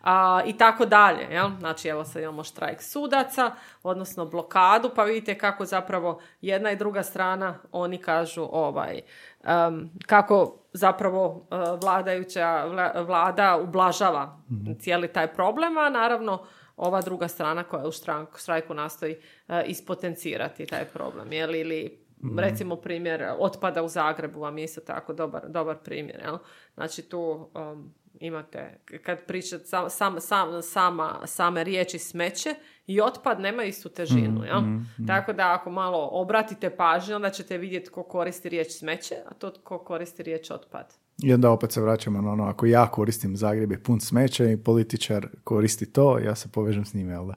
A, 0.00 0.42
i 0.46 0.56
tako 0.56 0.86
dalje 0.86 1.26
jel? 1.30 1.50
Znači 1.58 1.88
evo 1.88 2.04
sad 2.04 2.22
imamo 2.22 2.44
štrajk 2.44 2.82
sudaca 2.82 3.54
odnosno 3.82 4.26
blokadu 4.26 4.90
pa 4.96 5.04
vidite 5.04 5.38
kako 5.38 5.64
zapravo 5.64 6.20
jedna 6.40 6.70
i 6.70 6.76
druga 6.76 7.02
strana 7.02 7.58
oni 7.72 7.98
kažu 7.98 8.48
ovaj 8.52 9.00
em, 9.46 9.90
kako 10.06 10.58
zapravo 10.72 11.46
e, 11.50 11.56
vladajuća 11.82 12.64
vla- 12.68 13.06
vlada 13.06 13.56
ublažava 13.62 14.40
cijeli 14.80 15.08
taj 15.08 15.32
problem 15.34 15.78
a 15.78 15.88
naravno 15.88 16.46
ova 16.76 17.00
druga 17.00 17.28
strana 17.28 17.62
koja 17.64 17.86
u 17.86 17.92
štrajku 18.38 18.74
nastoji 18.74 19.16
e, 19.48 19.62
ispotencirati 19.66 20.66
taj 20.66 20.84
problem. 20.84 21.32
Jel? 21.32 21.54
Ili 21.54 22.03
recimo 22.36 22.76
primjer 22.76 23.24
otpada 23.38 23.82
u 23.82 23.88
Zagrebu 23.88 24.40
vam 24.40 24.58
je 24.58 24.64
isto 24.64 24.80
tako 24.80 25.12
dobar, 25.12 25.42
dobar 25.48 25.76
primjer. 25.84 26.20
Jel? 26.20 26.38
Znači 26.74 27.02
tu 27.02 27.50
um, 27.54 27.94
imate, 28.20 28.78
kad 29.02 29.18
pričate 29.26 29.64
sam, 29.64 29.90
sam, 29.90 30.20
sam- 30.20 30.62
sama, 30.62 31.20
same 31.24 31.64
riječi 31.64 31.98
smeće 31.98 32.54
i 32.86 33.00
otpad 33.00 33.40
nema 33.40 33.64
istu 33.64 33.88
težinu. 33.88 34.44
Jel? 34.44 34.62
Tako 35.06 35.32
da 35.32 35.52
ako 35.52 35.70
malo 35.70 36.08
obratite 36.12 36.76
pažnju, 36.76 37.16
onda 37.16 37.30
ćete 37.30 37.58
vidjeti 37.58 37.90
ko 37.90 38.02
koristi 38.02 38.48
riječ 38.48 38.72
smeće, 38.72 39.14
a 39.26 39.34
to 39.34 39.52
ko 39.64 39.78
koristi 39.78 40.22
riječ 40.22 40.50
otpad. 40.50 40.94
I 41.22 41.34
onda 41.34 41.50
opet 41.50 41.72
se 41.72 41.80
vraćamo 41.80 42.20
na 42.20 42.32
ono, 42.32 42.44
ako 42.44 42.66
ja 42.66 42.86
koristim 42.86 43.36
Zagreb 43.36 43.72
je 43.72 43.82
pun 43.82 44.00
smeća 44.00 44.44
i 44.44 44.56
političar 44.56 45.28
koristi 45.44 45.92
to, 45.92 46.18
ja 46.18 46.34
se 46.34 46.48
povežem 46.52 46.84
s 46.84 46.94
njime, 46.94 47.12
jel 47.12 47.26
da? 47.26 47.34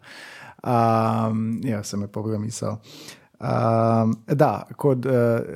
Um, 1.28 1.62
ja 1.63 1.84
sam 1.84 2.00
me 2.00 2.08
poboga 2.08 2.38
misao. 2.38 2.82
Um, 3.39 4.15
da, 4.28 4.67
kod, 4.76 5.06
e, 5.06 5.10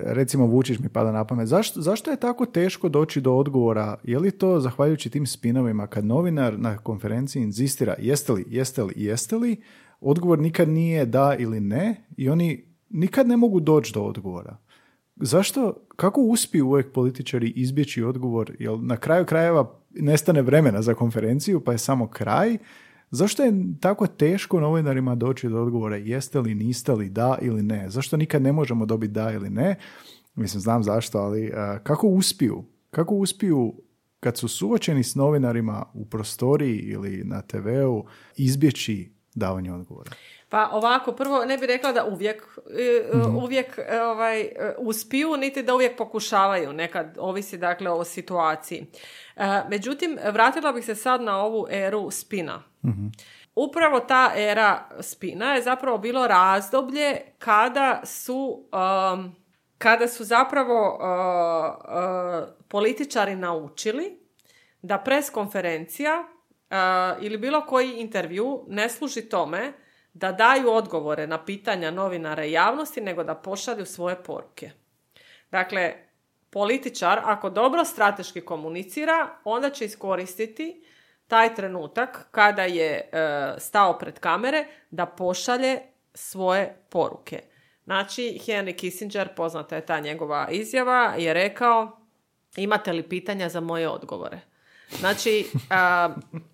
recimo 0.04 0.46
Vučić 0.46 0.80
mi 0.80 0.90
pada 0.90 1.12
na 1.12 1.26
pamet, 1.26 1.48
zašto, 1.48 1.82
zašto 1.82 2.12
je 2.12 2.18
tako 2.18 2.46
teško 2.46 2.90
doći 2.90 3.22
do 3.22 3.34
odgovora? 3.34 3.96
Je 4.04 4.20
li 4.20 4.32
to 4.32 4.60
zahvaljujući 4.60 5.10
tim 5.10 5.26
spinovima 5.26 5.88
kad 5.88 6.06
novinar 6.06 6.60
na 6.60 6.78
konferenciji 6.78 7.42
inzistira 7.44 7.96
jeste 8.00 8.34
li, 8.34 8.46
jeste 8.50 8.84
li, 8.84 8.94
jeste 8.96 9.36
li, 9.36 9.62
odgovor 10.02 10.40
nikad 10.40 10.70
nije 10.70 11.06
da 11.06 11.36
ili 11.40 11.60
ne 11.60 11.96
i 12.18 12.30
oni 12.30 12.66
nikad 12.90 13.28
ne 13.28 13.38
mogu 13.38 13.60
doći 13.60 13.94
do 13.94 14.02
odgovora. 14.02 14.58
Zašto, 15.16 15.74
kako 15.96 16.22
uspiju 16.22 16.68
uvijek 16.68 16.92
političari 16.92 17.50
izbjeći 17.50 18.04
odgovor? 18.04 18.52
Jel 18.60 18.80
na 18.82 18.98
kraju 18.98 19.26
krajeva 19.26 19.72
nestane 19.90 20.42
vremena 20.42 20.82
za 20.82 20.94
konferenciju 20.94 21.60
pa 21.60 21.72
je 21.72 21.78
samo 21.78 22.08
kraj? 22.08 22.58
Zašto 23.12 23.44
je 23.44 23.54
tako 23.80 24.08
teško 24.08 24.60
novinarima 24.60 25.16
doći 25.16 25.50
do 25.50 25.62
odgovora 25.62 25.96
jeste 25.96 26.40
li, 26.40 26.56
niste 26.56 26.92
li, 26.92 27.10
da 27.10 27.38
ili 27.42 27.64
ne? 27.64 27.90
Zašto 27.90 28.18
nikad 28.18 28.42
ne 28.42 28.52
možemo 28.52 28.86
dobiti 28.86 29.14
da 29.14 29.32
ili 29.32 29.50
ne? 29.50 29.76
Mislim, 30.36 30.62
znam 30.62 30.84
zašto, 30.84 31.18
ali 31.18 31.52
a, 31.56 31.80
kako 31.84 32.08
uspiju? 32.08 32.64
Kako 32.90 33.16
uspiju 33.16 33.74
kad 34.20 34.38
su 34.38 34.48
suočeni 34.48 35.04
s 35.04 35.16
novinarima 35.16 35.86
u 35.94 36.06
prostoriji 36.06 36.78
ili 36.78 37.24
na 37.26 37.42
TV-u 37.42 38.06
izbjeći 38.38 39.12
davanje 39.36 39.74
odgovora? 39.74 40.12
Pa 40.50 40.70
ovako, 40.72 41.12
prvo 41.12 41.46
ne 41.46 41.58
bih 41.58 41.68
rekla 41.68 41.92
da 41.92 42.06
uvijek, 42.06 42.60
e, 42.80 43.18
uvijek 43.44 43.78
e, 43.78 44.02
ovaj, 44.02 44.42
e, 44.42 44.76
uspiju, 44.78 45.38
niti 45.38 45.64
da 45.64 45.76
uvijek 45.76 45.98
pokušavaju, 45.98 46.74
nekad 46.74 47.18
ovisi 47.20 47.58
dakle 47.58 47.90
o 47.90 48.04
situaciji. 48.04 48.86
E, 49.42 49.64
Međutim, 49.70 50.20
vratila 50.32 50.72
bih 50.72 50.86
se 50.86 50.96
sad 50.96 51.22
na 51.22 51.38
ovu 51.38 51.68
eru 51.70 52.12
spina. 52.12 52.64
Upravo 53.56 54.00
ta 54.00 54.32
era 54.36 54.90
spina 55.00 55.54
je 55.54 55.62
zapravo 55.62 55.98
bilo 55.98 56.28
razdoblje 56.28 57.22
kada 57.40 58.02
su 58.06 58.70
um, 59.14 59.36
kada 59.78 60.08
su 60.08 60.24
zapravo 60.24 61.00
političari 62.68 63.36
naučili 63.36 64.20
da 64.82 64.98
pres 64.98 65.30
konferencija 65.30 66.24
ili 67.22 67.38
bilo 67.38 67.66
koji 67.66 68.00
intervju 68.00 68.66
ne 68.68 68.90
služi 68.90 69.22
tome 69.22 69.74
da 70.14 70.32
daju 70.32 70.70
odgovore 70.70 71.28
na 71.28 71.46
pitanja 71.46 71.92
novinara 71.92 72.46
i 72.46 72.52
javnosti, 72.52 73.02
nego 73.02 73.24
da 73.24 73.36
pošalju 73.36 73.86
svoje 73.86 74.24
poruke. 74.24 74.72
Dakle, 75.52 76.11
političar, 76.52 77.22
ako 77.24 77.50
dobro 77.50 77.86
strateški 77.86 78.42
komunicira, 78.42 79.30
onda 79.44 79.70
će 79.70 79.86
iskoristiti 79.86 80.84
taj 81.28 81.56
trenutak 81.56 82.28
kada 82.32 82.64
je 82.64 82.92
e, 82.92 83.10
stao 83.58 83.98
pred 83.98 84.20
kamere 84.20 84.66
da 84.90 85.06
pošalje 85.06 85.80
svoje 86.14 86.86
poruke. 86.90 87.42
Znači, 87.84 88.40
Henry 88.46 88.76
Kissinger, 88.76 89.36
poznata 89.36 89.76
je 89.76 89.86
ta 89.86 90.00
njegova 90.00 90.48
izjava, 90.52 91.14
je 91.18 91.34
rekao 91.34 92.02
imate 92.56 92.94
li 92.94 93.04
pitanja 93.04 93.50
za 93.50 93.60
moje 93.60 93.90
odgovore? 93.90 94.40
Znači, 95.00 95.46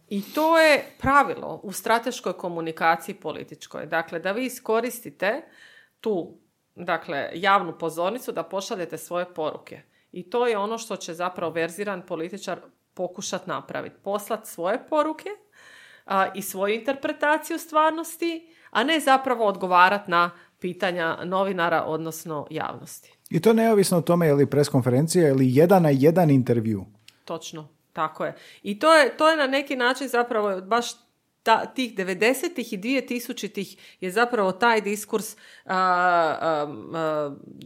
i 0.10 0.34
to 0.34 0.60
je 0.60 0.86
pravilo 1.00 1.60
u 1.64 1.72
strateškoj 1.72 2.34
komunikaciji 2.34 3.16
političkoj. 3.16 3.86
Dakle, 3.86 4.20
da 4.20 4.32
vi 4.32 4.46
iskoristite 4.46 5.42
tu 6.02 6.38
dakle, 6.78 7.30
javnu 7.34 7.78
pozornicu 7.78 8.32
da 8.32 8.44
pošaljete 8.44 8.98
svoje 8.98 9.34
poruke. 9.34 9.82
I 10.12 10.30
to 10.30 10.48
je 10.48 10.58
ono 10.58 10.78
što 10.78 10.96
će 10.96 11.14
zapravo 11.14 11.54
verziran 11.54 12.02
političar 12.02 12.60
pokušati 12.94 13.50
napraviti. 13.50 13.96
Poslati 14.04 14.50
svoje 14.50 14.80
poruke 14.90 15.30
a, 16.06 16.28
i 16.34 16.42
svoju 16.42 16.76
interpretaciju 16.76 17.60
stvarnosti, 17.60 18.54
a 18.70 18.84
ne 18.84 19.00
zapravo 19.00 19.46
odgovarati 19.46 20.12
na 20.12 20.32
pitanja 20.60 21.18
novinara, 21.24 21.84
odnosno 21.84 22.48
javnosti. 22.50 23.18
I 23.30 23.40
to 23.42 23.54
neovisno 23.54 23.98
o 23.98 24.02
tome 24.02 24.28
je 24.28 24.34
li 24.34 24.50
preskonferencija 24.50 25.30
ili 25.30 25.56
jedan 25.56 25.84
na 25.84 25.90
jedan 25.90 26.30
intervju. 26.30 26.86
Točno, 27.26 27.68
tako 27.94 28.26
je. 28.26 28.36
I 28.64 28.80
to 28.80 28.94
je, 28.94 29.18
to 29.18 29.30
je 29.30 29.38
na 29.38 29.48
neki 29.48 29.76
način 29.76 30.08
zapravo 30.08 30.62
baš 30.62 31.07
ta, 31.48 31.66
tih 31.66 31.96
90-ih 31.96 32.74
i 32.74 32.78
2000-ih 32.78 33.98
je 34.02 34.12
zapravo 34.12 34.52
taj 34.52 34.82
diskurs 34.82 35.36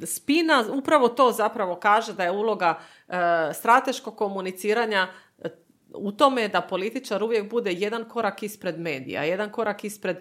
spina, 0.05 0.65
upravo 0.73 1.07
to 1.07 1.32
zapravo 1.32 1.75
kaže 1.75 2.13
da 2.13 2.23
je 2.23 2.32
uloga 2.32 2.79
strateškog 3.53 4.15
komuniciranja 4.15 5.07
u 5.93 6.11
tome 6.11 6.47
da 6.47 6.61
političar 6.61 7.23
uvijek 7.23 7.49
bude 7.49 7.71
jedan 7.71 8.09
korak 8.09 8.43
ispred 8.43 8.79
medija, 8.79 9.23
jedan 9.23 9.49
korak 9.49 9.84
ispred 9.84 10.17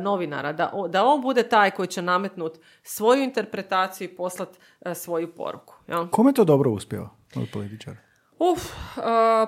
novinara, 0.00 0.52
da, 0.52 0.72
da 0.88 1.04
on 1.04 1.22
bude 1.22 1.42
taj 1.42 1.70
koji 1.70 1.88
će 1.88 2.02
nametnuti 2.02 2.58
svoju 2.82 3.22
interpretaciju 3.22 4.08
i 4.08 4.16
poslati 4.16 4.58
svoju 4.94 5.34
poruku. 5.34 5.74
Ja? 5.88 6.08
Kome 6.10 6.32
to 6.32 6.44
dobro 6.44 6.70
uspio 6.70 7.08
od 7.36 7.48
političara? 7.52 8.07
Uf, 8.38 8.58
uh, 8.64 9.02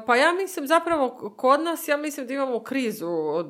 pa 0.07 0.17
ja 0.17 0.33
mislim 0.33 0.67
zapravo 0.67 1.33
kod 1.37 1.61
nas, 1.61 1.89
ja 1.89 1.97
mislim 1.97 2.27
da 2.27 2.35
imamo 2.35 2.63
krizu, 2.63 3.09
uh, 3.09 3.47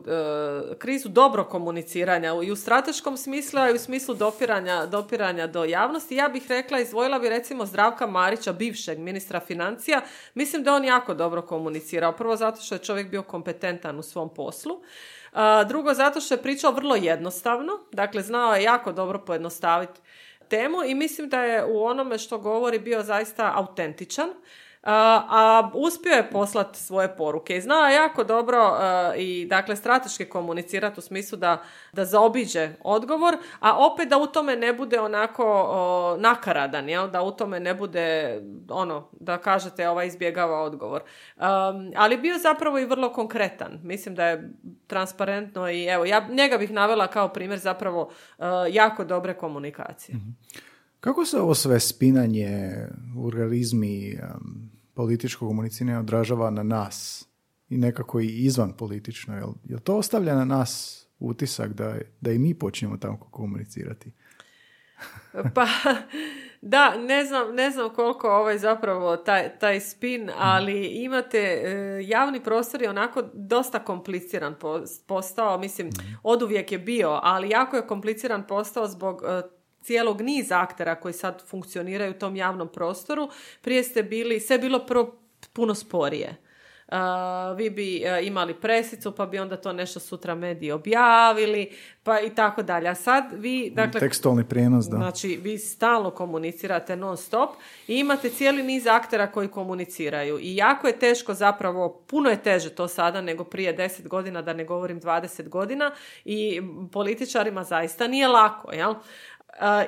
krizu 0.78 1.08
dobro 1.08 1.44
komuniciranja 1.44 2.34
i 2.44 2.50
u 2.50 2.56
strateškom 2.56 3.16
smislu, 3.16 3.60
a 3.60 3.70
i 3.70 3.74
u 3.74 3.78
smislu 3.78 4.14
dopiranja, 4.14 4.86
dopiranja 4.86 5.46
do 5.46 5.64
javnosti. 5.64 6.16
Ja 6.16 6.28
bih 6.28 6.46
rekla, 6.48 6.80
izdvojila 6.80 7.18
bi 7.18 7.28
recimo 7.28 7.66
Zdravka 7.66 8.06
Marića, 8.06 8.52
bivšeg 8.52 8.98
ministra 8.98 9.40
financija. 9.40 10.00
Mislim 10.34 10.62
da 10.62 10.74
on 10.74 10.84
jako 10.84 11.14
dobro 11.14 11.42
komunicirao. 11.42 12.12
Prvo 12.12 12.36
zato 12.36 12.60
što 12.60 12.74
je 12.74 12.78
čovjek 12.78 13.10
bio 13.10 13.22
kompetentan 13.22 13.98
u 13.98 14.02
svom 14.02 14.34
poslu. 14.34 14.74
Uh, 14.74 15.38
drugo 15.68 15.94
zato 15.94 16.20
što 16.20 16.34
je 16.34 16.42
pričao 16.42 16.72
vrlo 16.72 16.96
jednostavno, 16.96 17.72
dakle 17.92 18.22
znao 18.22 18.54
je 18.54 18.62
jako 18.62 18.92
dobro 18.92 19.18
pojednostaviti 19.18 20.00
temu 20.48 20.84
i 20.86 20.94
mislim 20.94 21.28
da 21.28 21.42
je 21.42 21.64
u 21.64 21.84
onome 21.84 22.18
što 22.18 22.38
govori 22.38 22.78
bio 22.78 23.02
zaista 23.02 23.52
autentičan 23.56 24.28
a 24.82 25.70
uspio 25.74 26.12
je 26.12 26.30
poslati 26.30 26.78
svoje 26.78 27.16
poruke 27.16 27.56
i 27.56 27.60
znao 27.60 27.88
jako 27.88 28.24
dobro 28.24 28.76
i 29.16 29.46
dakle 29.46 29.76
strateški 29.76 30.24
komunicirati 30.24 31.00
u 31.00 31.02
smislu 31.02 31.38
da, 31.38 31.62
da 31.92 32.04
zaobiđe 32.04 32.70
odgovor, 32.84 33.36
a 33.60 33.86
opet 33.86 34.08
da 34.08 34.18
u 34.18 34.26
tome 34.26 34.56
ne 34.56 34.72
bude 34.72 35.00
onako 35.00 35.76
nakaradan, 36.18 36.88
jel? 36.88 37.10
da 37.10 37.22
u 37.22 37.30
tome 37.30 37.60
ne 37.60 37.74
bude 37.74 38.40
ono, 38.68 39.08
da 39.20 39.38
kažete 39.38 39.88
ovaj 39.88 40.06
izbjegava 40.06 40.62
odgovor. 40.62 41.02
ali 41.96 42.16
bio 42.16 42.38
zapravo 42.38 42.78
i 42.78 42.86
vrlo 42.86 43.12
konkretan. 43.12 43.80
Mislim 43.82 44.14
da 44.14 44.26
je 44.26 44.50
transparentno 44.86 45.70
i 45.70 45.84
evo, 45.84 46.04
ja 46.04 46.28
njega 46.30 46.58
bih 46.58 46.70
navela 46.70 47.06
kao 47.06 47.28
primjer 47.28 47.58
zapravo 47.58 48.10
jako 48.70 49.04
dobre 49.04 49.34
komunikacije. 49.34 50.16
Mhm. 50.16 50.30
Kako 51.00 51.24
se 51.24 51.40
ovo 51.40 51.54
sve 51.54 51.80
spinanje, 51.80 52.72
uralizmi, 53.18 54.18
političko 54.94 55.48
komuniciranje 55.48 55.98
odražava 55.98 56.50
na 56.50 56.62
nas 56.62 57.28
i 57.68 57.78
nekako 57.78 58.20
i 58.20 58.26
izvan 58.26 58.72
politično? 58.72 59.36
Jel, 59.36 59.52
jel 59.64 59.78
to 59.78 59.96
ostavlja 59.96 60.34
na 60.34 60.44
nas 60.44 61.00
utisak 61.18 61.72
da, 61.72 61.94
da 62.20 62.32
i 62.32 62.38
mi 62.38 62.54
počnemo 62.54 62.96
tako 62.96 63.30
komunicirati? 63.30 64.12
pa 65.54 65.66
da, 66.62 66.96
ne 66.98 67.24
znam, 67.24 67.54
ne 67.54 67.70
znam 67.70 67.94
koliko 67.94 68.28
ovaj 68.28 68.58
zapravo 68.58 69.16
taj, 69.16 69.58
taj 69.58 69.80
spin, 69.80 70.30
ali 70.38 70.86
imate, 70.86 71.38
e, 71.38 72.00
javni 72.04 72.42
prostor 72.42 72.82
je 72.82 72.90
onako 72.90 73.22
dosta 73.34 73.78
kompliciran 73.78 74.54
postao, 75.06 75.58
mislim, 75.58 75.86
mhm. 75.86 76.12
od 76.22 76.42
uvijek 76.42 76.72
je 76.72 76.78
bio, 76.78 77.20
ali 77.22 77.50
jako 77.50 77.76
je 77.76 77.86
kompliciran 77.86 78.46
postao 78.46 78.86
zbog 78.86 79.22
e, 79.26 79.42
cijelog 79.82 80.20
niza 80.20 80.60
aktera 80.60 80.94
koji 80.94 81.14
sad 81.14 81.42
funkcioniraju 81.46 82.10
u 82.10 82.18
tom 82.18 82.36
javnom 82.36 82.68
prostoru. 82.68 83.30
Prije 83.60 83.84
ste 83.84 84.02
bili, 84.02 84.40
sve 84.40 84.58
bilo 84.58 84.86
prvo 84.86 85.18
puno 85.52 85.74
sporije. 85.74 86.36
Uh, 86.92 87.56
vi 87.56 87.70
bi 87.70 88.02
uh, 88.04 88.26
imali 88.26 88.54
presicu 88.54 89.12
pa 89.12 89.26
bi 89.26 89.38
onda 89.38 89.56
to 89.56 89.72
nešto 89.72 90.00
sutra 90.00 90.34
mediji 90.34 90.72
objavili 90.72 91.70
pa 92.02 92.20
i 92.20 92.34
tako 92.34 92.62
dalje. 92.62 92.88
A 92.88 92.94
sad 92.94 93.24
vi... 93.32 93.72
Dakle, 93.74 94.00
Tekstualni 94.00 94.44
prijenos, 94.44 94.86
da. 94.86 94.96
Znači, 94.96 95.40
vi 95.42 95.58
stalno 95.58 96.10
komunicirate 96.10 96.96
non 96.96 97.16
stop 97.16 97.50
i 97.88 97.98
imate 97.98 98.30
cijeli 98.30 98.62
niz 98.62 98.86
aktera 98.86 99.26
koji 99.26 99.48
komuniciraju. 99.48 100.38
I 100.40 100.56
jako 100.56 100.86
je 100.86 100.98
teško 100.98 101.34
zapravo, 101.34 102.04
puno 102.06 102.30
je 102.30 102.42
teže 102.42 102.70
to 102.70 102.88
sada 102.88 103.20
nego 103.20 103.44
prije 103.44 103.76
10 103.76 104.08
godina, 104.08 104.42
da 104.42 104.52
ne 104.52 104.64
govorim 104.64 105.00
20 105.00 105.48
godina 105.48 105.90
i 106.24 106.60
političarima 106.92 107.64
zaista 107.64 108.06
nije 108.06 108.28
lako, 108.28 108.72
jel? 108.72 108.94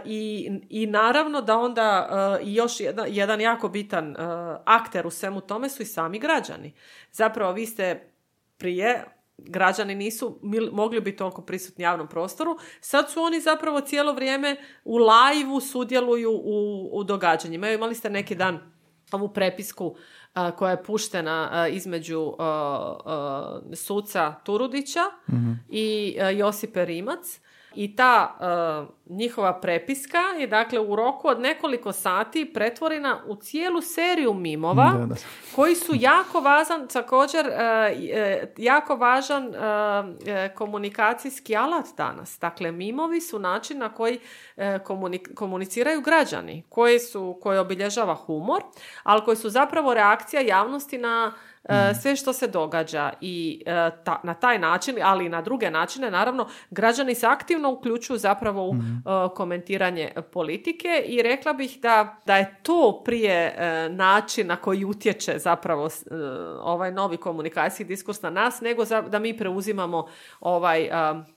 I, 0.05 0.51
I 0.69 0.87
naravno 0.87 1.41
da 1.41 1.59
onda 1.59 2.09
i 2.45 2.55
još 2.55 2.81
jedan, 2.81 3.07
jedan 3.11 3.41
jako 3.41 3.69
bitan 3.69 4.17
akter 4.65 5.07
u 5.07 5.11
svemu 5.11 5.41
tome 5.41 5.69
su 5.69 5.83
i 5.83 5.87
sami 5.87 6.19
građani. 6.19 6.73
Zapravo 7.13 7.53
vi 7.53 7.67
ste 7.67 8.13
prije 8.59 9.05
građani 9.39 9.95
nisu 9.95 10.39
mogli 10.73 11.01
biti 11.01 11.17
toliko 11.17 11.43
prisutni 11.43 11.85
u 11.85 11.87
javnom 11.87 12.09
prostoru. 12.09 12.59
Sad 12.81 13.11
su 13.11 13.23
oni 13.23 13.41
zapravo 13.41 13.81
cijelo 13.81 14.13
vrijeme 14.13 14.57
u 14.85 14.97
lajvu 14.97 15.61
sudjeluju 15.61 16.31
u, 16.31 16.89
u 16.93 17.05
događanjima. 17.05 17.71
Imali 17.71 17.95
ste 17.95 18.11
neki 18.11 18.35
dan 18.35 18.73
ovu 19.13 19.29
prepisku 19.29 19.97
koja 20.57 20.71
je 20.71 20.85
puštena 20.85 21.69
između 21.69 22.33
suca 23.75 24.35
Turudića 24.45 25.03
mhm. 25.31 25.53
i 25.69 26.17
Josipe 26.37 26.85
Rimac 26.85 27.41
i 27.75 27.97
ta 27.97 28.37
njihova 29.07 29.61
prepiska 29.61 30.19
je 30.19 30.47
dakle 30.47 30.81
u 30.81 30.97
roku 30.97 31.29
od 31.29 31.41
nekoliko 31.41 31.93
sati 31.93 32.51
pretvorena 32.55 33.23
u 33.27 33.37
cijelu 33.37 33.81
seriju 33.81 34.35
mimova 34.35 35.09
koji 35.57 35.75
su 35.75 35.93
jako 35.95 36.41
važan 36.41 36.89
također 36.89 37.47
e, 37.47 37.53
e, 38.13 38.53
jako 38.57 38.97
važan 38.97 39.53
komunikacijski 40.55 41.57
alat 41.57 41.87
danas. 41.97 42.39
Dakle, 42.41 42.73
mimovi 42.73 43.21
su 43.21 43.39
način 43.39 43.79
na 43.79 43.89
koji 43.89 44.19
komuniciraju 45.35 46.01
građani, 46.01 46.65
koji 46.69 46.99
su, 46.99 47.39
koje 47.43 47.61
obilježava 47.61 48.15
humor, 48.15 48.63
ali 49.03 49.25
koji 49.25 49.37
su 49.37 49.51
zapravo 49.51 49.95
reakcija 49.95 50.43
javnosti 50.43 50.99
na 50.99 51.33
E, 51.65 51.95
sve 51.95 52.17
što 52.17 52.33
se 52.33 52.47
događa 52.47 53.13
i 53.21 53.63
e, 53.67 53.91
na 54.23 54.35
taj 54.35 54.59
način, 54.59 54.97
ali 55.03 55.27
i 55.27 55.29
na 55.29 55.43
druge 55.43 55.71
načine, 55.71 56.11
naravno, 56.11 56.49
građani 56.71 57.15
se 57.15 57.27
aktivno 57.27 57.71
uključuju 57.71 58.19
zapravo 58.19 58.69
u 58.69 58.75
mhm. 58.93 59.09
e, 59.09 59.35
komentiranje 59.35 60.13
politike 60.33 61.03
i 61.07 61.23
rekla 61.23 61.53
bih 61.53 61.79
da, 61.83 62.17
da 62.27 62.37
je 62.37 62.55
to 62.63 63.03
prije 63.05 63.57
način 63.91 64.47
na 64.47 64.57
koji 64.57 64.85
utječe 64.85 65.39
zapravo 65.39 65.89
ovaj 66.61 66.93
novi 66.93 67.17
komunikacijski 67.17 67.85
diskurs 67.85 68.23
na 68.23 68.31
nas, 68.31 68.61
nego 68.61 68.85
da 68.85 69.19
mi 69.19 69.37
preuzimamo 69.37 70.07
ovaj 70.41 70.89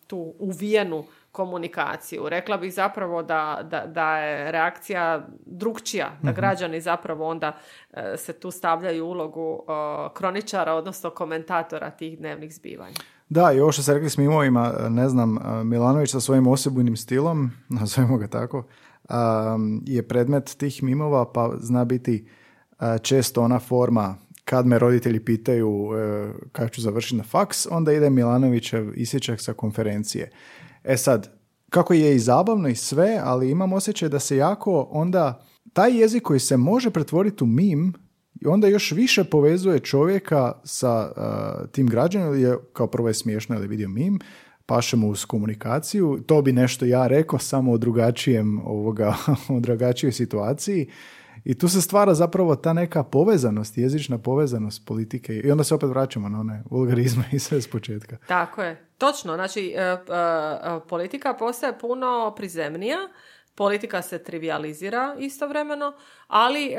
tu 0.07 0.33
uvijenu 0.39 1.05
komunikaciju. 1.35 2.29
Rekla 2.29 2.57
bih 2.57 2.73
zapravo 2.73 3.23
da, 3.23 3.67
da, 3.71 3.85
da 3.85 4.17
je 4.17 4.51
reakcija 4.51 5.27
drugčija, 5.45 6.09
da 6.21 6.29
mhm. 6.29 6.35
građani 6.35 6.81
zapravo 6.81 7.27
onda 7.27 7.57
e, 7.93 8.17
se 8.17 8.33
tu 8.33 8.51
stavljaju 8.51 9.05
ulogu 9.05 9.59
kroničara, 10.13 10.73
odnosno 10.73 11.09
komentatora 11.09 11.89
tih 11.89 12.17
dnevnih 12.17 12.55
zbivanja. 12.55 12.95
Da, 13.29 13.51
i 13.51 13.59
ovo 13.59 13.71
što 13.71 13.81
ste 13.81 13.93
rekli 13.93 14.09
s 14.09 14.17
mimovima, 14.17 14.73
ne 14.89 15.09
znam, 15.09 15.37
Milanović 15.63 16.11
sa 16.11 16.19
svojim 16.19 16.47
osobujnim 16.47 16.97
stilom, 16.97 17.51
nazovimo 17.79 18.17
ga 18.17 18.27
tako, 18.27 18.63
je 19.85 20.07
predmet 20.07 20.55
tih 20.57 20.83
mimova, 20.83 21.31
pa 21.33 21.51
zna 21.59 21.85
biti 21.85 22.27
često 23.01 23.41
ona 23.41 23.59
forma 23.59 24.15
kad 24.45 24.65
me 24.65 24.79
roditelji 24.79 25.19
pitaju 25.19 25.89
e, 25.95 26.27
kako 26.51 26.69
ću 26.69 26.81
završiti 26.81 27.15
na 27.15 27.23
faks, 27.23 27.67
onda 27.71 27.93
ide 27.93 28.09
Milanovićev 28.09 28.91
isječak 28.95 29.41
sa 29.41 29.53
konferencije. 29.53 30.31
E 30.85 30.97
sad, 30.97 31.29
kako 31.69 31.93
je 31.93 32.15
i 32.15 32.19
zabavno 32.19 32.67
i 32.69 32.75
sve, 32.75 33.19
ali 33.23 33.51
imam 33.51 33.73
osjećaj 33.73 34.09
da 34.09 34.19
se 34.19 34.37
jako 34.37 34.87
onda 34.91 35.45
taj 35.73 35.99
jezik 35.99 36.23
koji 36.23 36.39
se 36.39 36.57
može 36.57 36.89
pretvoriti 36.89 37.43
u 37.43 37.47
mim 37.47 37.93
i 38.41 38.47
onda 38.47 38.67
još 38.67 38.91
više 38.91 39.23
povezuje 39.23 39.79
čovjeka 39.79 40.51
sa 40.63 41.11
uh, 41.11 41.69
tim 41.71 41.87
građanom, 41.87 42.39
je 42.39 42.57
kao 42.73 42.87
prvo 42.87 43.07
je 43.07 43.13
smiješno 43.13 43.59
da 43.59 43.65
vidio 43.65 43.89
mim, 43.89 44.19
pašemo 44.65 45.07
uz 45.07 45.25
komunikaciju, 45.25 46.19
to 46.25 46.41
bi 46.41 46.53
nešto 46.53 46.85
ja 46.85 47.07
rekao 47.07 47.39
samo 47.39 47.71
o 47.71 47.77
drugačijem 47.77 48.59
ovoga, 48.65 49.15
o 49.55 49.59
drugačijoj 49.59 50.11
situaciji 50.11 50.89
i 51.45 51.57
tu 51.57 51.67
se 51.67 51.81
stvara 51.81 52.13
zapravo 52.13 52.55
ta 52.55 52.73
neka 52.73 53.03
povezanost, 53.03 53.77
jezična 53.77 54.17
povezanost 54.17 54.85
politike 54.85 55.33
i 55.33 55.51
onda 55.51 55.63
se 55.63 55.75
opet 55.75 55.89
vraćamo 55.89 56.29
na 56.29 56.39
one 56.39 56.63
vulgarizme 56.69 57.23
i 57.31 57.39
sve 57.39 57.61
s 57.61 57.67
početka. 57.67 58.17
Tako 58.27 58.63
je. 58.63 58.85
Točno, 58.97 59.35
znači 59.35 59.73
e, 59.75 59.81
e, 59.81 59.91
e, 59.91 60.79
politika 60.89 61.33
postaje 61.33 61.79
puno 61.79 62.33
prizemnija, 62.37 62.97
politika 63.55 64.01
se 64.01 64.23
trivializira 64.23 65.15
istovremeno, 65.19 65.93
ali 66.27 66.65
e, 66.65 66.77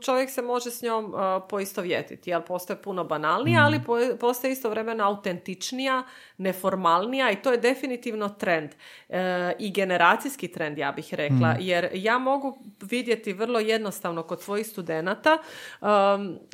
čovjek 0.00 0.30
se 0.30 0.42
može 0.42 0.70
s 0.70 0.82
njom 0.82 1.04
e, 1.04 1.40
poistovjetiti, 1.48 2.30
jer 2.30 2.42
postoje 2.42 2.82
puno 2.82 3.04
banalnija, 3.04 3.64
ali 3.64 3.78
mm. 3.78 4.18
postoje 4.20 4.52
istovremeno 4.52 5.04
autentičnija, 5.04 6.02
neformalnija 6.38 7.30
i 7.30 7.36
to 7.36 7.52
je 7.52 7.58
definitivno 7.58 8.28
trend. 8.28 8.70
E, 9.08 9.52
I 9.58 9.72
generacijski 9.72 10.48
trend, 10.48 10.78
ja 10.78 10.92
bih 10.92 11.14
rekla, 11.14 11.52
mm. 11.52 11.56
jer 11.60 11.88
ja 11.92 12.18
mogu 12.18 12.58
vidjeti 12.80 13.32
vrlo 13.32 13.58
jednostavno 13.58 14.22
kod 14.22 14.42
svojih 14.42 14.66
studenata 14.66 15.38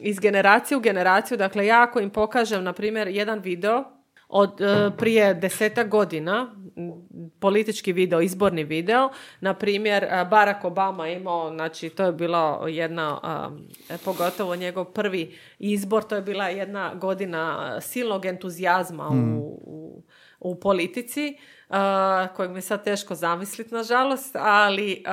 iz 0.00 0.18
generacije 0.18 0.78
u 0.78 0.80
generaciju, 0.80 1.36
dakle 1.36 1.66
ja 1.66 1.82
ako 1.82 2.00
im 2.00 2.10
pokažem, 2.10 2.64
na 2.64 2.72
primjer, 2.72 3.08
jedan 3.08 3.38
video 3.38 3.84
od 4.28 4.60
prije 4.98 5.34
deseta 5.34 5.84
godina 5.84 6.54
politički 7.40 7.92
video, 7.92 8.20
izborni 8.20 8.64
video. 8.64 9.10
Na 9.40 9.54
primjer, 9.54 10.06
Barack 10.30 10.64
Obama 10.64 11.08
imao, 11.08 11.50
znači 11.50 11.88
to 11.88 12.04
je 12.04 12.12
bila 12.12 12.68
jedna, 12.68 13.20
pogotovo 14.04 14.56
njegov 14.56 14.84
prvi 14.84 15.38
izbor, 15.58 16.02
to 16.02 16.16
je 16.16 16.22
bila 16.22 16.48
jedna 16.48 16.94
godina 16.94 17.80
silnog 17.80 18.24
entuzijazma 18.24 19.08
u, 19.08 19.14
mm. 19.14 19.38
u, 19.38 20.02
u 20.40 20.60
politici 20.60 21.36
kojeg 22.36 22.50
mi 22.50 22.58
je 22.58 22.62
sad 22.62 22.84
teško 22.84 23.14
zamisliti 23.14 23.74
nažalost, 23.74 24.36
ali 24.36 25.04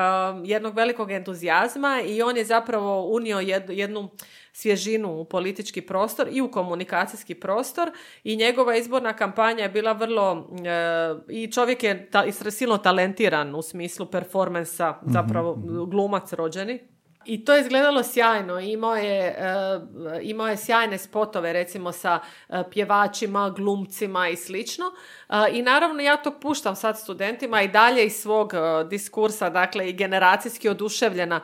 jednog 0.43 0.75
velikog 0.75 1.11
entuzijazma 1.11 2.01
i 2.05 2.21
on 2.21 2.37
je 2.37 2.45
zapravo 2.45 3.07
unio 3.07 3.39
jednu 3.69 4.09
svježinu 4.53 5.19
u 5.19 5.25
politički 5.25 5.81
prostor 5.81 6.27
i 6.31 6.41
u 6.41 6.51
komunikacijski 6.51 7.35
prostor 7.35 7.91
i 8.23 8.35
njegova 8.35 8.75
izborna 8.75 9.13
kampanja 9.13 9.63
je 9.63 9.69
bila 9.69 9.91
vrlo 9.91 10.49
e, 10.65 11.33
i 11.33 11.51
čovjek 11.51 11.83
je 11.83 12.09
ta, 12.11 12.23
silno 12.31 12.77
talentiran 12.77 13.55
u 13.55 13.61
smislu 13.61 14.05
performansa, 14.05 14.91
mhm, 14.91 15.11
zapravo 15.11 15.55
mhm. 15.55 15.89
glumac 15.89 16.33
rođeni 16.33 16.79
i 17.25 17.45
to 17.45 17.53
je 17.53 17.61
izgledalo 17.61 18.03
sjajno. 18.03 18.59
Imao 18.59 18.95
je, 18.95 19.35
uh, 19.37 20.17
imao 20.21 20.47
je 20.47 20.57
sjajne 20.57 20.97
spotove 20.97 21.53
recimo 21.53 21.91
sa 21.91 22.19
uh, 22.19 22.55
pjevačima, 22.71 23.49
glumcima 23.49 24.29
i 24.29 24.35
slično. 24.35 24.85
Uh, 24.85 25.35
I 25.51 25.61
naravno 25.61 26.01
ja 26.01 26.17
to 26.17 26.39
puštam 26.39 26.75
sad 26.75 26.99
studentima 26.99 27.61
i 27.61 27.67
dalje 27.67 28.05
iz 28.05 28.13
svog 28.13 28.53
diskursa, 28.89 29.49
dakle 29.49 29.89
i 29.89 29.93
generacijski 29.93 30.69
oduševljena 30.69 31.41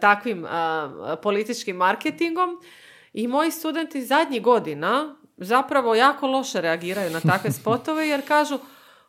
takvim 0.00 0.46
političkim 1.22 1.76
marketingom. 1.76 2.60
I 3.12 3.28
moji 3.28 3.50
studenti 3.50 4.02
zadnjih 4.02 4.42
godina 4.42 5.16
zapravo 5.36 5.94
jako 5.94 6.26
loše 6.26 6.60
reagiraju 6.60 7.10
na 7.10 7.20
takve 7.20 7.52
spotove 7.52 8.08
jer 8.08 8.28
kažu 8.28 8.58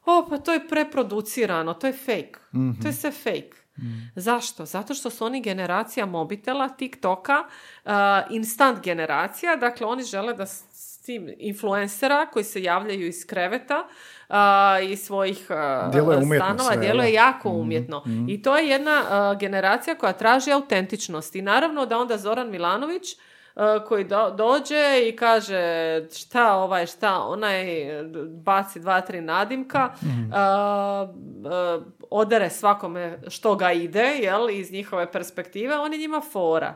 o 0.06 0.28
pa 0.30 0.38
to 0.38 0.54
je 0.54 0.68
preproducirano, 0.68 1.74
to 1.74 1.88
je 1.88 1.94
fake. 1.94 2.40
To 2.82 2.88
je 2.88 2.94
sve 2.94 3.12
fake. 3.12 3.67
Mm. 3.78 4.12
Zašto? 4.16 4.66
Zato 4.66 4.94
što 4.94 5.10
su 5.10 5.26
oni 5.26 5.42
generacija 5.42 6.06
mobitela, 6.06 6.70
TikToka, 6.70 7.44
uh, 7.86 7.92
instant 8.30 8.84
generacija, 8.84 9.56
dakle 9.56 9.88
oni 9.88 10.04
žele 10.04 10.34
da 10.34 10.46
s 10.46 11.02
tim 11.06 11.34
influencera 11.38 12.26
koji 12.26 12.44
se 12.44 12.64
javljaju 12.64 13.08
iz 13.08 13.26
kreveta 13.28 13.88
uh, 14.30 14.92
i 14.92 14.96
svojih 14.96 15.48
uh, 15.50 16.36
stanova, 16.36 16.76
djeluje 16.76 17.14
jako 17.14 17.50
mm, 17.50 17.60
umjetno. 17.60 18.04
Mm. 18.06 18.30
I 18.30 18.42
to 18.42 18.58
je 18.58 18.70
jedna 18.70 19.02
uh, 19.02 19.40
generacija 19.40 19.96
koja 19.96 20.14
traži 20.14 20.52
autentičnost. 20.52 21.36
I 21.36 21.42
naravno 21.42 21.86
da 21.86 21.98
onda 21.98 22.18
Zoran 22.18 22.50
Milanović 22.50 23.18
E, 23.58 23.86
koji 23.86 24.08
dođe 24.36 25.10
i 25.10 25.16
kaže 25.16 25.62
šta 26.14 26.54
ovaj, 26.54 26.86
šta 26.86 27.20
onaj, 27.20 27.88
baci 28.30 28.80
dva, 28.80 29.02
tri 29.02 29.22
nadimka, 29.22 29.90
mm. 30.02 30.32
odere 32.10 32.50
svakome 32.50 33.20
što 33.28 33.56
ga 33.56 33.72
ide, 33.72 34.18
jel, 34.22 34.50
iz 34.50 34.72
njihove 34.72 35.12
perspektive, 35.12 35.78
on 35.78 35.94
je 35.94 36.00
njima 36.00 36.22
fora. 36.32 36.76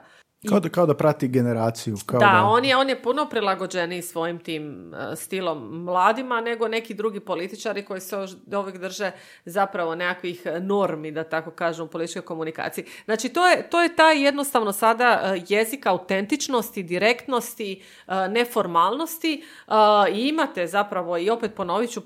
Kao 0.49 0.59
da, 0.59 0.69
kao 0.69 0.85
da 0.85 0.93
prati 0.93 1.27
generaciju. 1.27 1.97
Kao 2.05 2.19
da, 2.19 2.25
da, 2.25 2.43
On, 2.43 2.65
je, 2.65 2.77
on 2.77 2.89
je 2.89 3.01
puno 3.01 3.29
prilagođeniji 3.29 4.01
svojim 4.01 4.39
tim 4.39 4.93
uh, 4.93 5.17
stilom 5.17 5.83
mladima 5.83 6.41
nego 6.41 6.67
neki 6.67 6.93
drugi 6.93 7.19
političari 7.19 7.85
koji 7.85 8.01
se 8.01 8.15
uvijek 8.57 8.77
drže 8.77 9.11
zapravo 9.45 9.95
nekakvih 9.95 10.41
normi, 10.61 11.11
da 11.11 11.23
tako 11.23 11.51
kažem, 11.51 11.85
u 11.85 11.89
političkoj 11.89 12.21
komunikaciji. 12.21 12.85
Znači, 13.05 13.29
to 13.29 13.47
je, 13.47 13.69
to 13.69 13.81
je 13.81 13.95
taj 13.95 14.23
jednostavno 14.23 14.73
sada 14.73 15.21
uh, 15.23 15.43
jezik 15.47 15.85
autentičnosti, 15.85 16.83
direktnosti, 16.83 17.83
uh, 18.07 18.13
neformalnosti 18.29 19.43
i 20.13 20.27
imate 20.27 20.67
zapravo, 20.67 21.17
i 21.17 21.29
opet 21.29 21.55
ponovit 21.55 21.91
ću, 21.91 22.01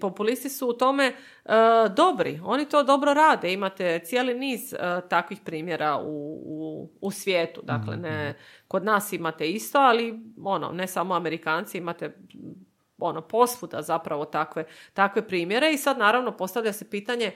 populisti 0.00 0.48
su 0.48 0.68
u 0.68 0.72
tome 0.72 1.12
dobri. 1.96 2.40
Oni 2.44 2.64
to 2.64 2.82
dobro 2.82 3.14
rade. 3.14 3.52
Imate 3.52 4.00
cijeli 4.04 4.34
niz 4.34 4.72
e, 4.72 4.78
takvih 5.08 5.40
primjera 5.44 5.98
u, 5.98 6.40
u, 6.44 6.90
u 7.00 7.10
svijetu. 7.10 7.60
Dakle, 7.64 7.96
ne, 7.96 8.28
mhm. 8.28 8.38
kod 8.68 8.84
nas 8.84 9.12
imate 9.12 9.50
isto, 9.50 9.78
ali 9.78 10.20
ono, 10.44 10.72
ne 10.72 10.86
samo 10.86 11.14
Amerikanci, 11.14 11.78
imate 11.78 12.16
ono, 12.98 13.20
posvuda 13.20 13.82
zapravo 13.82 14.24
takve, 14.24 14.64
takve 14.94 15.28
primjere 15.28 15.72
i 15.72 15.78
sad 15.78 15.98
naravno 15.98 16.36
postavlja 16.36 16.72
se 16.72 16.90
pitanje 16.90 17.32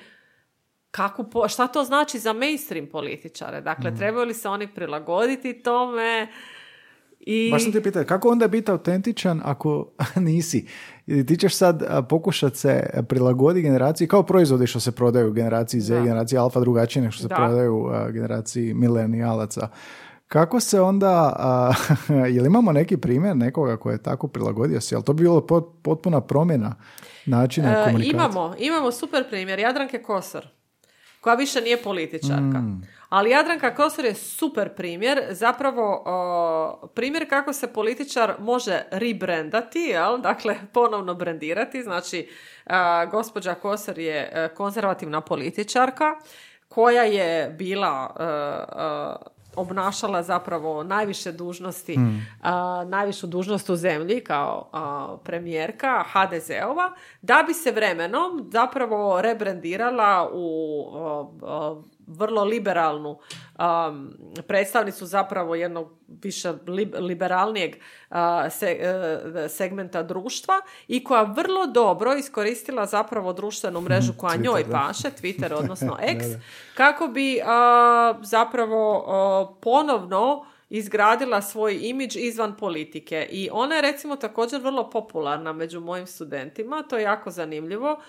kako, 0.91 1.49
šta 1.49 1.67
to 1.67 1.85
znači 1.85 2.19
za 2.19 2.33
mainstream 2.33 2.87
političare? 2.87 3.61
Dakle, 3.61 3.91
mm. 3.91 3.97
trebaju 3.97 4.27
li 4.27 4.35
se 4.35 4.49
oni 4.49 4.75
prilagoditi 4.75 5.63
tome? 5.63 6.29
I... 7.21 7.51
Baš 7.51 7.63
sam 7.63 7.73
ti 7.73 7.83
pitao, 7.83 8.05
kako 8.05 8.29
onda 8.29 8.49
biti 8.49 8.71
autentičan 8.71 9.41
ako 9.45 9.93
nisi? 10.17 10.69
I 11.11 11.27
ti 11.27 11.37
ćeš 11.37 11.55
sad 11.57 12.07
pokušati 12.09 12.59
se 12.59 13.03
prilagoditi 13.09 13.63
generaciji 13.63 14.09
kao 14.09 14.23
proizvodi 14.23 14.67
što 14.67 14.81
se 14.81 14.93
prodaju 14.93 15.29
u 15.29 15.33
generaciji 15.33 15.81
Z, 15.81 16.03
generaciji 16.03 16.39
Alfa 16.39 16.61
drugačije 16.61 17.03
nego 17.03 17.13
što 17.13 17.23
se 17.23 17.29
prodaju 17.29 17.77
u 17.77 18.13
generaciji 18.13 18.75
milenijalaca. 18.75 19.69
Kako 20.29 20.61
se 20.61 20.81
onda, 20.81 21.37
uh, 22.09 22.17
jel 22.35 22.47
imamo 22.47 22.73
neki 22.73 22.97
primjer 22.97 23.37
nekoga 23.37 23.77
koji 23.77 23.95
je 23.95 24.03
tako 24.03 24.29
prilagodio 24.29 24.81
se, 24.81 24.95
jel 24.95 25.03
to 25.03 25.13
bi 25.13 25.23
bilo 25.23 25.47
potpuna 25.83 26.21
promjena 26.21 26.75
načina 27.27 27.71
e, 27.71 27.85
komunikacije? 27.85 28.11
Imamo, 28.11 28.55
imamo 28.59 28.93
super 28.93 29.29
primjer, 29.29 29.59
Jadranke 29.59 30.03
Kosor, 30.03 30.47
koja 31.21 31.35
više 31.35 31.61
nije 31.61 31.83
političarka. 31.83 32.59
Mm. 32.59 32.83
Ali 33.09 33.31
Jadranka 33.31 33.75
Kosor 33.75 34.05
je 34.05 34.15
super 34.15 34.75
primjer, 34.75 35.27
zapravo 35.31 36.05
primjer 36.95 37.29
kako 37.29 37.53
se 37.53 37.73
političar 37.73 38.35
može 38.39 38.83
rebrandati, 38.91 39.79
jel? 39.79 40.19
dakle 40.19 40.57
ponovno 40.73 41.15
brandirati. 41.15 41.83
Znači, 41.83 42.29
gospođa 43.11 43.55
Kosor 43.55 43.99
je 43.99 44.31
e, 44.33 44.49
konzervativna 44.55 45.21
političarka 45.21 46.15
koja 46.69 47.03
je 47.03 47.51
bila 47.51 48.17
e, 48.19 48.23
e, 48.23 49.40
obnašala 49.61 50.23
zapravo 50.23 50.83
najviše 50.83 51.33
dužnosti, 51.33 51.95
hmm. 51.95 52.27
najvišu 52.87 53.27
dužnost 53.27 53.71
u 53.71 53.77
zemlji 53.77 54.21
kao 54.21 54.71
premijerka 55.25 56.05
HDZ-ova, 56.13 56.93
da 57.23 57.45
bi 57.47 57.55
se 57.55 57.71
vremenom 57.71 58.49
zapravo 58.53 59.23
rebrandirala 59.23 60.31
u 60.33 60.85
vrlo 62.11 62.45
liberalnu 62.45 63.11
um, 63.11 64.13
predstavnicu 64.47 65.07
zapravo 65.07 65.55
jednog 65.55 65.93
više 66.23 66.53
liberalnijeg 66.99 67.77
se, 68.51 68.67
e, 68.71 69.49
segmenta 69.49 70.03
društva 70.03 70.55
i 70.89 71.05
koja 71.05 71.23
vrlo 71.23 71.67
dobro 71.67 72.15
iskoristila 72.15 72.87
zapravo 72.87 73.33
društvenu 73.33 73.81
mrežu 73.81 74.13
koja 74.17 74.35
Twitter, 74.35 74.43
njoj 74.43 74.65
paše, 74.71 75.09
Twitter 75.23 75.53
odnosno 75.55 75.99
X, 76.15 76.25
kako 76.75 77.07
bi 77.07 77.41
zapravo 78.23 79.59
ponovno 79.63 80.45
izgradila 80.71 81.43
svoj 81.43 81.79
imidž 81.83 82.17
izvan 82.17 82.57
politike 82.57 83.29
i 83.31 83.49
ona 83.53 83.75
je 83.75 83.83
recimo 83.83 84.17
također 84.17 84.61
vrlo 84.61 84.91
popularna 84.91 85.53
među 85.53 85.81
mojim 85.81 86.07
studentima, 86.07 86.83
to 86.83 86.97
je 86.97 87.03
jako 87.03 87.31
zanimljivo. 87.31 88.01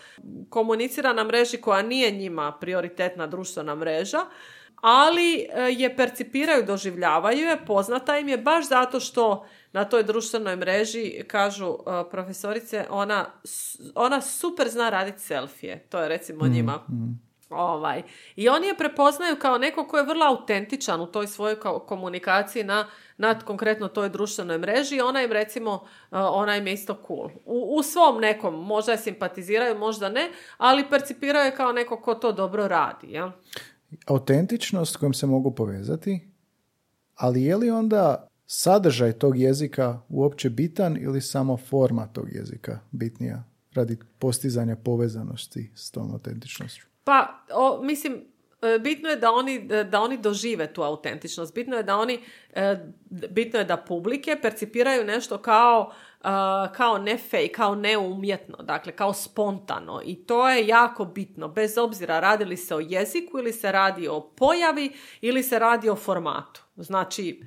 Komunicira 0.50 1.14
na 1.14 1.24
mreži 1.24 1.58
koja 1.58 1.82
nije 1.82 2.12
njima 2.12 2.52
prioritetna 2.52 3.28
društvena 3.28 3.76
mreža, 3.76 4.20
ali 4.82 5.36
e, 5.36 5.48
je 5.72 5.96
percipiraju, 5.96 6.66
doživljavaju 6.66 7.40
je, 7.40 7.66
poznata 7.66 8.18
im 8.18 8.30
je 8.30 8.38
baš 8.38 8.68
zato 8.68 9.00
što 9.00 9.46
na 9.74 9.86
toj 9.86 10.04
društvenoj 10.04 10.56
mreži 10.56 11.24
kažu 11.28 11.68
uh, 11.68 11.78
profesorice, 12.12 12.86
ona, 12.90 13.26
ona 13.96 14.22
super 14.22 14.70
zna 14.70 14.90
raditi 14.90 15.20
selfije. 15.20 15.86
To 15.90 16.00
je 16.00 16.10
recimo 16.10 16.46
mm, 16.46 16.50
njima. 16.52 16.76
Mm. 16.90 17.31
Ovaj. 17.52 18.04
I 18.36 18.50
oni 18.50 18.68
je 18.68 18.78
prepoznaju 18.78 19.36
kao 19.40 19.58
neko 19.58 19.88
ko 19.88 19.98
je 19.98 20.06
vrlo 20.06 20.26
autentičan 20.26 21.02
u 21.02 21.06
toj 21.06 21.28
svojoj 21.28 21.60
komunikaciji 21.88 22.64
na, 22.64 22.88
na 23.18 23.40
konkretno 23.40 23.88
toj 23.88 24.10
društvenoj 24.10 24.58
mreži 24.58 24.96
i 24.96 25.02
ona 25.02 25.22
im 25.22 25.32
recimo, 25.32 25.74
uh, 25.74 25.80
ona 26.12 26.58
im 26.58 26.68
je 26.68 26.74
isto 26.74 26.98
cool. 27.08 27.30
U, 27.46 27.76
u 27.80 27.84
svom 27.84 28.22
nekom, 28.22 28.66
možda 28.66 28.92
je 28.92 28.98
simpatiziraju, 28.98 29.80
možda 29.80 30.10
ne, 30.10 30.32
ali 30.58 30.90
percipiraju 30.90 31.46
je 31.46 31.56
kao 31.56 31.72
neko 31.72 32.02
ko 32.02 32.16
to 32.16 32.32
dobro 32.32 32.68
radi. 32.68 33.12
Ja? 33.12 33.32
Autentičnost 34.08 34.98
kojom 34.98 35.14
se 35.14 35.28
mogu 35.28 35.56
povezati, 35.56 36.32
ali 37.16 37.44
je 37.44 37.58
li 37.58 37.70
onda 37.70 38.28
sadržaj 38.46 39.14
tog 39.14 39.40
jezika 39.40 40.02
uopće 40.10 40.50
bitan 40.50 40.98
ili 40.98 41.22
samo 41.22 41.58
forma 41.58 42.08
tog 42.08 42.34
jezika 42.34 42.80
bitnija 42.92 43.44
radi 43.74 43.98
postizanja 44.20 44.76
povezanosti 44.76 45.72
s 45.76 45.92
tom 45.92 46.12
autentičnošću? 46.12 46.91
Pa, 47.04 47.44
o, 47.54 47.84
mislim, 47.84 48.26
e, 48.62 48.80
bitno 48.80 49.10
je 49.10 49.16
da 49.16 49.32
oni, 49.32 49.68
da 49.84 50.02
oni 50.02 50.18
dožive 50.18 50.74
tu 50.74 50.84
autentičnost. 50.84 51.56
Bitno 51.56 51.78
je 51.78 51.84
da 51.84 51.98
oni, 51.98 52.20
e, 52.54 52.76
bitno 53.10 53.60
je 53.60 53.66
da 53.66 53.78
publike 53.78 54.38
percipiraju 54.42 55.06
nešto 55.06 55.38
kao, 55.38 55.92
e, 56.20 56.24
kao 56.74 56.98
ne 56.98 57.18
fake, 57.18 57.48
kao 57.48 57.76
neumjetno, 57.76 58.58
dakle 58.58 58.92
kao 58.92 59.14
spontano. 59.14 60.02
I 60.06 60.16
to 60.16 60.50
je 60.50 60.68
jako 60.68 61.06
bitno, 61.06 61.48
bez 61.48 61.78
obzira 61.78 62.20
radi 62.20 62.46
li 62.46 62.58
se 62.58 62.76
o 62.76 62.80
jeziku 62.80 63.40
ili 63.40 63.54
se 63.54 63.72
radi 63.72 64.08
o 64.08 64.22
pojavi 64.22 64.92
ili 65.22 65.44
se 65.44 65.60
radi 65.60 65.90
o 65.90 65.96
formatu. 65.96 66.62
Znači, 66.76 67.42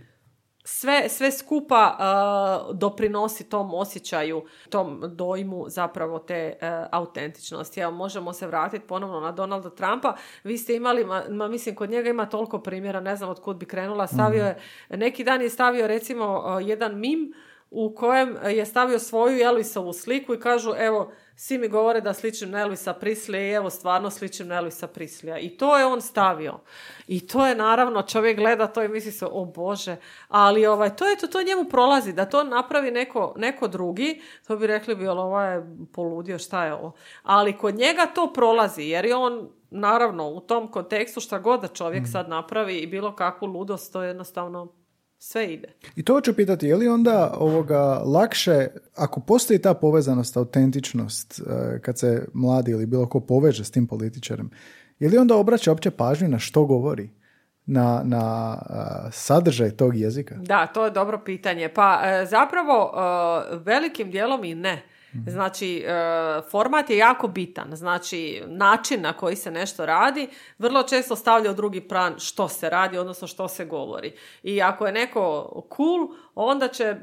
sve, 0.64 1.08
sve 1.08 1.32
skupa 1.32 1.96
uh, 1.98 2.76
doprinosi 2.76 3.48
tom 3.48 3.74
osjećaju, 3.74 4.44
tom 4.68 5.02
dojmu 5.06 5.64
zapravo 5.68 6.18
te 6.18 6.58
uh, 6.62 6.68
autentičnosti. 6.90 7.80
Evo, 7.80 7.92
možemo 7.92 8.32
se 8.32 8.46
vratiti 8.46 8.86
ponovno 8.86 9.20
na 9.20 9.32
Donalda 9.32 9.70
Trumpa. 9.70 10.16
Vi 10.44 10.58
ste 10.58 10.74
imali, 10.74 11.04
ma, 11.04 11.48
mislim, 11.48 11.74
kod 11.74 11.90
njega 11.90 12.10
ima 12.10 12.26
toliko 12.26 12.58
primjera, 12.58 13.00
ne 13.00 13.16
znam 13.16 13.30
od 13.30 13.40
kud 13.40 13.56
bi 13.56 13.66
krenula. 13.66 14.06
Stavio 14.06 14.44
je, 14.44 14.58
neki 14.90 15.24
dan 15.24 15.42
je 15.42 15.50
stavio 15.50 15.86
recimo 15.86 16.38
uh, 16.38 16.68
jedan 16.68 16.98
mim 16.98 17.32
u 17.70 17.94
kojem 17.94 18.36
je 18.48 18.66
stavio 18.66 18.98
svoju 18.98 19.42
Elvisovu 19.42 19.92
sliku 19.92 20.34
i 20.34 20.40
kažu, 20.40 20.72
evo, 20.78 21.12
svi 21.36 21.58
mi 21.58 21.68
govore 21.68 22.00
da 22.00 22.12
sličim 22.12 22.50
na 22.50 22.60
Elvisa 22.60 22.92
Prislija 22.92 23.42
i 23.42 23.52
evo 23.52 23.70
stvarno 23.70 24.10
sličim 24.10 24.48
na 24.48 24.54
Elvisa 24.54 24.86
Prislija. 24.86 25.38
I 25.38 25.48
to 25.48 25.78
je 25.78 25.86
on 25.86 26.00
stavio. 26.00 26.60
I 27.06 27.26
to 27.26 27.46
je 27.46 27.54
naravno, 27.54 28.02
čovjek 28.02 28.36
gleda 28.36 28.66
to 28.66 28.82
i 28.82 28.88
misli 28.88 29.12
se, 29.12 29.26
o 29.30 29.44
Bože, 29.44 29.96
ali 30.28 30.66
ovaj, 30.66 30.96
to 30.96 31.08
je 31.08 31.16
to, 31.16 31.26
to 31.26 31.42
njemu 31.42 31.64
prolazi, 31.64 32.12
da 32.12 32.24
to 32.24 32.44
napravi 32.44 32.90
neko, 32.90 33.34
neko 33.36 33.68
drugi, 33.68 34.22
to 34.46 34.56
bi 34.56 34.66
rekli 34.66 34.94
bi, 34.94 35.06
ovaj 35.06 35.54
je 35.54 35.66
poludio, 35.92 36.38
šta 36.38 36.64
je 36.64 36.74
ovo? 36.74 36.92
Ali 37.22 37.58
kod 37.58 37.74
njega 37.74 38.06
to 38.14 38.32
prolazi, 38.32 38.82
jer 38.82 39.04
je 39.04 39.16
on, 39.16 39.50
naravno, 39.70 40.28
u 40.28 40.40
tom 40.40 40.70
kontekstu 40.70 41.20
šta 41.20 41.38
god 41.38 41.60
da 41.60 41.68
čovjek 41.68 42.02
mm. 42.02 42.06
sad 42.06 42.28
napravi 42.28 42.78
i 42.78 42.86
bilo 42.86 43.16
kakvu 43.16 43.46
ludost, 43.46 43.92
to 43.92 44.02
je 44.02 44.08
jednostavno 44.08 44.83
sve 45.24 45.52
ide. 45.52 45.68
I 45.96 46.04
to 46.04 46.20
ću 46.20 46.34
pitati, 46.34 46.66
je 46.66 46.76
li 46.76 46.88
onda 46.88 47.34
ovoga 47.38 47.82
lakše, 48.04 48.66
ako 48.96 49.20
postoji 49.20 49.58
ta 49.58 49.74
povezanost, 49.74 50.36
autentičnost, 50.36 51.40
e, 51.40 51.80
kad 51.80 51.98
se 51.98 52.26
mladi 52.32 52.70
ili 52.70 52.86
bilo 52.86 53.08
ko 53.08 53.20
poveže 53.20 53.64
s 53.64 53.70
tim 53.70 53.86
političarem, 53.86 54.50
je 54.98 55.08
li 55.08 55.18
onda 55.18 55.36
obraća 55.36 55.72
opće 55.72 55.90
pažnju 55.90 56.28
na 56.28 56.38
što 56.38 56.64
govori? 56.64 57.10
Na, 57.66 58.02
na 58.04 58.56
e, 58.70 58.74
sadržaj 59.12 59.70
tog 59.70 59.96
jezika? 59.96 60.34
Da, 60.34 60.66
to 60.66 60.84
je 60.84 60.90
dobro 60.90 61.20
pitanje. 61.24 61.68
Pa 61.68 62.00
e, 62.04 62.26
zapravo 62.26 62.92
velikim 63.64 64.10
dijelom 64.10 64.44
i 64.44 64.54
ne. 64.54 64.82
Mhm. 65.14 65.30
Znači, 65.30 65.84
e, 65.86 65.92
format 66.50 66.90
je 66.90 66.96
jako 66.96 67.28
bitan. 67.28 67.76
Znači, 67.76 68.42
način 68.46 69.00
na 69.00 69.12
koji 69.12 69.36
se 69.36 69.50
nešto 69.50 69.86
radi 69.86 70.28
vrlo 70.58 70.82
često 70.82 71.16
stavlja 71.16 71.50
u 71.50 71.54
drugi 71.54 71.80
plan 71.80 72.14
što 72.18 72.48
se 72.48 72.70
radi, 72.70 72.98
odnosno 72.98 73.28
što 73.28 73.48
se 73.48 73.64
govori. 73.64 74.12
I 74.42 74.62
ako 74.62 74.86
je 74.86 74.92
neko 74.92 75.52
cool, 75.76 76.08
onda 76.34 76.68
će 76.68 76.96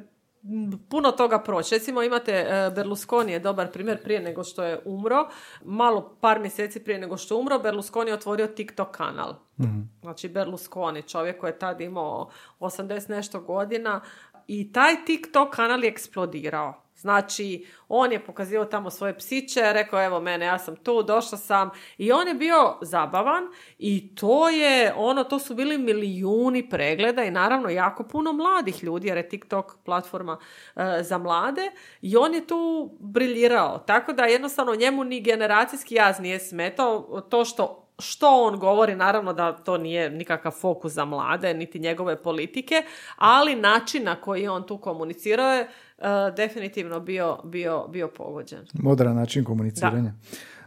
puno 0.89 1.11
toga 1.11 1.39
proći. 1.39 1.75
Recimo 1.75 2.03
imate 2.03 2.31
e, 2.31 2.71
Berlusconi 2.75 3.31
je 3.31 3.39
dobar 3.39 3.71
primjer 3.71 4.03
prije 4.03 4.19
nego 4.19 4.43
što 4.43 4.63
je 4.63 4.81
umro. 4.85 5.29
Malo 5.65 6.17
par 6.21 6.39
mjeseci 6.39 6.83
prije 6.83 6.99
nego 6.99 7.17
što 7.17 7.35
je 7.35 7.39
umro, 7.39 7.59
Berlusconi 7.59 8.09
je 8.09 8.13
otvorio 8.13 8.47
TikTok 8.47 8.91
kanal. 8.91 9.35
mm 9.59 9.81
Znači 10.01 10.29
Berlusconi, 10.29 11.03
čovjek 11.03 11.39
koji 11.39 11.51
je 11.51 11.59
tad 11.59 11.81
imao 11.81 12.29
80 12.59 13.09
nešto 13.09 13.39
godina 13.39 14.01
i 14.47 14.71
taj 14.71 15.05
TikTok 15.05 15.55
kanal 15.55 15.83
je 15.83 15.89
eksplodirao. 15.89 16.83
Znači, 17.01 17.65
on 17.89 18.11
je 18.11 18.25
pokazio 18.25 18.65
tamo 18.65 18.89
svoje 18.89 19.17
psiće, 19.17 19.73
rekao 19.73 20.05
evo 20.05 20.19
mene, 20.19 20.45
ja 20.45 20.59
sam 20.59 20.75
tu, 20.75 21.03
došla 21.03 21.37
sam 21.37 21.69
i 21.97 22.11
on 22.11 22.27
je 22.27 22.33
bio 22.33 22.77
zabavan 22.81 23.43
i 23.77 24.15
to 24.15 24.49
je, 24.49 24.93
ono, 24.95 25.23
to 25.23 25.39
su 25.39 25.55
bili 25.55 25.77
milijuni 25.77 26.69
pregleda 26.69 27.23
i 27.23 27.31
naravno 27.31 27.69
jako 27.69 28.03
puno 28.03 28.33
mladih 28.33 28.83
ljudi 28.83 29.07
jer 29.07 29.17
je 29.17 29.29
TikTok 29.29 29.77
platforma 29.85 30.37
e, 30.75 31.03
za 31.03 31.17
mlade 31.17 31.71
i 32.01 32.17
on 32.17 32.33
je 32.33 32.47
tu 32.47 32.91
briljirao. 32.99 33.77
Tako 33.79 34.13
da 34.13 34.23
jednostavno 34.23 34.75
njemu 34.75 35.03
ni 35.03 35.21
generacijski 35.21 35.95
jaz 35.95 36.19
nije 36.19 36.39
smetao 36.39 37.21
to 37.29 37.45
što 37.45 37.90
što 38.01 38.27
on 38.27 38.59
govori, 38.59 38.95
naravno 38.95 39.33
da 39.33 39.57
to 39.57 39.77
nije 39.77 40.09
nikakav 40.09 40.51
fokus 40.51 40.93
za 40.93 41.05
mlade, 41.05 41.53
niti 41.53 41.79
njegove 41.79 42.23
politike, 42.23 42.75
ali 43.17 43.55
način 43.55 44.03
na 44.03 44.15
koji 44.15 44.47
on 44.47 44.63
tu 44.63 44.77
komunicirao 44.77 45.53
je 45.53 45.67
uh, 45.97 46.05
definitivno 46.35 46.99
bio, 46.99 47.37
bio, 47.43 47.87
bio 47.87 48.07
pogođen. 48.07 48.65
Modran 48.73 49.15
način 49.15 49.43
komuniciranja. 49.43 50.13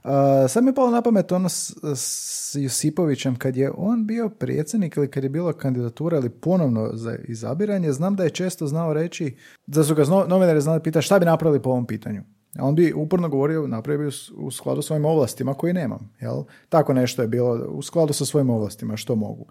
Uh, 0.04 0.10
sad 0.48 0.64
mi 0.64 0.70
je 0.70 0.74
palo 0.74 0.90
na 0.90 1.02
pamet 1.02 1.32
ono 1.32 1.48
s, 1.48 1.76
s, 1.94 2.54
Josipovićem 2.54 3.36
kad 3.36 3.56
je 3.56 3.70
on 3.76 4.06
bio 4.06 4.28
predsjednik 4.28 4.96
ili 4.96 5.10
kad 5.10 5.22
je 5.22 5.30
bila 5.30 5.52
kandidatura 5.52 6.18
ili 6.18 6.30
ponovno 6.30 6.90
za 6.92 7.16
izabiranje, 7.28 7.92
znam 7.92 8.16
da 8.16 8.24
je 8.24 8.30
često 8.30 8.66
znao 8.66 8.92
reći, 8.92 9.36
da 9.66 9.84
su 9.84 9.94
ga 9.94 10.04
novinari 10.28 10.60
znali 10.60 10.82
pitati 10.82 11.06
šta 11.06 11.18
bi 11.18 11.24
napravili 11.24 11.62
po 11.62 11.70
ovom 11.70 11.86
pitanju. 11.86 12.22
On 12.60 12.74
bi 12.74 12.92
uporno 12.92 13.28
govorio, 13.28 13.66
napravio 13.66 14.10
u 14.36 14.50
skladu 14.50 14.82
s 14.82 14.86
svojim 14.86 15.04
ovlastima 15.04 15.54
koje 15.54 15.74
nemam. 15.74 16.12
Jel? 16.20 16.42
Tako 16.68 16.94
nešto 16.94 17.22
je 17.22 17.28
bilo 17.28 17.66
u 17.68 17.82
skladu 17.82 18.12
sa 18.12 18.24
svojim 18.24 18.50
ovlastima, 18.50 18.96
što 18.96 19.14
mogu. 19.14 19.46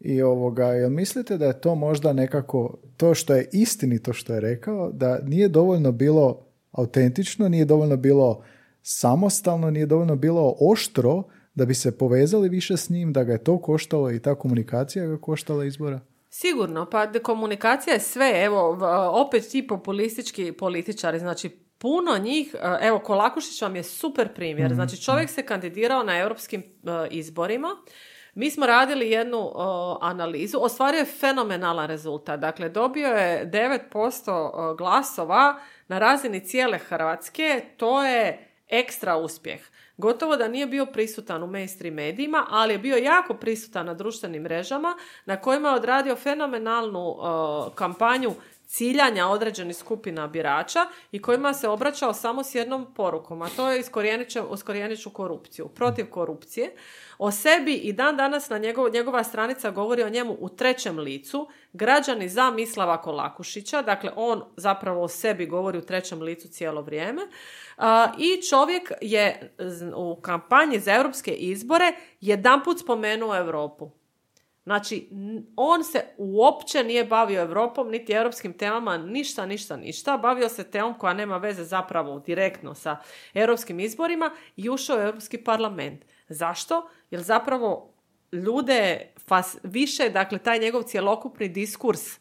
I 0.00 0.22
ovoga, 0.22 0.66
jel 0.66 0.90
mislite 0.90 1.38
da 1.38 1.46
je 1.46 1.60
to 1.60 1.74
možda 1.74 2.12
nekako 2.12 2.78
to 2.96 3.14
što 3.14 3.34
je 3.34 3.48
istinito 3.52 4.12
što 4.12 4.34
je 4.34 4.40
rekao, 4.40 4.90
da 4.92 5.18
nije 5.24 5.48
dovoljno 5.48 5.92
bilo 5.92 6.46
autentično, 6.72 7.48
nije 7.48 7.64
dovoljno 7.64 7.96
bilo 7.96 8.42
samostalno, 8.82 9.70
nije 9.70 9.86
dovoljno 9.86 10.16
bilo 10.16 10.54
oštro 10.60 11.22
da 11.54 11.64
bi 11.64 11.74
se 11.74 11.98
povezali 11.98 12.48
više 12.48 12.76
s 12.76 12.90
njim, 12.90 13.12
da 13.12 13.24
ga 13.24 13.32
je 13.32 13.44
to 13.44 13.58
koštalo 13.58 14.12
i 14.12 14.22
ta 14.22 14.34
komunikacija 14.34 15.06
ga 15.06 15.20
koštala 15.20 15.64
izbora? 15.64 16.00
Sigurno, 16.30 16.86
pa 16.90 17.12
komunikacija 17.22 17.94
je 17.94 18.00
sve, 18.00 18.32
evo, 18.44 18.78
opet 19.26 19.48
ti 19.50 19.66
populistički 19.66 20.52
političari, 20.52 21.18
znači 21.18 21.67
puno 21.78 22.18
njih, 22.18 22.54
evo 22.80 22.98
Kolakušić 22.98 23.62
vam 23.62 23.76
je 23.76 23.82
super 23.82 24.34
primjer, 24.34 24.66
mhm, 24.66 24.74
znači 24.74 25.02
čovjek 25.02 25.28
mhm. 25.28 25.34
se 25.34 25.46
kandidirao 25.46 26.02
na 26.02 26.18
europskim 26.18 26.62
izborima, 27.10 27.68
mi 28.34 28.50
smo 28.50 28.66
radili 28.66 29.10
jednu 29.10 29.52
analizu, 30.00 30.58
ostvario 30.60 30.98
je 30.98 31.04
fenomenalan 31.04 31.86
rezultat. 31.86 32.40
Dakle, 32.40 32.68
dobio 32.68 33.08
je 33.08 33.50
9% 33.92 34.76
glasova 34.76 35.60
na 35.88 35.98
razini 35.98 36.46
cijele 36.46 36.78
Hrvatske. 36.78 37.62
To 37.76 38.04
je 38.04 38.48
ekstra 38.68 39.16
uspjeh. 39.16 39.60
Gotovo 39.96 40.36
da 40.36 40.48
nije 40.48 40.66
bio 40.66 40.86
prisutan 40.86 41.42
u 41.42 41.46
mainstream 41.46 41.94
medijima, 41.94 42.46
ali 42.50 42.74
je 42.74 42.78
bio 42.78 42.96
jako 42.96 43.34
prisutan 43.34 43.86
na 43.86 43.94
društvenim 43.94 44.42
mrežama 44.42 44.96
na 45.26 45.36
kojima 45.36 45.68
je 45.68 45.74
odradio 45.74 46.16
fenomenalnu 46.16 47.16
kampanju 47.74 48.30
ciljanja 48.68 49.26
određenih 49.28 49.76
skupina 49.76 50.26
birača 50.26 50.86
i 51.12 51.22
kojima 51.22 51.54
se 51.54 51.68
obraćao 51.68 52.14
samo 52.14 52.44
s 52.44 52.54
jednom 52.54 52.94
porukom, 52.94 53.42
a 53.42 53.48
to 53.56 53.70
je 53.70 53.80
iskorijenit 53.80 55.00
ću 55.02 55.10
korupciju, 55.10 55.68
protiv 55.68 56.10
korupcije. 56.10 56.74
O 57.18 57.30
sebi 57.30 57.74
i 57.74 57.92
dan 57.92 58.16
danas 58.16 58.48
na 58.48 58.58
njegov, 58.58 58.90
njegova 58.92 59.24
stranica 59.24 59.70
govori 59.70 60.02
o 60.02 60.08
njemu 60.08 60.36
u 60.40 60.48
trećem 60.48 60.98
licu, 60.98 61.48
građani 61.72 62.28
za 62.28 62.50
Mislava 62.50 63.02
Kolakušića, 63.02 63.82
dakle 63.82 64.10
on 64.16 64.42
zapravo 64.56 65.02
o 65.02 65.08
sebi 65.08 65.46
govori 65.46 65.78
u 65.78 65.86
trećem 65.86 66.22
licu 66.22 66.48
cijelo 66.48 66.82
vrijeme. 66.82 67.22
I 68.18 68.42
čovjek 68.42 68.92
je 69.00 69.54
u 69.96 70.20
kampanji 70.20 70.80
za 70.80 70.94
europske 70.94 71.32
izbore 71.32 71.92
jedanput 72.20 72.78
spomenuo 72.78 73.36
Europu. 73.36 73.97
Znači, 74.68 75.08
on 75.56 75.84
se 75.84 76.04
uopće 76.16 76.84
nije 76.84 77.04
bavio 77.04 77.40
Europom, 77.40 77.90
niti 77.90 78.12
europskim 78.12 78.52
temama, 78.52 78.96
ništa, 78.96 79.46
ništa, 79.46 79.76
ništa. 79.76 80.16
Bavio 80.16 80.48
se 80.48 80.70
temom 80.70 80.94
koja 80.98 81.12
nema 81.14 81.36
veze 81.36 81.64
zapravo 81.64 82.18
direktno 82.18 82.74
sa 82.74 82.96
europskim 83.34 83.80
izborima 83.80 84.30
i 84.56 84.70
ušao 84.70 84.96
u 84.96 85.00
Europski 85.00 85.38
parlament. 85.38 86.04
Zašto? 86.28 86.88
Jer 87.10 87.22
zapravo 87.22 87.94
ljude 88.32 89.12
više, 89.62 90.08
dakle, 90.08 90.38
taj 90.38 90.58
njegov 90.58 90.82
cjelokupni 90.82 91.48
diskurs 91.48 92.18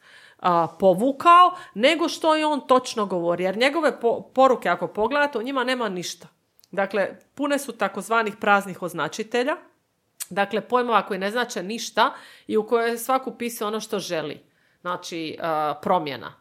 povukao 0.79 1.51
nego 1.73 2.09
što 2.09 2.35
je 2.35 2.45
on 2.45 2.67
točno 2.67 3.05
govori. 3.05 3.43
Jer 3.43 3.57
njegove 3.57 3.99
poruke, 4.33 4.69
ako 4.69 4.87
pogledate, 4.87 5.37
u 5.37 5.43
njima 5.43 5.63
nema 5.63 5.89
ništa. 5.89 6.27
Dakle, 6.71 7.19
pune 7.35 7.59
su 7.59 7.71
takozvanih 7.71 8.35
praznih 8.39 8.81
označitelja, 8.81 9.55
dakle 10.29 10.61
pojmova 10.61 11.05
koji 11.05 11.19
ne 11.19 11.31
znače 11.31 11.63
ništa 11.63 12.13
i 12.47 12.57
u 12.57 12.67
kojoj 12.67 12.97
svako 12.97 13.31
pisao 13.31 13.67
ono 13.67 13.79
što 13.79 13.99
želi. 13.99 14.43
Znači, 14.81 15.37
promjena. 15.81 16.33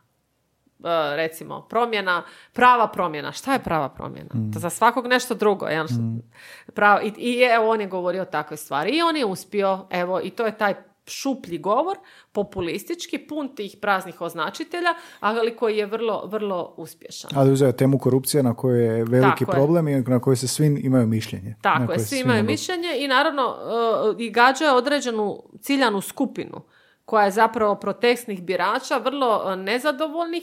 recimo, 1.16 1.66
promjena, 1.68 2.22
prava 2.52 2.88
promjena. 2.88 3.32
Šta 3.32 3.52
je 3.52 3.58
prava 3.58 3.88
promjena? 3.88 4.30
Mm. 4.34 4.52
To 4.52 4.58
za 4.58 4.70
svakog 4.70 5.06
nešto 5.06 5.34
drugo. 5.34 5.66
Mm. 5.66 6.18
i, 7.02 7.12
I 7.16 7.42
evo, 7.42 7.70
on 7.70 7.80
je 7.80 7.86
govorio 7.86 8.22
o 8.22 8.24
takvoj 8.24 8.56
stvari. 8.56 8.90
I 8.90 9.02
on 9.02 9.16
je 9.16 9.24
uspio, 9.24 9.86
evo, 9.90 10.20
i 10.22 10.30
to 10.30 10.46
je 10.46 10.58
taj 10.58 10.74
šuplji 11.06 11.58
govor, 11.58 11.96
populistički, 12.32 13.18
pun 13.18 13.48
tih 13.56 13.76
praznih 13.80 14.20
označitelja, 14.20 14.94
ali 15.20 15.56
koji 15.56 15.76
je 15.76 15.86
vrlo, 15.86 16.26
vrlo 16.26 16.74
uspješan. 16.76 17.30
Ali 17.34 17.52
uzeo 17.52 17.72
temu 17.72 17.98
korupcija 17.98 18.42
na 18.42 18.54
kojoj 18.54 18.84
je 18.84 19.04
veliki 19.04 19.46
problem 19.46 19.88
i 19.88 20.00
na 20.00 20.20
kojoj 20.20 20.36
se 20.36 20.48
svi 20.48 20.80
imaju 20.82 21.06
mišljenje. 21.06 21.56
Tako 21.60 21.92
je, 21.92 21.98
svi 21.98 22.20
imaju 22.20 22.44
mišljenje 22.44 22.88
i 22.98 23.08
naravno 23.08 23.42
uh, 23.46 24.20
i 24.20 24.30
gađaju 24.30 24.74
određenu 24.74 25.42
ciljanu 25.60 26.00
skupinu 26.00 26.62
koja 27.06 27.24
je 27.24 27.30
zapravo 27.30 27.74
protestnih 27.74 28.42
birača, 28.42 28.96
vrlo 28.96 29.52
e, 29.52 29.56
nezadovoljnih 29.56 30.42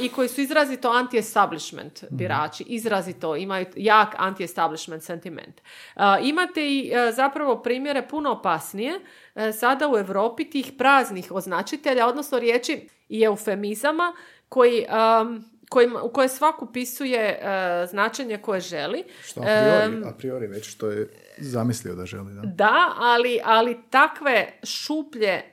i 0.00 0.08
koji 0.08 0.28
su 0.28 0.40
izrazito 0.40 0.88
anti-establishment 0.88 2.02
mhm. 2.02 2.16
birači, 2.16 2.64
izrazito 2.66 3.36
imaju 3.36 3.66
jak 3.76 4.14
anti-establishment 4.18 5.02
sentiment. 5.02 5.60
imate 6.22 6.66
i 6.66 6.92
e, 6.94 7.12
zapravo 7.12 7.62
primjere 7.62 8.08
puno 8.08 8.32
opasnije 8.32 9.00
e, 9.34 9.52
sada 9.52 9.88
u 9.88 9.98
Europi 9.98 10.50
tih 10.50 10.72
praznih 10.78 11.32
označitelja, 11.32 12.06
odnosno 12.06 12.38
riječi 12.38 12.88
i 13.08 13.22
eufemizama 13.22 14.12
koji 14.48 14.86
u 16.02 16.08
koje 16.08 16.28
svak 16.28 16.62
upisuje 16.62 17.40
značenje 17.90 18.38
koje 18.38 18.60
želi. 18.60 19.04
Što 19.24 19.40
a 19.40 19.44
priori, 19.44 20.04
a 20.04 20.12
priori 20.18 20.46
već 20.46 20.70
što 20.70 20.90
je 20.90 21.08
zamislio 21.38 21.94
da 21.94 22.06
želi. 22.06 22.34
Da, 22.34 22.40
da 22.44 22.92
ali, 22.96 23.40
ali 23.44 23.78
takve 23.90 24.52
šuplje 24.64 25.52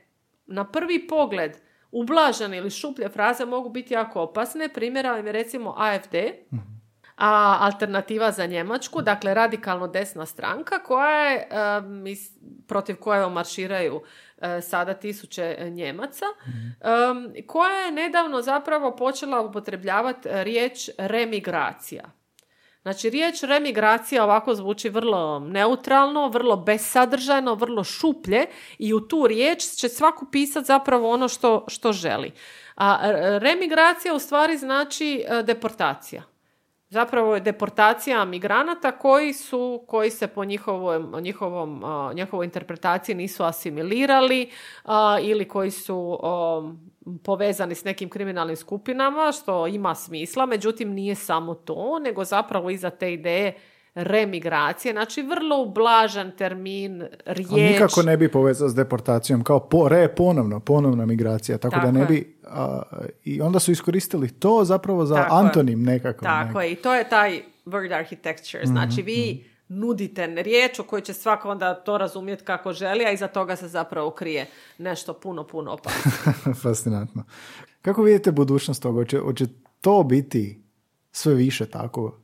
na 0.50 0.64
prvi 0.64 1.08
pogled 1.08 1.58
ublažene 1.92 2.58
ili 2.58 2.70
šuplje 2.70 3.10
fraze 3.10 3.46
mogu 3.46 3.70
biti 3.70 3.94
jako 3.94 4.22
opasne. 4.22 4.70
Primjera 4.70 5.18
je 5.18 5.32
recimo 5.32 5.76
AFD, 5.78 6.16
a 7.18 7.58
alternativa 7.62 8.32
za 8.32 8.46
Njemačku, 8.46 9.02
dakle 9.02 9.34
radikalno 9.34 9.88
desna 9.88 10.26
stranka 10.26 10.80
koja 10.84 11.20
je, 11.20 11.48
protiv 12.68 12.96
koje 12.96 13.30
marširaju 13.30 14.02
e, 14.42 14.62
sada 14.62 14.94
tisuće 14.94 15.58
Njemaca, 15.72 16.26
koja 17.48 17.80
je 17.80 17.92
nedavno 17.92 18.42
zapravo 18.42 18.96
počela 18.96 19.42
upotrebljavati 19.42 20.30
riječ 20.32 20.90
remigracija. 20.98 22.19
Znači, 22.82 23.10
riječ 23.10 23.44
remigracija 23.44 24.24
ovako 24.24 24.56
zvuči 24.56 24.90
vrlo 24.90 25.40
neutralno, 25.40 26.28
vrlo 26.28 26.56
besadržajno, 26.56 27.56
vrlo 27.56 27.84
šuplje 27.84 28.46
i 28.78 28.94
u 28.94 29.08
tu 29.08 29.28
riječ 29.28 29.64
će 29.64 29.90
svaku 29.90 30.26
pisati 30.32 30.66
zapravo 30.66 31.10
ono 31.10 31.28
što, 31.28 31.66
što 31.68 31.94
želi. 31.94 32.32
A 32.76 33.00
remigracija 33.42 34.14
u 34.14 34.20
stvari 34.20 34.58
znači 34.58 35.26
e, 35.28 35.44
deportacija. 35.44 36.24
Zapravo 36.90 37.36
je 37.36 37.42
deportacija 37.42 38.26
migranata 38.26 38.92
koji 38.92 39.34
su, 39.34 39.84
koji 39.88 40.10
se 40.10 40.28
po 40.28 40.46
njihovom, 40.46 41.22
njihovom, 41.22 41.84
njihovoj 42.14 42.46
interpretaciji 42.46 43.16
nisu 43.16 43.44
asimilirali 43.44 44.52
ili 45.22 45.48
koji 45.48 45.72
su 45.72 46.20
povezani 47.24 47.76
s 47.76 47.84
nekim 47.84 48.10
kriminalnim 48.10 48.56
skupinama, 48.56 49.32
što 49.32 49.68
ima 49.68 49.96
smisla, 49.96 50.46
međutim 50.46 50.94
nije 50.94 51.16
samo 51.16 51.54
to, 51.54 52.00
nego 52.00 52.24
zapravo 52.24 52.70
iza 52.70 52.90
te 52.90 53.14
ideje 53.14 53.54
remigracije, 53.96 54.92
znači 54.92 55.22
vrlo 55.22 55.62
ublažan 55.62 56.32
termin, 56.38 57.04
riječ. 57.26 57.52
A 57.52 57.56
nikako 57.56 58.04
ne 58.04 58.18
bi 58.18 58.32
povezao 58.32 58.70
s 58.70 58.76
deportacijom, 58.76 59.44
kao 59.44 59.60
po, 59.60 59.90
re, 59.90 60.08
ponovno, 60.08 60.60
ponovna 60.60 61.06
migracija, 61.06 61.58
tako, 61.58 61.80
da 61.80 61.92
ne 61.92 62.06
bi, 62.06 62.38
i 63.24 63.42
onda 63.42 63.60
su 63.60 63.72
iskoristili 63.72 64.30
to 64.30 64.64
zapravo 64.64 65.06
za 65.06 65.28
antonim 65.30 65.84
nekako. 65.84 66.26
Tako 66.26 66.62
je, 66.62 66.72
i 66.72 66.76
to 66.76 66.96
je 66.96 67.10
taj 67.10 67.42
word 67.66 67.98
architecture, 68.00 68.66
znači 68.66 69.02
mhm, 69.02 69.06
vi 69.06 69.34
mhm 69.34 69.59
nudite 69.70 70.28
riječ 70.28 70.80
u 70.80 70.84
kojoj 70.84 71.02
će 71.02 71.14
svako 71.14 71.50
onda 71.50 71.76
to 71.76 71.98
razumjeti 71.98 72.44
kako 72.44 72.74
želi, 72.74 73.06
a 73.06 73.12
iza 73.12 73.28
toga 73.28 73.56
se 73.56 73.68
zapravo 73.68 74.12
krije 74.12 74.50
nešto 74.78 75.14
puno, 75.14 75.48
puno 75.48 75.72
opasno. 75.72 76.12
Fascinantno. 76.64 77.24
Kako 77.82 78.04
vidite 78.04 78.32
budućnost 78.32 78.82
toga? 78.82 79.00
Hoće, 79.00 79.18
hoće 79.18 79.46
to 79.82 80.04
biti 80.04 80.64
sve 81.12 81.34
više 81.34 81.66
tako 81.66 82.20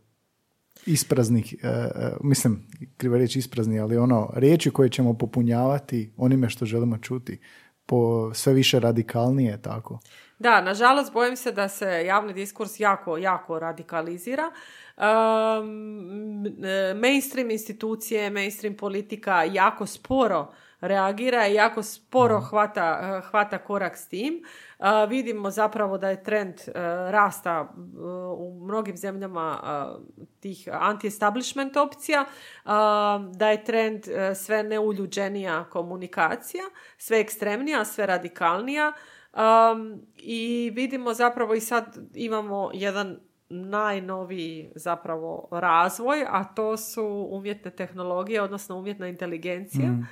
ispraznih, 0.85 1.55
e, 1.63 1.67
e, 1.67 1.89
mislim, 2.23 2.67
kriva 2.97 3.17
riječ 3.17 3.35
isprazni, 3.35 3.79
ali 3.79 3.97
ono, 3.97 4.31
riječi 4.35 4.71
koje 4.71 4.89
ćemo 4.89 5.13
popunjavati 5.13 6.13
onime 6.17 6.49
što 6.49 6.65
želimo 6.65 6.97
čuti, 6.97 7.39
po 7.85 8.31
sve 8.33 8.53
više 8.53 8.79
radikalnije 8.79 9.61
tako. 9.61 9.99
Da, 10.39 10.61
nažalost 10.61 11.13
bojim 11.13 11.35
se 11.35 11.51
da 11.51 11.69
se 11.69 12.05
javni 12.05 12.33
diskurs 12.33 12.79
jako, 12.79 13.17
jako 13.17 13.59
radikalizira 13.59 14.51
mainstream 16.95 17.51
institucije, 17.51 18.29
mainstream 18.29 18.77
politika 18.77 19.43
jako 19.43 19.85
sporo 19.85 20.53
reagira 20.81 21.47
i 21.47 21.53
jako 21.53 21.83
sporo 21.83 22.37
mhm. 22.37 22.45
hvata, 22.45 23.21
hvata 23.31 23.57
korak 23.57 23.97
s 23.97 24.07
tim. 24.07 24.43
vidimo 25.09 25.49
zapravo 25.49 25.97
da 25.97 26.09
je 26.09 26.23
trend 26.23 26.53
uh, 26.67 26.73
rasta 27.11 27.73
u 28.37 28.59
mnogim 28.63 28.97
zemljama 28.97 29.59
tih 30.39 30.67
anti-establishment 30.71 31.77
opcija, 31.77 32.25
da 33.33 33.49
je 33.49 33.63
trend 33.63 34.03
sve 34.35 34.63
neuljuđenija 34.63 35.63
komunikacija, 35.69 36.63
sve 36.97 37.19
ekstremnija, 37.19 37.85
sve 37.85 38.05
radikalnija 38.05 38.93
i 40.15 40.71
vidimo 40.75 41.13
zapravo 41.13 41.53
i 41.53 41.61
sad 41.61 41.97
imamo 42.13 42.71
jedan 42.73 43.19
najnoviji 43.49 44.71
zapravo 44.75 45.47
razvoj, 45.51 46.25
a 46.29 46.43
to 46.43 46.77
su 46.77 47.27
umjetne 47.31 47.71
tehnologije, 47.71 48.41
odnosno 48.41 48.77
umjetna 48.77 49.07
inteligencija. 49.07 49.87
Mm. 49.87 50.07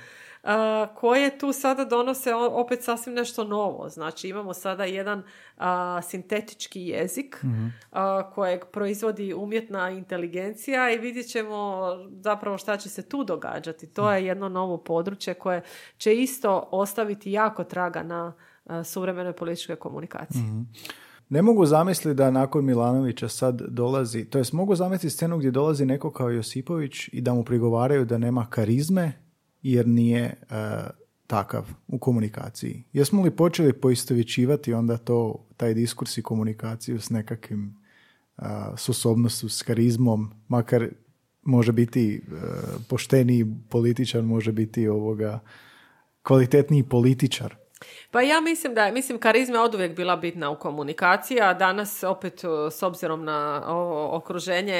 koje 0.94 1.38
tu 1.38 1.52
sada 1.52 1.84
donose 1.84 2.34
opet 2.34 2.82
sasvim 2.82 3.14
nešto 3.14 3.44
novo. 3.44 3.88
Znači 3.88 4.28
imamo 4.28 4.54
sada 4.54 4.84
jedan 4.84 5.22
sintetički 6.02 6.80
jezik 6.80 7.42
mm 7.42 7.72
kojeg 8.34 8.64
proizvodi 8.72 9.34
umjetna 9.34 9.90
inteligencija 9.90 10.90
i 10.90 10.98
vidjet 10.98 11.28
ćemo 11.28 11.88
zapravo 12.20 12.58
šta 12.58 12.76
će 12.76 12.88
se 12.88 13.08
tu 13.08 13.24
događati. 13.24 13.86
To 13.86 14.12
je 14.12 14.26
jedno 14.26 14.48
novo 14.48 14.78
područje 14.78 15.34
koje 15.34 15.62
će 15.96 16.14
isto 16.14 16.68
ostaviti 16.70 17.32
jako 17.32 17.64
traga 17.64 18.02
na 18.02 18.32
suvremenoj 18.84 19.32
političkoj 19.32 19.76
komunikaciji. 19.76 20.42
Mhm. 20.42 20.60
Ne 21.34 21.42
mogu 21.42 21.66
zamisliti 21.66 22.14
da 22.14 22.30
nakon 22.30 22.64
Milanovića 22.64 23.28
sad 23.28 23.62
dolazi, 23.68 24.24
to 24.24 24.38
jest 24.38 24.52
mogu 24.52 24.74
zamisliti 24.74 25.14
scenu 25.14 25.38
gdje 25.38 25.50
dolazi 25.50 25.86
neko 25.86 26.10
kao 26.10 26.30
Josipović 26.30 27.08
i 27.12 27.20
da 27.20 27.34
mu 27.34 27.44
prigovaraju 27.44 28.04
da 28.04 28.18
nema 28.18 28.46
karizme 28.50 29.12
jer 29.62 29.88
nije 29.88 30.22
e, 30.24 30.34
takav 31.26 31.70
u 31.88 31.98
komunikaciji. 31.98 32.84
Jesmo 32.92 33.22
li 33.22 33.30
počeli 33.30 33.72
poistovjećivati 33.72 34.72
onda 34.72 34.96
to, 34.96 35.46
taj 35.56 35.74
diskurs 35.74 36.18
i 36.18 36.22
komunikaciju 36.22 37.00
s 37.00 37.10
nekakvim 37.10 37.76
uh, 38.36 38.44
sposobnostu, 38.76 39.48
s 39.48 39.62
karizmom, 39.62 40.30
makar 40.48 40.88
može 41.42 41.72
biti 41.72 42.22
uh, 42.26 42.38
pošteniji 42.88 43.46
političar, 43.68 44.22
može 44.22 44.52
biti 44.52 44.88
ovoga 44.88 45.40
kvalitetniji 46.22 46.82
političar. 46.82 47.63
Pa 48.14 48.22
ja 48.22 48.40
mislim 48.40 48.74
da 48.74 48.84
je, 48.84 48.92
mislim, 48.92 49.18
karizma 49.18 49.58
je 49.58 49.64
uvijek 49.74 49.96
bila 49.96 50.16
bitna 50.16 50.50
u 50.50 50.58
komunikaciji, 50.58 51.40
a 51.40 51.54
danas 51.54 52.02
opet 52.02 52.44
e, 52.44 52.48
s 52.70 52.82
obzirom 52.82 53.24
na 53.24 53.64
ovo 53.66 54.16
okruženje 54.16 54.74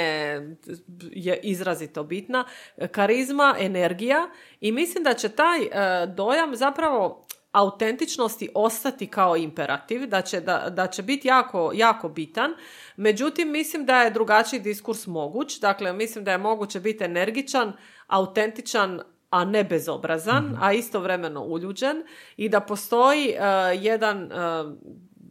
je 1.00 1.40
izrazito 1.42 2.04
bitna. 2.04 2.44
Karizma, 2.90 3.54
energija 3.58 4.28
i 4.60 4.72
mislim 4.72 5.04
da 5.04 5.14
će 5.14 5.28
taj 5.28 5.62
e, 5.62 6.06
dojam 6.06 6.56
zapravo 6.56 7.26
autentičnosti 7.52 8.48
ostati 8.54 9.06
kao 9.06 9.36
imperativ, 9.36 10.06
da 10.06 10.22
će, 10.22 10.40
da, 10.40 10.70
da 10.70 10.86
će 10.86 11.02
biti 11.02 11.28
jako, 11.28 11.70
jako 11.74 12.08
bitan. 12.08 12.54
Međutim, 12.96 13.50
mislim 13.50 13.86
da 13.86 14.02
je 14.02 14.10
drugačiji 14.10 14.60
diskurs 14.60 15.06
moguć. 15.06 15.60
Dakle, 15.60 15.92
mislim 15.92 16.24
da 16.24 16.32
je 16.32 16.38
moguće 16.38 16.80
biti 16.80 17.04
energičan, 17.04 17.72
autentičan, 18.06 19.00
a 19.34 19.44
ne 19.44 19.64
bezobrazan, 19.64 20.56
a 20.60 20.72
istovremeno 20.72 21.44
uljuđen 21.44 22.02
i 22.36 22.48
da 22.48 22.60
postoji 22.60 23.28
e, 23.28 23.36
jedan 23.80 24.30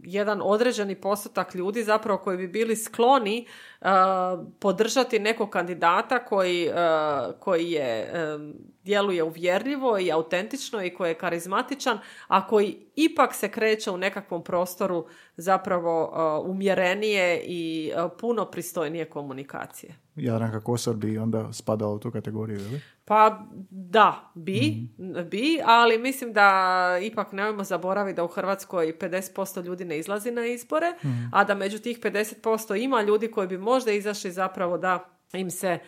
jedan 0.05 0.41
određeni 0.43 0.95
postotak 0.95 1.55
ljudi 1.55 1.83
zapravo 1.83 2.19
koji 2.19 2.37
bi 2.37 2.47
bili 2.47 2.75
skloni 2.75 3.47
podržati 4.59 5.19
nekog 5.19 5.49
kandidata 5.49 6.25
koji, 6.25 6.69
koji 7.39 7.71
je 7.71 8.11
djeluje 8.83 9.23
uvjerljivo 9.23 9.99
i 9.99 10.11
autentično 10.11 10.83
i 10.83 10.89
koji 10.89 11.09
je 11.09 11.17
karizmatičan, 11.17 11.99
a 12.27 12.47
koji 12.47 12.77
ipak 12.95 13.33
se 13.33 13.51
kreće 13.51 13.91
u 13.91 13.97
nekakvom 13.97 14.43
prostoru 14.43 15.07
zapravo 15.37 16.13
umjerenije 16.45 17.43
i 17.45 17.91
puno 18.19 18.45
pristojnije 18.45 19.05
komunikacije. 19.05 20.02
Jadranka 20.15 20.59
Kosor 20.59 20.95
bi 20.95 21.17
onda 21.17 21.53
spadala 21.53 21.93
u 21.93 21.99
tu 21.99 22.11
kategoriju, 22.11 22.59
ili? 22.59 22.81
Pa 23.05 23.45
da, 23.69 24.31
bi, 24.35 24.89
mhm. 24.99 25.29
bi, 25.29 25.59
ali 25.65 25.97
mislim 25.97 26.33
da 26.33 26.99
ipak 27.01 27.31
nemojmo 27.31 27.63
zaboraviti 27.63 28.15
da 28.15 28.23
u 28.23 28.27
Hrvatskoj 28.27 28.97
50% 28.99 29.63
ljudi 29.63 29.85
ne 29.85 29.97
izlazi 29.97 30.31
na 30.31 30.45
izbore, 30.45 30.93
mhm. 31.05 31.25
a 31.31 31.43
da 31.43 31.55
među 31.55 31.79
tih 31.79 31.99
50% 31.99 32.83
ima 32.83 33.01
ljudi 33.01 33.31
koji 33.31 33.47
bi 33.47 33.57
možda 33.57 33.91
izašli 33.91 34.31
zapravo 34.31 34.77
da 34.77 35.09
im 35.33 35.51
se 35.51 35.79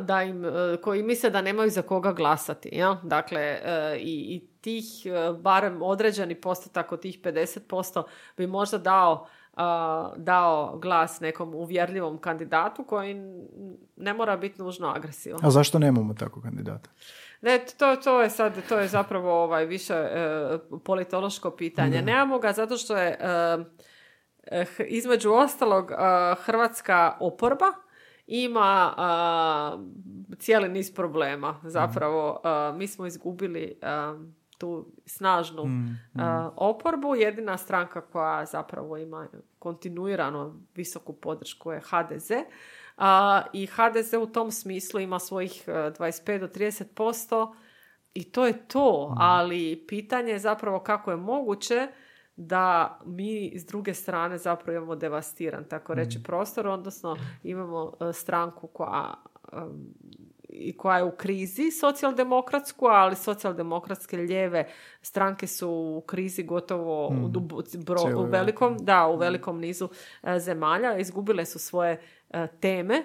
da 0.00 0.22
im, 0.22 0.44
e, 0.44 0.76
koji 0.82 1.02
misle 1.02 1.30
da 1.30 1.42
nemaju 1.42 1.70
za 1.70 1.82
koga 1.82 2.12
glasati. 2.12 2.68
Ja? 2.72 3.00
Dakle, 3.02 3.40
e, 3.40 3.96
i, 3.98 4.34
i 4.34 4.48
tih, 4.60 4.84
e, 5.06 5.32
barem 5.32 5.82
određeni 5.82 6.34
postotak 6.34 6.92
od 6.92 7.00
tih 7.00 7.20
50% 7.22 8.02
bi 8.36 8.46
možda 8.46 8.78
dao 8.78 9.26
dao 10.16 10.78
glas 10.78 11.20
nekom 11.20 11.54
uvjerljivom 11.54 12.18
kandidatu 12.18 12.84
koji 12.84 13.14
ne 13.96 14.14
mora 14.14 14.36
biti 14.36 14.62
nužno 14.62 14.88
agresivan. 14.88 15.40
A 15.42 15.50
zašto 15.50 15.78
nemamo 15.78 16.14
takvog 16.14 16.44
kandidata? 16.44 16.90
Ne, 17.40 17.64
to, 17.78 17.96
to 17.96 18.22
je 18.22 18.30
sad, 18.30 18.68
to 18.68 18.78
je 18.78 18.88
zapravo 18.88 19.42
ovaj 19.42 19.66
više 19.66 19.94
e, 19.94 20.58
politološko 20.84 21.50
pitanje. 21.50 22.02
Nemamo 22.02 22.38
ga 22.38 22.52
zato 22.52 22.76
što 22.76 22.96
je 22.96 23.18
e, 23.20 24.64
između 24.88 25.32
ostalog 25.32 25.92
hrvatska 26.44 27.16
oporba 27.20 27.66
ima 28.26 28.94
cijeli 30.38 30.68
niz 30.68 30.94
problema. 30.94 31.60
Zapravo 31.62 32.42
mi 32.76 32.86
smo 32.86 33.06
izgubili 33.06 33.78
tu 34.60 34.86
snažnu 35.06 35.64
mm, 35.64 35.98
mm. 36.14 36.20
oporbu. 36.56 37.14
Jedina 37.14 37.56
stranka 37.56 38.00
koja 38.00 38.44
zapravo 38.46 38.96
ima 38.96 39.28
kontinuirano 39.58 40.60
visoku 40.74 41.12
podršku 41.12 41.72
je 41.72 41.80
HDZ. 41.80 42.30
I 43.52 43.66
HDZ 43.66 44.14
u 44.22 44.26
tom 44.26 44.50
smislu 44.50 45.00
ima 45.00 45.18
svojih 45.18 45.64
25 45.66 46.38
do 46.38 46.48
30% 46.48 47.54
i 48.14 48.32
to 48.32 48.46
je 48.46 48.66
to. 48.68 49.08
Mm. 49.10 49.14
Ali 49.18 49.84
pitanje 49.88 50.32
je 50.32 50.38
zapravo 50.38 50.80
kako 50.80 51.10
je 51.10 51.16
moguće 51.16 51.88
da 52.36 52.98
mi 53.06 53.58
s 53.58 53.66
druge 53.66 53.94
strane 53.94 54.38
zapravo 54.38 54.76
imamo 54.76 54.96
devastiran, 54.96 55.64
tako 55.64 55.94
reći, 55.94 56.18
mm. 56.18 56.22
prostor, 56.22 56.66
odnosno 56.66 57.16
imamo 57.42 57.92
e, 58.00 58.12
stranku 58.12 58.66
koja 58.66 59.14
i 60.52 60.76
koja 60.76 60.96
je 60.96 61.04
u 61.04 61.10
krizi 61.10 61.70
socijaldemokratsku, 61.70 62.86
ali 62.86 63.16
socijaldemokratske 63.16 64.16
ljeve 64.16 64.68
stranke 65.02 65.46
su 65.46 65.70
u 65.70 66.00
krizi 66.06 66.42
gotovo 66.42 67.08
u, 67.08 67.12
mm. 67.12 68.16
u 68.16 68.22
velikom, 68.22 68.76
da, 68.80 69.06
u 69.06 69.16
velikom 69.16 69.60
nizu 69.60 69.88
e, 70.22 70.38
zemalja. 70.38 70.96
Izgubile 70.98 71.46
su 71.46 71.58
svoje 71.58 72.00
e, 72.30 72.46
teme 72.60 73.02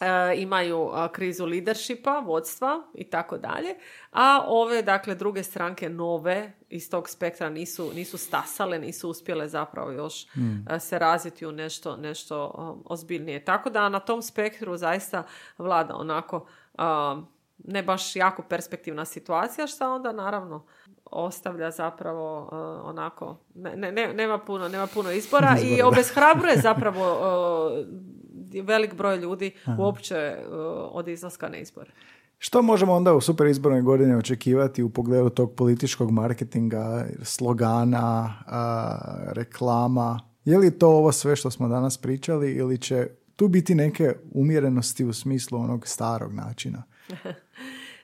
E, 0.00 0.36
imaju 0.36 0.90
krizu 1.12 1.46
leadershipa, 1.46 2.18
vodstva 2.18 2.82
i 2.94 3.10
tako 3.10 3.38
dalje, 3.38 3.74
a 4.10 4.44
ove 4.46 4.82
dakle 4.82 5.14
druge 5.14 5.42
stranke 5.42 5.88
nove 5.88 6.52
iz 6.68 6.90
tog 6.90 7.08
spektra 7.08 7.50
nisu, 7.50 7.90
nisu 7.94 8.18
stasale, 8.18 8.78
nisu 8.78 9.10
uspjele 9.10 9.48
zapravo 9.48 9.90
još 9.90 10.26
hmm. 10.32 10.66
e, 10.70 10.80
se 10.80 10.98
razviti 10.98 11.46
u 11.46 11.52
nešto, 11.52 11.96
nešto 11.96 12.52
ozbiljnije. 12.84 13.44
Tako 13.44 13.70
da 13.70 13.88
na 13.88 14.00
tom 14.00 14.22
spektru 14.22 14.76
zaista 14.76 15.22
vlada 15.58 15.96
onako 15.96 16.46
ne 17.58 17.82
baš 17.82 18.16
jako 18.16 18.42
perspektivna 18.42 19.04
situacija, 19.04 19.66
što 19.66 19.94
onda 19.94 20.12
naravno 20.12 20.66
ostavlja 21.04 21.70
zapravo 21.70 22.48
onako, 22.84 23.36
ne, 23.54 23.92
ne, 23.92 24.14
nema, 24.14 24.38
puno, 24.38 24.68
nema 24.68 24.86
puno 24.86 25.10
izbora, 25.10 25.56
i 25.62 25.82
obeshrabruje 25.82 26.56
zapravo 26.56 27.18
velik 28.62 28.94
broj 28.94 29.16
ljudi 29.16 29.54
Aha. 29.64 29.82
uopće 29.82 30.36
uh, 30.38 30.54
od 30.90 31.08
izlaska 31.08 31.48
na 31.48 31.56
izbor. 31.56 31.90
Što 32.38 32.62
možemo 32.62 32.92
onda 32.92 33.14
u 33.14 33.20
super 33.20 33.46
izbornoj 33.46 33.82
godini 33.82 34.14
očekivati 34.14 34.82
u 34.82 34.90
pogledu 34.90 35.30
tog 35.30 35.54
političkog 35.54 36.10
marketinga, 36.10 37.06
slogana, 37.22 38.34
reklama? 39.32 40.20
Je 40.44 40.58
li 40.58 40.78
to 40.78 40.88
ovo 40.88 41.12
sve 41.12 41.36
što 41.36 41.50
smo 41.50 41.68
danas 41.68 41.98
pričali 41.98 42.52
ili 42.52 42.78
će 42.78 43.08
tu 43.36 43.48
biti 43.48 43.74
neke 43.74 44.14
umjerenosti 44.30 45.04
u 45.04 45.12
smislu 45.12 45.58
onog 45.58 45.88
starog 45.88 46.32
načina? 46.32 46.82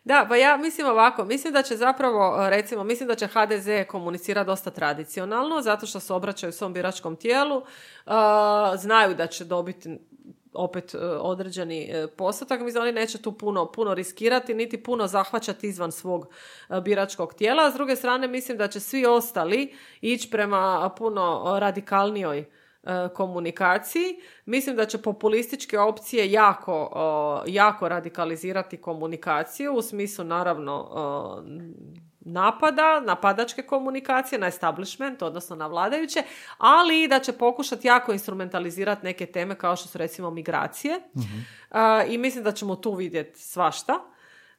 Da, 0.04 0.26
pa 0.28 0.36
ja 0.36 0.56
mislim 0.56 0.86
ovako, 0.86 1.24
mislim 1.24 1.52
da 1.52 1.62
će 1.62 1.76
zapravo, 1.76 2.50
recimo, 2.50 2.84
mislim 2.84 3.08
da 3.08 3.14
će 3.14 3.26
HDZ 3.26 3.68
komunicirati 3.88 4.46
dosta 4.46 4.70
tradicionalno, 4.70 5.62
zato 5.62 5.86
što 5.86 6.00
se 6.00 6.12
obraćaju 6.12 6.52
svom 6.52 6.72
biračkom 6.72 7.16
tijelu, 7.16 7.62
znaju 8.76 9.14
da 9.14 9.26
će 9.26 9.44
dobiti 9.44 9.98
opet 10.52 10.94
e, 10.94 10.98
određeni 11.06 11.82
e, 11.82 12.06
postotak. 12.06 12.60
Mislim, 12.60 12.82
oni 12.82 12.92
neće 12.92 13.22
tu 13.22 13.32
puno, 13.32 13.72
puno 13.72 13.94
riskirati, 13.94 14.54
niti 14.54 14.82
puno 14.82 15.06
zahvaćati 15.06 15.68
izvan 15.68 15.92
svog 15.92 16.26
e, 16.68 16.80
biračkog 16.80 17.34
tijela. 17.34 17.66
A 17.66 17.70
s 17.70 17.74
druge 17.74 17.96
strane, 17.96 18.28
mislim 18.28 18.58
da 18.58 18.68
će 18.68 18.80
svi 18.80 19.06
ostali 19.06 19.74
ići 20.00 20.30
prema 20.30 20.90
puno 20.98 21.56
radikalnijoj 21.58 22.44
komunikaciji. 23.14 24.20
Mislim 24.44 24.76
da 24.76 24.86
će 24.86 25.02
populističke 25.02 25.78
opcije 25.78 26.32
jako, 26.32 26.90
jako 27.46 27.88
radikalizirati 27.88 28.76
komunikaciju 28.76 29.74
u 29.74 29.82
smislu 29.82 30.24
naravno 30.24 30.88
napada, 32.20 33.00
napadačke 33.00 33.62
komunikacije 33.62 34.38
na 34.38 34.46
establishment, 34.46 35.22
odnosno 35.22 35.56
na 35.56 35.66
vladajuće, 35.66 36.22
ali 36.58 37.02
i 37.02 37.08
da 37.08 37.18
će 37.18 37.32
pokušati 37.32 37.88
jako 37.88 38.12
instrumentalizirati 38.12 39.04
neke 39.04 39.26
teme 39.26 39.54
kao 39.54 39.76
što 39.76 39.88
su 39.88 39.98
recimo 39.98 40.30
migracije. 40.30 41.00
I 42.08 42.18
mislim 42.18 42.44
da 42.44 42.52
ćemo 42.52 42.76
tu 42.76 42.94
vidjeti 42.94 43.40
svašta. 43.40 43.98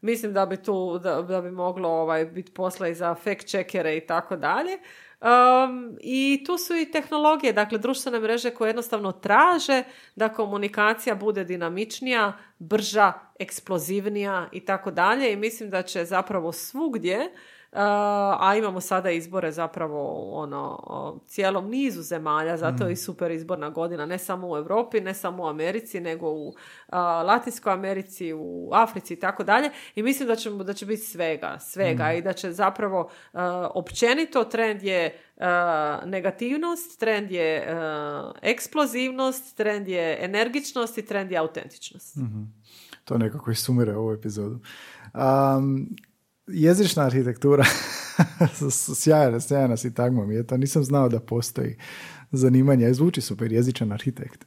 Mislim 0.02 0.34
da 0.34 0.46
bi 0.46 0.58
tu, 0.58 1.00
da, 1.00 1.22
da 1.22 1.42
bi 1.42 1.52
moglo 1.52 1.90
ovaj, 1.90 2.26
biti 2.26 2.54
posla 2.54 2.88
i 2.88 2.96
za 2.96 3.16
fact 3.16 3.48
checkere 3.48 3.98
i 3.98 4.08
tako 4.08 4.36
dalje. 4.36 4.78
Um, 5.22 5.98
I 6.00 6.44
tu 6.46 6.58
su 6.58 6.76
i 6.76 6.92
tehnologije, 6.92 7.54
dakle 7.54 7.78
društvene 7.78 8.20
mreže 8.20 8.50
koje 8.50 8.70
jednostavno 8.70 9.12
traže 9.12 9.84
da 10.16 10.30
komunikacija 10.30 11.16
bude 11.16 11.44
dinamičnija, 11.44 12.38
brža, 12.60 13.14
eksplozivnija 13.40 14.50
i 14.52 14.66
tako 14.66 14.92
dalje. 14.92 15.34
I 15.34 15.36
mislim 15.36 15.70
da 15.70 15.82
će 15.82 16.06
zapravo 16.06 16.52
svugdje 16.52 17.32
a 17.72 18.56
imamo 18.58 18.82
sada 18.82 19.12
izbore 19.12 19.52
zapravo 19.52 20.30
ono 20.32 21.22
cijelom 21.28 21.70
nizu 21.70 22.02
zemalja, 22.02 22.58
zato 22.58 22.84
je 22.84 22.90
mm. 22.90 22.94
i 22.94 22.96
super 22.96 23.32
izborna 23.32 23.70
godina, 23.70 24.06
ne 24.06 24.18
samo 24.18 24.50
u 24.50 24.58
Europi, 24.58 25.02
ne 25.02 25.14
samo 25.14 25.44
u 25.44 25.48
Americi, 25.48 26.00
nego 26.00 26.32
u 26.32 26.56
Latinskoj 27.26 27.74
Americi, 27.74 28.34
u 28.34 28.70
Africi 28.74 29.14
i 29.14 29.20
tako 29.20 29.44
dalje. 29.44 29.70
I 29.96 30.04
mislim 30.04 30.28
da 30.28 30.36
će, 30.36 30.50
da 30.50 30.74
će 30.74 30.86
biti 30.86 31.02
svega, 31.02 31.60
svega 31.60 32.10
mm. 32.14 32.18
i 32.18 32.22
da 32.22 32.34
će 32.34 32.52
zapravo 32.52 33.10
općenito 33.74 34.44
trend 34.44 34.84
je 34.84 35.18
negativnost, 36.06 37.00
trend 37.00 37.32
je 37.32 37.78
eksplozivnost, 38.42 39.58
trend 39.58 39.88
je 39.88 40.18
energičnost 40.26 40.98
i 40.98 41.06
trend 41.06 41.32
je 41.32 41.38
autentičnost. 41.38 42.16
mm 42.16 42.62
To 43.04 43.18
nekako 43.18 43.52
i 43.52 43.56
sumira 43.56 43.98
ovu 43.98 44.14
epizodu. 44.14 44.60
Um, 45.14 45.90
jezična 46.48 47.04
arhitektura, 47.04 47.66
sjajna, 48.96 49.40
sjajna 49.40 49.76
tagma 49.96 50.26
mi 50.26 50.36
je 50.36 50.48
to, 50.48 50.58
nisam 50.58 50.84
znao 50.84 51.10
da 51.10 51.20
postoji 51.20 51.78
zanimanje, 52.32 52.94
zvuči 52.94 53.22
super, 53.22 53.52
jezičan 53.52 53.92
arhitekt. 53.92 54.46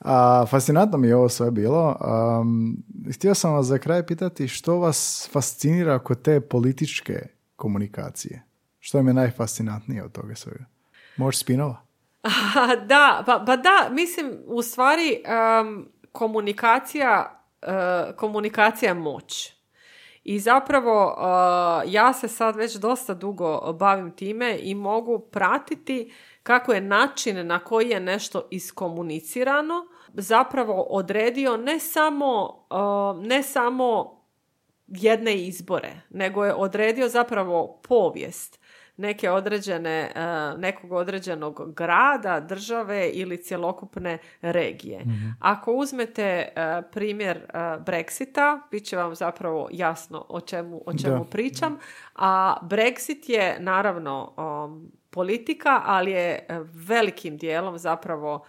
A, 0.00 0.46
fascinantno 0.46 0.98
mi 0.98 1.08
je 1.08 1.16
ovo 1.16 1.28
sve 1.28 1.50
bilo. 1.50 1.96
htio 3.14 3.34
sam 3.34 3.52
vas 3.52 3.66
za 3.66 3.78
kraj 3.78 4.06
pitati 4.06 4.48
što 4.48 4.78
vas 4.78 5.28
fascinira 5.32 5.98
kod 5.98 6.22
te 6.22 6.40
političke 6.40 7.26
komunikacije? 7.56 8.42
Što 8.80 8.98
je 8.98 9.04
najfascinantnije 9.04 10.04
od 10.04 10.12
toga 10.12 10.34
svega? 10.34 10.64
Možeš 11.16 11.40
spinova? 11.40 11.80
da, 12.88 13.22
pa, 13.26 13.44
pa, 13.46 13.56
da, 13.56 13.88
mislim, 13.90 14.32
u 14.46 14.62
stvari 14.62 15.22
komunikacija, 16.12 17.40
uh, 17.62 18.16
komunikacija 18.16 18.90
je 18.90 18.94
moć. 18.94 19.52
I 20.24 20.38
zapravo 20.38 21.06
uh, 21.06 21.92
ja 21.92 22.12
se 22.12 22.28
sad 22.28 22.56
već 22.56 22.74
dosta 22.74 23.14
dugo 23.14 23.72
bavim 23.72 24.10
time 24.10 24.58
i 24.60 24.74
mogu 24.74 25.18
pratiti 25.18 26.12
kako 26.42 26.72
je 26.72 26.80
način 26.80 27.46
na 27.46 27.58
koji 27.58 27.88
je 27.88 28.00
nešto 28.00 28.48
iskomunicirano 28.50 29.86
zapravo 30.12 30.82
odredio 30.82 31.56
ne 31.56 31.78
samo, 31.78 32.64
uh, 32.70 33.26
ne 33.26 33.42
samo 33.42 34.20
jedne 34.86 35.34
izbore, 35.34 36.00
nego 36.10 36.44
je 36.44 36.54
odredio 36.54 37.08
zapravo 37.08 37.80
povijest 37.88 38.63
neke 38.96 39.30
određene, 39.30 40.12
e, 40.14 40.20
nekog 40.58 40.92
određenog 40.92 41.74
grada, 41.74 42.40
države 42.40 43.10
ili 43.10 43.42
cjelokupne 43.42 44.18
regije. 44.42 45.00
Mhm. 45.00 45.28
Ako 45.38 45.72
uzmete 45.72 46.22
e, 46.22 46.82
primjer 46.92 47.36
e, 47.36 47.58
Brexita, 47.58 48.60
bit 48.70 48.84
će 48.84 48.96
vam 48.96 49.14
zapravo 49.14 49.68
jasno 49.72 50.26
o 50.28 50.40
čemu, 50.40 50.82
o 50.86 50.92
čemu 50.98 51.24
Da. 51.24 51.30
pričam, 51.30 51.78
a 52.14 52.56
Brexit 52.62 53.30
je 53.30 53.56
naravno 53.60 54.32
um, 54.36 54.92
politika, 55.10 55.82
ali 55.84 56.10
je 56.10 56.46
velikim 56.88 57.36
dijelom 57.36 57.78
zapravo 57.78 58.44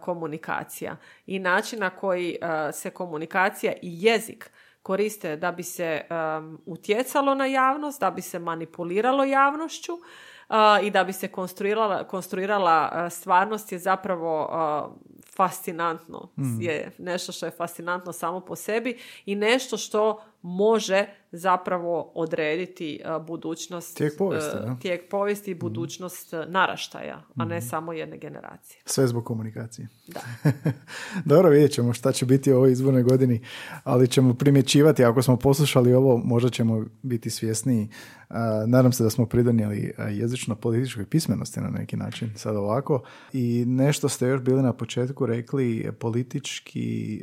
komunikacija 0.00 0.96
i 1.26 1.38
način 1.38 1.80
na 1.80 1.90
koji 1.90 2.36
se 2.72 2.90
komunikacija 2.90 3.72
i 3.72 4.04
jezik 4.04 4.50
koriste 4.84 5.36
da 5.36 5.52
bi 5.52 5.62
se 5.62 6.00
um, 6.10 6.58
utjecalo 6.66 7.34
na 7.34 7.46
javnost, 7.46 8.00
da 8.00 8.10
bi 8.10 8.22
se 8.22 8.38
manipuliralo 8.38 9.24
javnošću 9.24 9.92
uh, 9.92 10.56
i 10.82 10.90
da 10.90 11.04
bi 11.04 11.12
se 11.12 11.28
konstruirala, 11.28 12.04
konstruirala 12.04 12.90
uh, 12.92 13.12
stvarnost 13.12 13.72
je 13.72 13.78
zapravo 13.78 14.44
uh, 14.44 14.92
fascinantno. 15.36 16.28
Je 16.60 16.90
nešto 16.98 17.32
što 17.32 17.46
je 17.46 17.52
fascinantno 17.52 18.12
samo 18.12 18.40
po 18.40 18.56
sebi 18.56 18.98
i 19.26 19.34
nešto 19.34 19.76
što 19.76 20.22
može 20.46 21.06
zapravo 21.32 22.12
odrediti 22.14 23.00
uh, 23.04 23.26
budućnost 23.26 23.96
Tijek 23.96 24.18
povijesti, 24.18 24.56
uh, 24.56 24.64
da. 24.64 24.76
tijek 24.82 25.10
povijesti 25.10 25.50
i 25.50 25.54
budućnost 25.54 26.32
uh, 26.32 26.40
naraštaja, 26.48 27.22
a 27.36 27.44
ne 27.44 27.62
samo 27.62 27.92
jedne 27.92 28.18
generacije. 28.18 28.80
Sve 28.86 29.06
zbog 29.06 29.24
komunikacije. 29.24 29.88
Da. 30.06 30.20
Dobro, 31.34 31.50
vidjet 31.50 31.72
ćemo 31.72 31.92
šta 31.92 32.12
će 32.12 32.26
biti 32.26 32.52
u 32.52 32.56
ovoj 32.56 32.72
izbornoj 32.72 33.02
godini, 33.02 33.40
ali 33.84 34.08
ćemo 34.08 34.34
primjećivati, 34.34 35.04
ako 35.04 35.22
smo 35.22 35.36
poslušali 35.36 35.94
ovo, 35.94 36.16
možda 36.16 36.50
ćemo 36.50 36.84
biti 37.02 37.30
svjesniji. 37.30 37.88
Nadam 38.66 38.92
se 38.92 39.04
da 39.04 39.10
smo 39.10 39.26
pridonijeli 39.26 39.94
jezično-političkoj 39.98 41.04
pismenosti 41.04 41.60
na 41.60 41.68
neki 41.68 41.96
način, 41.96 42.30
sad 42.36 42.56
ovako. 42.56 43.02
I 43.32 43.64
nešto 43.66 44.08
ste 44.08 44.26
još 44.26 44.40
bili 44.40 44.62
na 44.62 44.72
početku 44.72 45.26
rekli, 45.26 45.92
politički 46.00 47.22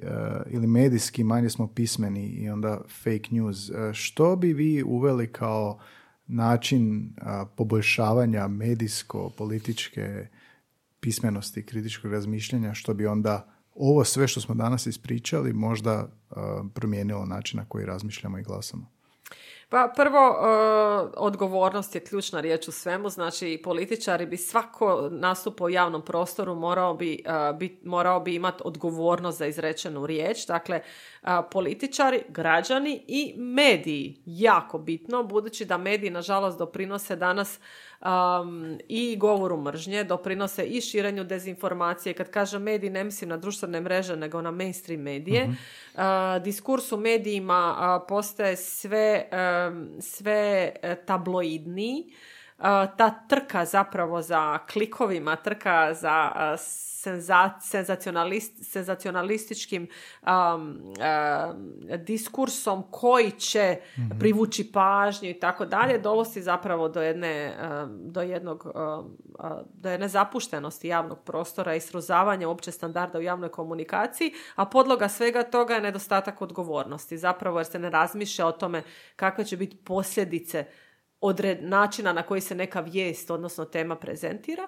ili 0.50 0.68
medijski 0.68 1.24
manje 1.24 1.50
smo 1.50 1.68
pismeni 1.68 2.26
i 2.26 2.50
onda 2.50 2.82
fake 3.12 3.30
news. 3.32 3.70
A, 3.70 3.94
što 3.94 4.36
bi 4.36 4.54
vi 4.54 4.84
uveli 4.84 5.32
kao 5.32 5.80
način 6.28 7.14
a, 7.22 7.46
poboljšavanja 7.56 8.48
medijsko-političke 8.48 10.28
pismenosti 11.00 11.60
i 11.60 11.66
kritičkog 11.66 12.12
razmišljanja, 12.12 12.74
što 12.74 12.94
bi 12.94 13.08
onda 13.08 13.52
ovo 13.76 14.04
sve 14.04 14.28
što 14.28 14.42
smo 14.42 14.56
danas 14.56 14.86
ispričali 14.86 15.54
možda 15.54 16.08
uh, 16.30 16.38
promijenilo 16.74 17.26
način 17.26 17.58
na 17.58 17.66
koji 17.66 17.86
razmišljamo 17.86 18.38
i 18.38 18.44
glasamo. 18.44 18.92
Pa 19.72 19.94
prvo, 19.96 20.20
e, 20.20 20.46
odgovornost 21.18 21.96
je 21.96 22.04
ključna 22.04 22.42
riječ 22.42 22.68
u 22.68 22.72
svemu, 22.72 23.10
znači 23.10 23.62
političari 23.64 24.26
bi 24.26 24.38
svako 24.38 25.08
nastupo 25.12 25.64
u 25.66 25.70
javnom 25.70 26.02
prostoru 26.02 26.56
morao 26.56 26.94
bi, 26.94 27.14
e, 27.14 27.30
bit- 27.54 27.84
morao 27.86 28.20
bi 28.20 28.36
imati 28.36 28.62
odgovornost 28.66 29.38
za 29.38 29.46
izrečenu 29.46 30.06
riječ, 30.06 30.46
dakle 30.48 30.82
e, 31.24 31.28
političari, 31.52 32.24
građani 32.30 33.04
i 33.08 33.34
mediji, 33.38 34.22
jako 34.26 34.78
bitno, 34.78 35.24
budući 35.24 35.66
da 35.66 35.78
mediji 35.78 36.10
nažalost 36.10 36.58
doprinose 36.58 37.16
danas 37.16 37.60
um, 38.02 38.78
i 38.88 39.18
govoru 39.18 39.58
mržnje, 39.58 40.04
doprinose 40.04 40.66
i 40.66 40.82
širenju 40.82 41.24
dezinformacije. 41.24 42.14
Kad 42.14 42.30
kažem 42.30 42.62
mediji, 42.62 42.90
ne 42.90 43.04
mislim 43.04 43.30
na 43.30 43.38
društvene 43.38 43.82
mreže, 43.82 44.16
nego 44.16 44.42
na 44.42 44.52
mainstream 44.52 45.02
medije. 45.02 45.48
Uh, 45.94 46.02
diskurs 46.44 46.92
u 46.92 46.98
medijima 46.98 47.76
uh, 47.78 48.08
postaje 48.08 48.58
sve, 48.58 49.30
um, 49.32 49.90
sve 50.00 50.72
uh, 50.84 51.06
tabloidniji. 51.06 52.06
Uh, 52.58 52.66
ta 52.98 53.10
trka 53.28 53.66
zapravo 53.66 54.22
za 54.22 54.58
klikovima, 54.58 55.36
trka 55.36 55.94
za 55.94 56.32
uh, 57.02 57.12
senza- 57.12 57.60
senzacionalist, 57.62 58.72
senzacionalističkim 58.72 59.88
um, 60.22 60.32
um, 60.32 61.98
diskursom 61.98 62.84
koji 62.92 63.32
će 63.32 63.78
privući 64.20 64.72
pažnju 64.72 65.30
i 65.30 65.40
tako 65.40 65.66
dalje, 65.66 65.98
dovesti 66.00 66.42
zapravo 66.42 66.90
do 66.90 67.02
jedne, 67.02 67.58
um, 67.84 68.00
do 68.12 68.22
jednog, 68.22 68.66
um, 68.66 69.18
uh, 69.40 69.52
do 69.74 69.90
jedne 69.90 70.08
zapuštenosti 70.08 70.88
javnog 70.88 71.20
prostora 71.24 71.76
i 71.76 71.80
srozavanja 71.80 72.50
opće 72.50 72.72
standarda 72.72 73.20
u 73.20 73.22
javnoj 73.22 73.50
komunikaciji, 73.50 74.34
a 74.56 74.66
podloga 74.66 75.10
svega 75.10 75.44
toga 75.44 75.74
je 75.74 75.82
nedostatak 75.82 76.42
odgovornosti. 76.42 77.18
Zapravo 77.18 77.60
jer 77.60 77.66
se 77.66 77.80
ne 77.80 77.90
razmišlja 77.90 78.48
o 78.48 78.52
tome 78.52 78.84
kakve 79.16 79.46
će 79.46 79.58
biti 79.58 79.78
posljedice 79.78 80.66
odred, 81.22 81.64
načina 81.64 82.14
na 82.14 82.24
koji 82.24 82.42
se 82.42 82.56
neka 82.56 82.80
vijest, 82.80 83.32
odnosno 83.32 83.66
tema 83.66 83.96
prezentira. 83.96 84.68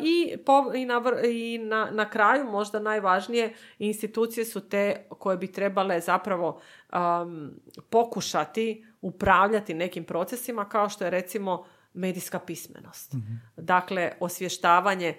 I, 0.00 0.36
po, 0.46 0.72
i, 0.74 0.84
na, 0.84 1.02
i 1.24 1.58
na, 1.58 1.88
na 1.92 2.10
kraju, 2.10 2.44
možda 2.44 2.80
najvažnije, 2.80 3.54
institucije 3.78 4.44
su 4.44 4.68
te 4.68 5.06
koje 5.08 5.36
bi 5.36 5.52
trebale 5.52 6.00
zapravo 6.00 6.60
um, 6.92 7.50
pokušati 7.90 8.84
upravljati 9.00 9.74
nekim 9.74 10.04
procesima 10.04 10.68
kao 10.68 10.88
što 10.88 11.04
je 11.04 11.10
recimo 11.10 11.64
medijska 11.92 12.38
pismenost. 12.38 13.14
Dakle, 13.56 14.12
osvještavanje 14.20 15.14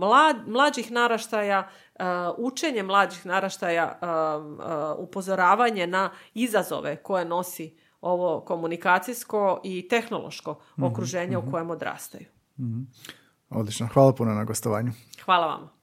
mlad, 0.00 0.36
mlađih 0.46 0.92
naraštaja, 0.92 1.68
uh, 1.94 2.04
učenje 2.38 2.82
mlađih 2.82 3.26
naraštaja, 3.26 3.98
um, 4.02 4.54
uh, 4.54 4.64
upozoravanje 4.98 5.86
na 5.86 6.10
izazove 6.34 6.96
koje 6.96 7.24
nosi 7.24 7.85
ovo 8.00 8.40
komunikacijsko 8.40 9.60
i 9.64 9.88
tehnološko 9.88 10.58
okruženje 10.82 11.38
u 11.38 11.50
kojem 11.50 11.70
odrastaju. 11.70 12.26
Odlično. 13.50 13.88
Hvala 13.92 14.12
puno 14.12 14.34
na 14.34 14.44
gostovanju. 14.44 14.92
Hvala 15.24 15.46
vam. 15.46 15.75